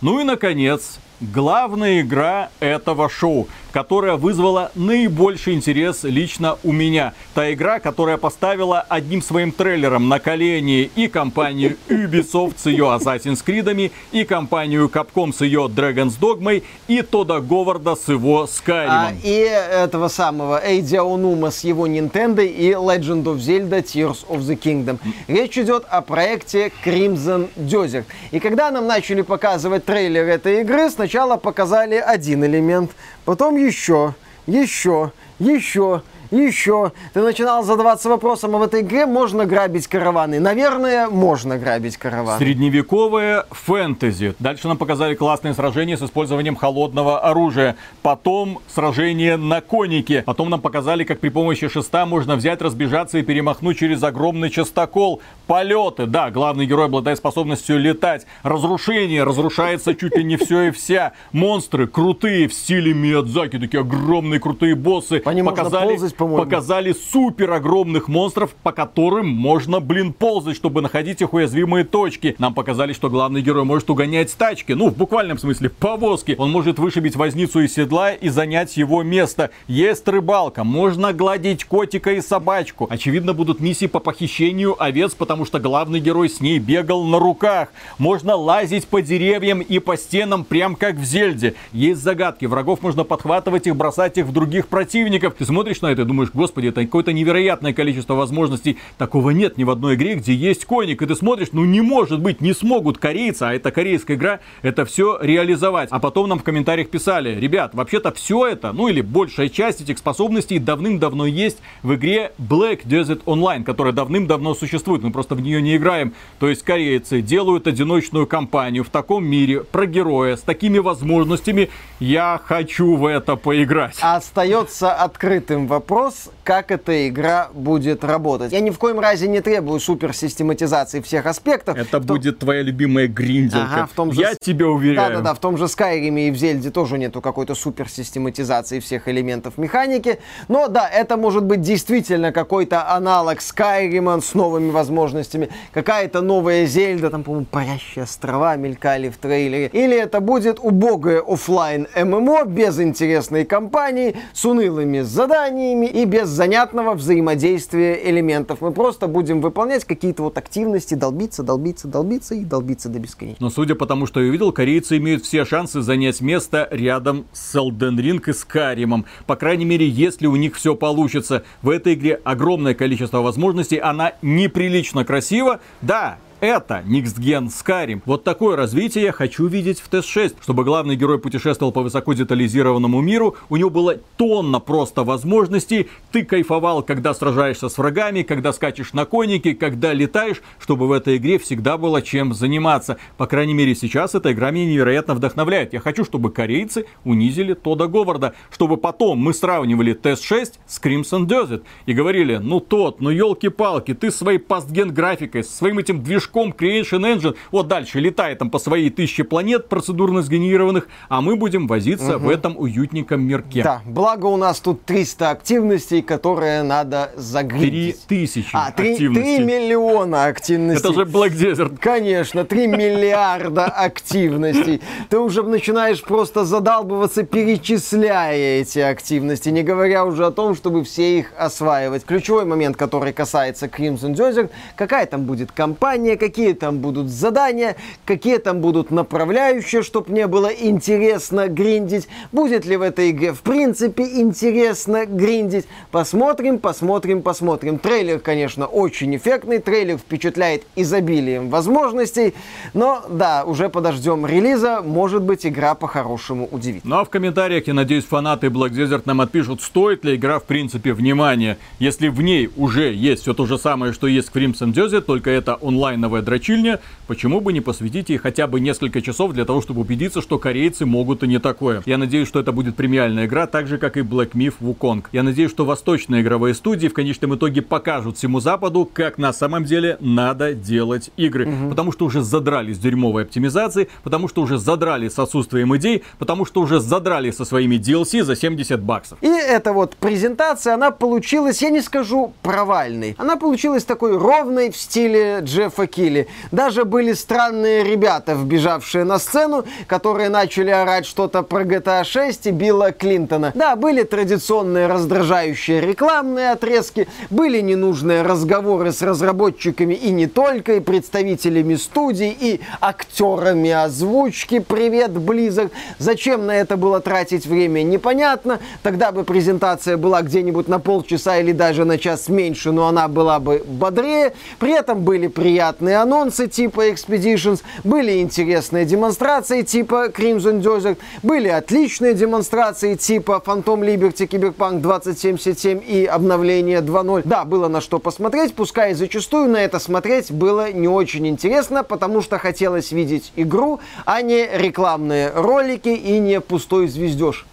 Ну 0.00 0.20
и, 0.20 0.24
наконец, 0.24 0.98
главная 1.20 2.02
игра 2.02 2.50
этого 2.60 3.08
шоу. 3.08 3.48
Которая 3.72 4.16
вызвала 4.16 4.70
наибольший 4.74 5.54
интерес 5.54 6.04
лично 6.04 6.58
у 6.64 6.72
меня. 6.72 7.12
Та 7.34 7.52
игра, 7.52 7.80
которая 7.80 8.16
поставила 8.16 8.80
одним 8.80 9.22
своим 9.22 9.52
трейлером 9.52 10.08
на 10.08 10.18
колени 10.18 10.90
и 10.94 11.08
компанию 11.08 11.76
Ubisoft 11.88 12.54
с 12.58 12.66
ее 12.66 12.84
Assassin's 12.84 13.44
Creed, 13.44 13.90
и 14.12 14.24
компанию 14.24 14.88
Capcom 14.88 15.32
с 15.32 15.40
ее 15.40 15.66
Dragon's 15.66 16.18
Dogma, 16.20 16.62
и 16.86 17.02
Тода 17.02 17.40
Говарда 17.40 17.96
с 17.96 18.08
его 18.08 18.44
Skyrim. 18.44 18.86
А, 18.88 19.12
и 19.22 19.32
этого 19.32 20.08
самого 20.08 20.60
Эйди 20.64 20.96
Аонума 20.96 21.50
с 21.50 21.64
его 21.64 21.86
Nintendo 21.86 22.44
и 22.44 22.70
Legend 22.70 23.24
of 23.24 23.36
Zelda 23.36 23.82
Tears 23.82 24.26
of 24.28 24.40
the 24.40 24.58
Kingdom. 24.58 24.98
Речь 25.26 25.58
идет 25.58 25.84
о 25.88 26.00
проекте 26.00 26.72
Crimson 26.84 27.48
Desert. 27.56 28.04
И 28.30 28.40
когда 28.40 28.70
нам 28.70 28.86
начали 28.86 29.22
показывать 29.22 29.84
трейлер 29.84 30.24
этой 30.28 30.62
игры, 30.62 30.90
сначала 30.90 31.36
показали 31.36 31.96
один 31.96 32.44
элемент, 32.44 32.90
потом 33.28 33.56
еще, 33.58 34.14
еще, 34.46 35.12
еще, 35.38 36.02
еще. 36.30 36.92
Ты 37.14 37.22
начинал 37.22 37.62
задаваться 37.62 38.08
вопросом, 38.08 38.54
а 38.56 38.58
в 38.58 38.62
этой 38.62 38.82
игре 38.82 39.06
можно 39.06 39.44
грабить 39.46 39.86
караваны? 39.86 40.40
Наверное, 40.40 41.08
можно 41.08 41.58
грабить 41.58 41.96
караваны. 41.96 42.38
Средневековое 42.38 43.46
фэнтези. 43.50 44.34
Дальше 44.38 44.68
нам 44.68 44.76
показали 44.76 45.14
классные 45.14 45.54
сражения 45.54 45.96
с 45.96 46.02
использованием 46.02 46.56
холодного 46.56 47.20
оружия. 47.20 47.76
Потом 48.02 48.60
сражение 48.68 49.36
на 49.36 49.60
конике. 49.60 50.22
Потом 50.26 50.50
нам 50.50 50.60
показали, 50.60 51.04
как 51.04 51.20
при 51.20 51.28
помощи 51.28 51.68
шеста 51.68 52.06
можно 52.06 52.36
взять, 52.36 52.60
разбежаться 52.60 53.18
и 53.18 53.22
перемахнуть 53.22 53.78
через 53.78 54.02
огромный 54.02 54.50
частокол. 54.50 55.22
Полеты. 55.46 56.06
Да, 56.06 56.30
главный 56.30 56.66
герой 56.66 56.86
обладает 56.86 57.18
способностью 57.18 57.78
летать. 57.78 58.26
Разрушение. 58.42 59.24
Разрушается 59.24 59.94
чуть 59.94 60.16
ли 60.16 60.24
не 60.24 60.36
все 60.36 60.64
и 60.64 60.70
вся. 60.70 61.12
Монстры 61.32 61.86
крутые 61.86 62.48
в 62.48 62.52
стиле 62.52 62.92
Миядзаки. 62.92 63.58
Такие 63.58 63.80
огромные 63.80 64.40
крутые 64.40 64.74
боссы. 64.74 65.20
По 65.20 65.30
ним 65.30 65.46
показали 65.46 65.90
ползать 65.90 66.17
по-моему. 66.18 66.44
Показали 66.44 66.92
супер 66.92 67.52
огромных 67.52 68.08
монстров, 68.08 68.54
по 68.62 68.72
которым 68.72 69.28
можно, 69.28 69.80
блин, 69.80 70.12
ползать, 70.12 70.56
чтобы 70.56 70.82
находить 70.82 71.22
их 71.22 71.32
уязвимые 71.32 71.84
точки. 71.84 72.34
Нам 72.38 72.52
показали, 72.52 72.92
что 72.92 73.08
главный 73.08 73.40
герой 73.40 73.64
может 73.64 73.88
угонять 73.88 74.36
тачки. 74.36 74.72
Ну, 74.72 74.90
в 74.90 74.96
буквальном 74.96 75.38
смысле, 75.38 75.70
повозки. 75.70 76.34
Он 76.36 76.50
может 76.50 76.78
вышибить 76.78 77.16
возницу 77.16 77.60
из 77.60 77.74
седла 77.74 78.12
и 78.12 78.28
занять 78.28 78.76
его 78.76 79.02
место. 79.02 79.50
Есть 79.68 80.06
рыбалка. 80.08 80.64
Можно 80.64 81.12
гладить 81.12 81.64
котика 81.64 82.12
и 82.12 82.20
собачку. 82.20 82.86
Очевидно, 82.90 83.32
будут 83.32 83.60
миссии 83.60 83.86
по 83.86 84.00
похищению 84.00 84.80
овец, 84.82 85.14
потому 85.14 85.44
что 85.44 85.60
главный 85.60 86.00
герой 86.00 86.28
с 86.28 86.40
ней 86.40 86.58
бегал 86.58 87.04
на 87.04 87.18
руках. 87.18 87.68
Можно 87.98 88.34
лазить 88.34 88.88
по 88.88 89.00
деревьям 89.00 89.60
и 89.60 89.78
по 89.78 89.96
стенам, 89.96 90.44
прям 90.44 90.74
как 90.74 90.96
в 90.96 91.04
Зельде. 91.04 91.54
Есть 91.72 92.02
загадки. 92.02 92.46
Врагов 92.46 92.82
можно 92.82 93.04
подхватывать 93.04 93.68
их, 93.68 93.76
бросать 93.76 94.18
их 94.18 94.26
в 94.26 94.32
других 94.32 94.66
противников. 94.66 95.34
Ты 95.38 95.44
смотришь 95.44 95.80
на 95.80 95.86
это 95.86 96.04
думаешь, 96.08 96.30
господи, 96.34 96.68
это 96.68 96.84
какое-то 96.84 97.12
невероятное 97.12 97.72
количество 97.72 98.14
возможностей. 98.14 98.78
Такого 98.96 99.30
нет 99.30 99.56
ни 99.58 99.64
в 99.64 99.70
одной 99.70 99.94
игре, 99.94 100.16
где 100.16 100.34
есть 100.34 100.64
коник. 100.64 101.02
И 101.02 101.06
ты 101.06 101.14
смотришь, 101.14 101.48
ну 101.52 101.64
не 101.64 101.80
может 101.80 102.20
быть, 102.20 102.40
не 102.40 102.52
смогут 102.52 102.98
корейцы, 102.98 103.42
а 103.44 103.54
это 103.54 103.70
корейская 103.70 104.14
игра, 104.14 104.40
это 104.62 104.84
все 104.84 105.18
реализовать. 105.20 105.90
А 105.92 106.00
потом 106.00 106.28
нам 106.28 106.38
в 106.38 106.42
комментариях 106.42 106.88
писали, 106.88 107.38
ребят, 107.38 107.74
вообще-то 107.74 108.12
все 108.12 108.46
это, 108.46 108.72
ну 108.72 108.88
или 108.88 109.02
большая 109.02 109.48
часть 109.48 109.80
этих 109.80 109.98
способностей 109.98 110.58
давным-давно 110.58 111.26
есть 111.26 111.58
в 111.82 111.94
игре 111.94 112.32
Black 112.38 112.84
Desert 112.84 113.24
Online, 113.24 113.62
которая 113.64 113.92
давным-давно 113.92 114.54
существует, 114.54 115.02
мы 115.02 115.10
просто 115.10 115.34
в 115.34 115.40
нее 115.40 115.60
не 115.60 115.76
играем. 115.76 116.14
То 116.38 116.48
есть 116.48 116.62
корейцы 116.62 117.20
делают 117.20 117.66
одиночную 117.66 118.26
кампанию 118.26 118.82
в 118.82 118.88
таком 118.88 119.24
мире 119.26 119.60
про 119.60 119.86
героя 119.86 120.36
с 120.36 120.40
такими 120.40 120.78
возможностями. 120.78 121.68
Я 122.00 122.40
хочу 122.42 122.96
в 122.96 123.04
это 123.06 123.36
поиграть. 123.36 123.98
Остается 124.00 124.92
открытым 124.92 125.66
вопрос 125.66 125.97
вопрос, 125.98 126.30
как 126.44 126.70
эта 126.70 127.08
игра 127.08 127.48
будет 127.52 128.04
работать. 128.04 128.52
Я 128.52 128.60
ни 128.60 128.70
в 128.70 128.78
коем 128.78 129.00
разе 129.00 129.28
не 129.28 129.40
требую 129.40 129.80
супер 129.80 130.14
систематизации 130.14 131.00
всех 131.00 131.26
аспектов. 131.26 131.76
Это 131.76 131.98
в 131.98 132.06
будет 132.06 132.38
твоя 132.38 132.62
любимая 132.62 133.08
гринделка. 133.08 133.66
Ага, 133.72 133.86
в 133.86 133.94
том 133.94 134.12
же... 134.12 134.20
Я 134.20 134.34
тебе 134.34 134.66
уверяю. 134.66 135.10
Да-да-да, 135.10 135.34
в 135.34 135.40
том 135.40 135.56
же 135.56 135.64
Skyrim 135.64 136.20
и 136.20 136.30
в 136.30 136.36
Зельде 136.36 136.70
тоже 136.70 136.98
нету 136.98 137.20
какой-то 137.20 137.54
супер 137.54 137.88
систематизации 137.88 138.80
всех 138.80 139.08
элементов 139.08 139.58
механики. 139.58 140.18
Но 140.48 140.68
да, 140.68 140.88
это 140.88 141.16
может 141.16 141.44
быть 141.44 141.60
действительно 141.60 142.32
какой-то 142.32 142.90
аналог 142.90 143.38
Skyrim 143.38 144.20
с 144.22 144.34
новыми 144.34 144.70
возможностями. 144.70 145.48
Какая-то 145.72 146.20
новая 146.20 146.66
Зельда, 146.66 147.10
там, 147.10 147.24
по-моему, 147.24 147.46
парящие 147.46 148.04
острова 148.04 148.56
мелькали 148.56 149.08
в 149.08 149.16
трейлере. 149.16 149.66
Или 149.72 149.96
это 149.96 150.20
будет 150.20 150.58
убогое 150.60 151.20
офлайн 151.20 151.88
ММО 151.96 152.44
без 152.44 152.78
интересной 152.80 153.44
кампании, 153.44 154.16
с 154.32 154.44
унылыми 154.44 155.00
заданиями 155.00 155.87
и 155.90 156.04
без 156.04 156.28
занятного 156.28 156.94
взаимодействия 156.94 158.08
элементов. 158.08 158.60
Мы 158.60 158.72
просто 158.72 159.06
будем 159.06 159.40
выполнять 159.40 159.84
какие-то 159.84 160.22
вот 160.22 160.38
активности, 160.38 160.94
долбиться, 160.94 161.42
долбиться, 161.42 161.88
долбиться 161.88 162.34
и 162.34 162.44
долбиться 162.44 162.88
до 162.88 162.98
бесконечности. 162.98 163.42
Но 163.42 163.50
судя 163.50 163.74
по 163.74 163.86
тому, 163.86 164.06
что 164.06 164.20
я 164.20 164.28
увидел, 164.28 164.52
корейцы 164.52 164.98
имеют 164.98 165.24
все 165.24 165.44
шансы 165.44 165.80
занять 165.80 166.20
место 166.20 166.68
рядом 166.70 167.26
с 167.32 167.54
Elden 167.54 167.96
Ring 167.96 168.22
и 168.26 168.30
Skyrim. 168.30 169.04
По 169.26 169.36
крайней 169.36 169.64
мере, 169.64 169.88
если 169.88 170.26
у 170.26 170.36
них 170.36 170.56
все 170.56 170.74
получится. 170.74 171.44
В 171.62 171.70
этой 171.70 171.94
игре 171.94 172.20
огромное 172.24 172.74
количество 172.74 173.20
возможностей, 173.20 173.78
она 173.78 174.12
неприлично 174.22 175.04
красива. 175.04 175.60
Да, 175.80 176.18
это 176.40 176.84
Next 176.86 177.18
Gen 177.18 177.48
Skyrim. 177.48 178.00
Вот 178.04 178.24
такое 178.24 178.56
развитие 178.56 179.04
я 179.04 179.12
хочу 179.12 179.46
видеть 179.46 179.80
в 179.80 179.90
TS6, 179.90 180.36
чтобы 180.40 180.64
главный 180.64 180.96
герой 180.96 181.18
путешествовал 181.18 181.72
по 181.72 181.82
высоко 181.82 182.12
детализированному 182.12 183.00
миру, 183.00 183.36
у 183.48 183.56
него 183.56 183.70
было 183.70 183.96
тонна 184.16 184.60
просто 184.60 185.04
возможностей, 185.04 185.88
ты 186.12 186.24
кайфовал, 186.24 186.82
когда 186.82 187.14
сражаешься 187.14 187.68
с 187.68 187.78
врагами, 187.78 188.22
когда 188.22 188.52
скачешь 188.52 188.92
на 188.92 189.04
конике, 189.04 189.54
когда 189.54 189.92
летаешь, 189.92 190.40
чтобы 190.60 190.86
в 190.86 190.92
этой 190.92 191.16
игре 191.16 191.38
всегда 191.38 191.76
было 191.76 192.02
чем 192.02 192.32
заниматься. 192.34 192.98
По 193.16 193.26
крайней 193.26 193.54
мере 193.54 193.74
сейчас 193.74 194.14
эта 194.14 194.32
игра 194.32 194.50
меня 194.50 194.66
невероятно 194.66 195.14
вдохновляет. 195.14 195.72
Я 195.72 195.80
хочу, 195.80 196.04
чтобы 196.04 196.30
корейцы 196.30 196.86
унизили 197.04 197.54
Тода 197.54 197.88
Говарда, 197.88 198.34
чтобы 198.50 198.76
потом 198.76 199.18
мы 199.18 199.34
сравнивали 199.34 199.94
TS6 199.94 200.52
с 200.66 200.80
Crimson 200.80 201.26
Desert 201.26 201.62
и 201.86 201.92
говорили, 201.92 202.36
ну 202.36 202.60
тот, 202.60 203.00
ну 203.00 203.10
елки-палки, 203.10 203.94
ты 203.94 204.10
своей 204.10 204.38
постген 204.38 204.94
графикой, 204.94 205.42
своим 205.42 205.78
этим 205.78 206.02
движком 206.02 206.27
движком 206.28 206.54
Creation 206.56 207.00
Engine, 207.00 207.36
вот 207.50 207.68
дальше 207.68 208.00
летает 208.00 208.38
там 208.38 208.50
по 208.50 208.58
своей 208.58 208.90
тысяче 208.90 209.24
планет 209.24 209.68
процедурно 209.68 210.22
сгенерированных, 210.22 210.88
а 211.08 211.20
мы 211.20 211.36
будем 211.36 211.66
возиться 211.66 212.16
угу. 212.16 212.26
в 212.26 212.28
этом 212.28 212.56
уютненьком 212.58 213.22
мирке. 213.22 213.62
Да, 213.62 213.82
благо 213.84 214.26
у 214.26 214.36
нас 214.36 214.60
тут 214.60 214.84
300 214.84 215.30
активностей, 215.30 216.02
которые 216.02 216.62
надо 216.62 217.12
загрузить. 217.16 218.06
3000 218.06 218.50
а, 218.52 218.70
3, 218.72 218.92
активностей. 218.92 219.36
3 219.36 219.44
миллиона 219.44 220.26
активностей. 220.26 220.90
Это 220.90 220.94
же 220.94 221.04
Black 221.04 221.32
Desert. 221.32 221.78
Конечно, 221.78 222.44
3 222.44 222.66
миллиарда 222.66 223.66
активностей. 223.66 224.80
Ты 225.08 225.18
уже 225.18 225.42
начинаешь 225.42 226.02
просто 226.02 226.44
задалбываться, 226.44 227.22
перечисляя 227.22 228.60
эти 228.60 228.78
активности, 228.78 229.48
не 229.48 229.62
говоря 229.62 230.04
уже 230.04 230.26
о 230.26 230.30
том, 230.30 230.54
чтобы 230.54 230.84
все 230.84 231.18
их 231.18 231.32
осваивать. 231.38 232.04
Ключевой 232.04 232.44
момент, 232.44 232.76
который 232.76 233.12
касается 233.12 233.66
Crimson 233.66 234.14
Desert, 234.14 234.50
какая 234.76 235.06
там 235.06 235.24
будет 235.24 235.52
компания, 235.52 236.17
какие 236.18 236.52
там 236.52 236.78
будут 236.78 237.08
задания, 237.08 237.76
какие 238.04 238.36
там 238.38 238.60
будут 238.60 238.90
направляющие, 238.90 239.82
чтобы 239.82 240.10
мне 240.10 240.26
было 240.26 240.48
интересно 240.48 241.48
гриндить. 241.48 242.08
Будет 242.32 242.66
ли 242.66 242.76
в 242.76 242.82
этой 242.82 243.10
игре 243.10 243.32
в 243.32 243.40
принципе 243.40 244.04
интересно 244.20 245.06
гриндить. 245.06 245.66
Посмотрим, 245.90 246.58
посмотрим, 246.58 247.22
посмотрим. 247.22 247.78
Трейлер, 247.78 248.18
конечно, 248.18 248.66
очень 248.66 249.16
эффектный. 249.16 249.58
Трейлер 249.58 249.96
впечатляет 249.96 250.64
изобилием 250.76 251.48
возможностей. 251.48 252.34
Но 252.74 253.02
да, 253.08 253.44
уже 253.44 253.68
подождем 253.68 254.26
релиза. 254.26 254.82
Может 254.82 255.22
быть, 255.22 255.46
игра 255.46 255.74
по-хорошему 255.74 256.48
удивит. 256.50 256.84
Ну 256.84 256.96
а 256.96 257.04
в 257.04 257.10
комментариях, 257.10 257.66
я 257.66 257.74
надеюсь, 257.74 258.04
фанаты 258.04 258.48
Black 258.48 258.70
Desert 258.70 259.02
нам 259.04 259.20
отпишут, 259.20 259.62
стоит 259.62 260.04
ли 260.04 260.16
игра 260.16 260.38
в 260.38 260.44
принципе 260.44 260.92
внимания. 260.92 261.58
Если 261.78 262.08
в 262.08 262.20
ней 262.20 262.50
уже 262.56 262.92
есть 262.92 263.22
все 263.22 263.34
то 263.34 263.46
же 263.46 263.58
самое, 263.58 263.92
что 263.92 264.06
есть 264.06 264.28
в 264.30 264.36
Crimson 264.36 264.72
Desert, 264.72 265.02
только 265.02 265.30
это 265.30 265.54
онлайн 265.54 266.00
новая 266.08 266.22
дрочильня, 266.22 266.80
почему 267.06 267.42
бы 267.42 267.52
не 267.52 267.60
посвятить 267.60 268.08
ей 268.08 268.16
хотя 268.16 268.46
бы 268.46 268.60
несколько 268.60 269.02
часов 269.02 269.34
для 269.34 269.44
того, 269.44 269.60
чтобы 269.60 269.82
убедиться, 269.82 270.22
что 270.22 270.38
корейцы 270.38 270.86
могут 270.86 271.22
и 271.22 271.26
не 271.26 271.38
такое. 271.38 271.82
Я 271.84 271.98
надеюсь, 271.98 272.26
что 272.26 272.40
это 272.40 272.50
будет 272.50 272.76
премиальная 272.76 273.26
игра, 273.26 273.46
так 273.46 273.66
же, 273.66 273.76
как 273.76 273.98
и 273.98 274.00
Black 274.00 274.30
Myth 274.32 274.54
Wukong. 274.62 275.04
Я 275.12 275.22
надеюсь, 275.22 275.50
что 275.50 275.66
восточные 275.66 276.22
игровые 276.22 276.54
студии 276.54 276.88
в 276.88 276.94
конечном 276.94 277.34
итоге 277.34 277.60
покажут 277.60 278.16
всему 278.16 278.40
Западу, 278.40 278.88
как 278.90 279.18
на 279.18 279.34
самом 279.34 279.64
деле 279.64 279.98
надо 280.00 280.54
делать 280.54 281.10
игры. 281.18 281.46
Угу. 281.46 281.68
Потому 281.68 281.92
что 281.92 282.06
уже 282.06 282.22
задрали 282.22 282.72
с 282.72 282.78
дерьмовой 282.78 283.24
оптимизацией, 283.24 283.88
потому 284.02 284.28
что 284.28 284.40
уже 284.40 284.56
задрали 284.56 285.10
с 285.10 285.18
отсутствием 285.18 285.76
идей, 285.76 286.04
потому 286.18 286.46
что 286.46 286.62
уже 286.62 286.80
задрали 286.80 287.30
со 287.32 287.44
своими 287.44 287.76
DLC 287.76 288.24
за 288.24 288.34
70 288.34 288.80
баксов. 288.80 289.18
И 289.20 289.28
эта 289.28 289.74
вот 289.74 289.94
презентация, 289.96 290.72
она 290.72 290.90
получилась, 290.90 291.60
я 291.60 291.68
не 291.68 291.82
скажу 291.82 292.32
провальной, 292.40 293.14
она 293.18 293.36
получилась 293.36 293.84
такой 293.84 294.16
ровной 294.16 294.70
в 294.70 294.76
стиле 294.78 295.40
Джеффа 295.42 295.86
Килли. 295.98 296.28
Даже 296.52 296.84
были 296.84 297.12
странные 297.12 297.82
ребята, 297.82 298.34
вбежавшие 298.34 299.02
на 299.02 299.18
сцену, 299.18 299.64
которые 299.88 300.28
начали 300.28 300.70
орать 300.70 301.06
что-то 301.06 301.42
про 301.42 301.64
GTA 301.64 302.04
6 302.04 302.46
и 302.46 302.50
Билла 302.52 302.92
Клинтона. 302.92 303.50
Да, 303.56 303.74
были 303.74 304.04
традиционные 304.04 304.86
раздражающие 304.86 305.80
рекламные 305.80 306.52
отрезки, 306.52 307.08
были 307.30 307.60
ненужные 307.60 308.22
разговоры 308.22 308.92
с 308.92 309.02
разработчиками 309.02 309.94
и 309.94 310.10
не 310.10 310.28
только, 310.28 310.74
и 310.74 310.80
представителями 310.80 311.74
студий, 311.74 312.36
и 312.38 312.60
актерами 312.80 313.72
озвучки 313.72 314.60
«Привет, 314.60 315.10
Близок». 315.18 315.72
Зачем 315.98 316.46
на 316.46 316.52
это 316.52 316.76
было 316.76 317.00
тратить 317.00 317.44
время, 317.44 317.82
непонятно. 317.82 318.60
Тогда 318.84 319.10
бы 319.10 319.24
презентация 319.24 319.96
была 319.96 320.22
где-нибудь 320.22 320.68
на 320.68 320.78
полчаса 320.78 321.38
или 321.38 321.50
даже 321.50 321.84
на 321.84 321.98
час 321.98 322.28
меньше, 322.28 322.70
но 322.70 322.86
она 322.86 323.08
была 323.08 323.40
бы 323.40 323.64
бодрее. 323.66 324.34
При 324.60 324.78
этом 324.78 325.00
были 325.00 325.26
приятные 325.26 325.87
анонсы 325.94 326.48
типа 326.48 326.88
Expeditions, 326.88 327.62
были 327.84 328.20
интересные 328.20 328.84
демонстрации 328.84 329.62
типа 329.62 330.08
Crimson 330.08 330.60
Desert, 330.60 330.98
были 331.22 331.48
отличные 331.48 332.14
демонстрации 332.14 332.96
типа 332.96 333.42
Phantom 333.44 333.80
Liberty, 333.80 334.26
Cyberpunk 334.48 334.80
2077 334.80 335.82
и 335.86 336.04
обновление 336.06 336.80
2.0. 336.80 337.22
Да, 337.24 337.44
было 337.44 337.68
на 337.68 337.80
что 337.80 337.98
посмотреть, 337.98 338.54
пускай 338.54 338.94
зачастую 338.94 339.48
на 339.48 339.58
это 339.58 339.78
смотреть 339.78 340.30
было 340.30 340.72
не 340.72 340.88
очень 340.88 341.26
интересно, 341.26 341.84
потому 341.84 342.22
что 342.22 342.38
хотелось 342.38 342.92
видеть 342.92 343.32
игру, 343.36 343.80
а 344.04 344.22
не 344.22 344.46
рекламные 344.46 345.30
ролики 345.34 345.88
и 345.88 346.18
не 346.18 346.40
пустой 346.40 346.88
звездеж. 346.88 347.46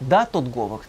Да, 0.00 0.26
Тодд 0.26 0.48
Говард. 0.48 0.88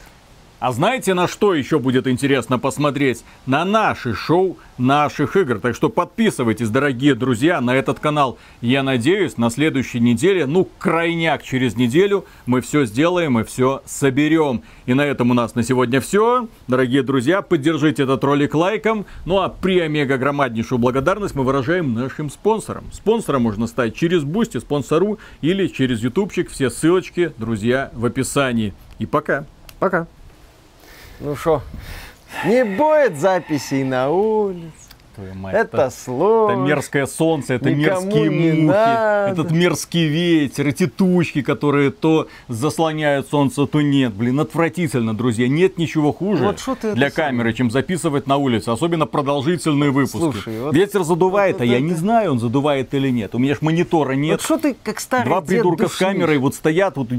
А 0.60 0.72
знаете, 0.72 1.14
на 1.14 1.28
что 1.28 1.54
еще 1.54 1.78
будет 1.78 2.08
интересно 2.08 2.58
посмотреть? 2.58 3.24
На 3.46 3.64
наши 3.64 4.16
шоу 4.16 4.58
наших 4.80 5.36
игр. 5.36 5.60
Так 5.60 5.76
что 5.76 5.90
подписывайтесь, 5.90 6.70
дорогие 6.70 7.14
друзья, 7.14 7.62
на 7.62 7.76
этот 7.76 8.00
канал. 8.00 8.40
Я 8.62 8.82
надеюсь, 8.82 9.38
на 9.38 9.52
следующей 9.52 10.00
неделе, 10.00 10.48
ну, 10.48 10.68
крайняк 10.80 11.44
через 11.44 11.76
неделю, 11.76 12.26
мы 12.48 12.62
все 12.62 12.86
сделаем 12.86 13.38
и 13.38 13.44
все 13.44 13.84
соберем. 13.86 14.64
И 14.88 14.96
на 14.96 15.06
этом 15.06 15.30
у 15.30 15.36
нас 15.36 15.54
на 15.54 15.62
сегодня 15.62 16.02
все. 16.02 16.48
Дорогие 16.68 17.04
друзья, 17.04 17.44
поддержите 17.44 18.04
этот 18.04 18.24
ролик 18.24 18.56
лайком. 18.56 19.06
Ну 19.26 19.40
а 19.40 19.50
преомегагромаднейшую 19.50 20.80
благодарность 20.80 21.36
мы 21.36 21.44
выражаем 21.44 21.94
нашим 21.94 22.32
спонсорам. 22.32 22.86
Спонсором 22.92 23.44
можно 23.44 23.68
стать 23.68 23.96
через 23.96 24.24
Boosty, 24.24 24.58
спонсору 24.58 25.20
или 25.42 25.68
через 25.68 26.02
ютубчик. 26.02 26.50
Все 26.50 26.72
ссылочки, 26.72 27.32
друзья, 27.38 27.92
в 27.94 28.06
описании. 28.06 28.74
И 28.98 29.06
пока. 29.06 29.46
Пока. 29.78 30.08
Ну 31.20 31.36
что, 31.36 31.64
не 32.46 32.64
будет 32.64 33.18
записей 33.18 33.84
на 33.84 34.10
улице. 34.10 34.87
Мать, 35.18 35.56
это, 35.56 35.78
это 35.78 35.90
сложно. 35.90 36.54
Это 36.54 36.62
мерзкое 36.62 37.06
солнце, 37.08 37.56
это 37.56 37.72
Никому 37.72 38.06
мерзкие 38.06 38.30
мухи, 38.32 38.62
надо. 38.62 39.32
этот 39.32 39.52
мерзкий 39.52 40.08
ветер, 40.08 40.68
эти 40.68 40.86
тучки, 40.88 41.42
которые 41.42 41.92
то 41.92 42.28
заслоняют 42.48 43.28
солнце, 43.30 43.66
то 43.66 43.82
нет. 43.82 44.14
Блин, 44.14 44.40
отвратительно, 44.40 45.16
друзья. 45.16 45.48
Нет 45.48 45.78
ничего 45.78 46.14
хуже 46.14 46.44
вот 46.44 46.96
для 46.96 47.10
камеры, 47.10 47.54
чем 47.54 47.72
записывать 47.72 48.28
на 48.28 48.38
улице. 48.38 48.70
Особенно 48.70 49.06
продолжительные 49.06 49.92
выпуски. 49.92 50.18
Слушай, 50.18 50.62
вот 50.62 50.76
ветер 50.76 51.04
задувает, 51.04 51.56
вот, 51.56 51.62
а 51.62 51.66
вот 51.66 51.72
я 51.72 51.78
это... 51.78 51.86
не 51.86 51.94
знаю, 51.94 52.34
он 52.34 52.40
задувает 52.40 52.94
или 52.94 53.10
нет. 53.10 53.34
У 53.34 53.40
меня 53.40 53.56
ж 53.56 53.62
монитора 53.62 54.14
нет. 54.14 54.34
Вот 54.34 54.42
что 54.42 54.58
ты 54.58 54.76
как 54.84 55.00
старый 55.00 55.26
Два 55.26 55.42
придурка 55.42 55.84
душнишь. 55.84 55.96
с 55.96 56.00
камерой 56.00 56.38
вот 56.38 56.54
стоят, 56.56 56.96
вот, 56.98 57.10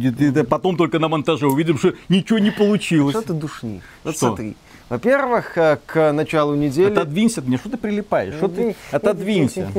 потом 0.49 0.77
только 0.77 0.99
на 0.99 1.09
монтаже 1.09 1.49
увидим, 1.49 1.79
что 1.79 1.95
ничего 2.09 2.39
не 2.39 2.51
получилось. 2.51 3.17
Что 3.17 3.27
ты 3.27 3.33
душнишь? 3.33 3.83
Вот 4.05 4.17
что? 4.17 4.29
смотри. 4.29 4.57
Во-первых, 4.89 5.59
э, 5.59 5.79
к 5.85 6.13
началу 6.13 6.55
недели... 6.55 6.91
Отодвинься, 6.91 7.43
мне 7.43 7.59
что 7.59 7.69
ты 7.71 7.77
прилипаешь? 7.77 8.35
Что 8.35 8.49
ты? 8.49 8.75
Отодвинься. 8.91 9.71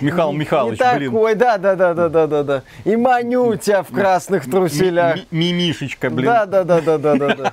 Михаил 0.00 0.32
Михайлович, 0.32 0.78
блин. 0.78 1.10
такой, 1.10 1.34
да, 1.34 1.58
да, 1.58 1.74
да, 1.74 1.92
да, 1.94 2.08
да, 2.08 2.26
да, 2.26 2.42
да. 2.42 2.62
И 2.84 2.96
маню 2.96 3.56
тебя 3.56 3.82
в 3.82 3.92
красных 3.92 4.50
труселях. 4.50 5.18
Мимишечка, 5.30 6.08
блин. 6.08 6.26
Да, 6.26 6.46
да, 6.46 6.64
да, 6.64 6.80
да, 6.80 6.98
да, 6.98 7.16
да. 7.16 7.52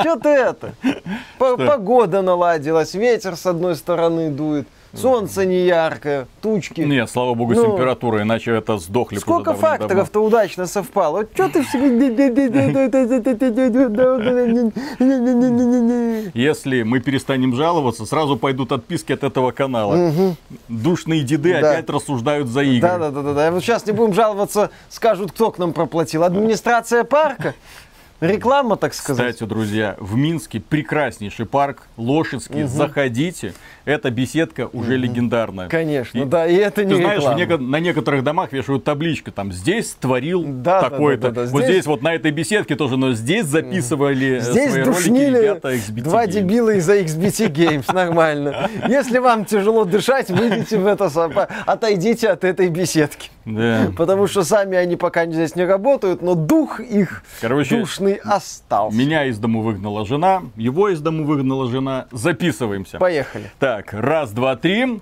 Что 0.00 0.16
ты 0.16 0.28
это? 0.28 0.74
Погода 1.38 2.20
наладилась, 2.20 2.94
ветер 2.94 3.36
с 3.36 3.46
одной 3.46 3.74
стороны 3.76 4.30
дует. 4.30 4.68
Солнце 4.94 5.46
не 5.46 5.64
яркое, 5.64 6.26
тучки. 6.42 6.82
Нет, 6.82 7.10
слава 7.10 7.34
богу, 7.34 7.54
ну, 7.54 7.64
температура, 7.64 8.22
иначе 8.22 8.52
это 8.52 8.76
сдохли. 8.78 9.18
Сколько 9.18 9.54
факторов-то 9.54 10.20
удачно 10.20 10.66
совпало. 10.66 11.18
Вот 11.18 11.30
что 11.32 11.48
ты 11.48 11.62
Если 16.34 16.82
мы 16.82 17.00
перестанем 17.00 17.54
жаловаться, 17.54 18.04
сразу 18.04 18.36
пойдут 18.36 18.72
отписки 18.72 19.12
от 19.12 19.24
этого 19.24 19.50
канала. 19.50 20.08
Угу. 20.08 20.36
Душные 20.68 21.22
деды 21.22 21.58
да. 21.58 21.70
опять 21.70 21.88
рассуждают 21.88 22.48
за 22.48 22.62
игры. 22.62 22.88
Да, 22.88 22.98
да, 22.98 23.22
да, 23.22 23.32
да. 23.32 23.50
Вот 23.50 23.62
сейчас 23.62 23.86
не 23.86 23.92
будем 23.92 24.12
жаловаться, 24.12 24.70
скажут, 24.90 25.32
кто 25.32 25.50
к 25.50 25.58
нам 25.58 25.72
проплатил. 25.72 26.24
Администрация 26.24 27.04
парка. 27.04 27.54
Реклама, 28.22 28.76
так 28.76 28.94
сказать. 28.94 29.34
Кстати, 29.34 29.48
друзья, 29.48 29.96
в 29.98 30.16
Минске 30.16 30.60
прекраснейший 30.60 31.44
парк 31.44 31.82
Лошадский. 31.96 32.64
Угу. 32.64 32.68
Заходите. 32.68 33.52
Эта 33.84 34.10
беседка 34.12 34.68
уже 34.72 34.92
угу. 34.92 35.00
легендарная. 35.00 35.68
Конечно, 35.68 36.20
и, 36.20 36.24
да, 36.24 36.46
и 36.46 36.54
это 36.54 36.84
не 36.84 36.94
Ты 36.94 37.00
знаешь, 37.00 37.22
неко- 37.22 37.58
на 37.58 37.80
некоторых 37.80 38.22
домах 38.22 38.52
вешают 38.52 38.84
табличку, 38.84 39.32
там, 39.32 39.52
здесь 39.52 39.96
творил 40.00 40.44
да, 40.46 40.82
такой-то. 40.82 41.22
Да, 41.22 41.28
да, 41.30 41.34
да, 41.34 41.46
да. 41.46 41.52
Вот 41.52 41.62
здесь... 41.62 41.74
здесь 41.74 41.86
вот 41.86 42.02
на 42.02 42.14
этой 42.14 42.30
беседке 42.30 42.76
тоже, 42.76 42.96
но 42.96 43.12
здесь 43.12 43.46
записывали 43.46 44.38
здесь 44.38 44.70
свои 44.70 44.84
душнили 44.84 45.34
ролики 45.34 45.42
ребята 45.42 45.74
XBT 45.74 46.02
два 46.02 46.24
Games. 46.24 46.30
дебила 46.30 46.70
из-за 46.76 47.00
XBT 47.00 47.52
Games, 47.52 47.92
нормально. 47.92 48.70
Если 48.88 49.18
вам 49.18 49.44
тяжело 49.44 49.84
дышать, 49.84 50.30
выйдите 50.30 50.78
в 50.78 50.86
это, 50.86 51.06
отойдите 51.66 52.28
от 52.28 52.44
этой 52.44 52.68
беседки. 52.68 53.30
Да. 53.44 53.90
Потому 53.96 54.26
что 54.26 54.44
сами 54.44 54.76
они 54.76 54.96
пока 54.96 55.26
здесь 55.26 55.56
не 55.56 55.64
работают, 55.64 56.22
но 56.22 56.34
дух 56.34 56.80
их 56.80 57.22
Короче, 57.40 57.78
душный 57.78 58.14
остался. 58.14 58.96
Меня 58.96 59.24
из 59.26 59.38
дому 59.38 59.62
выгнала 59.62 60.06
жена, 60.06 60.42
его 60.56 60.88
из 60.88 61.00
дому 61.00 61.24
выгнала 61.24 61.68
жена. 61.70 62.06
Записываемся. 62.12 62.98
Поехали. 62.98 63.50
Так, 63.58 63.92
раз, 63.92 64.32
два, 64.32 64.56
три. 64.56 65.00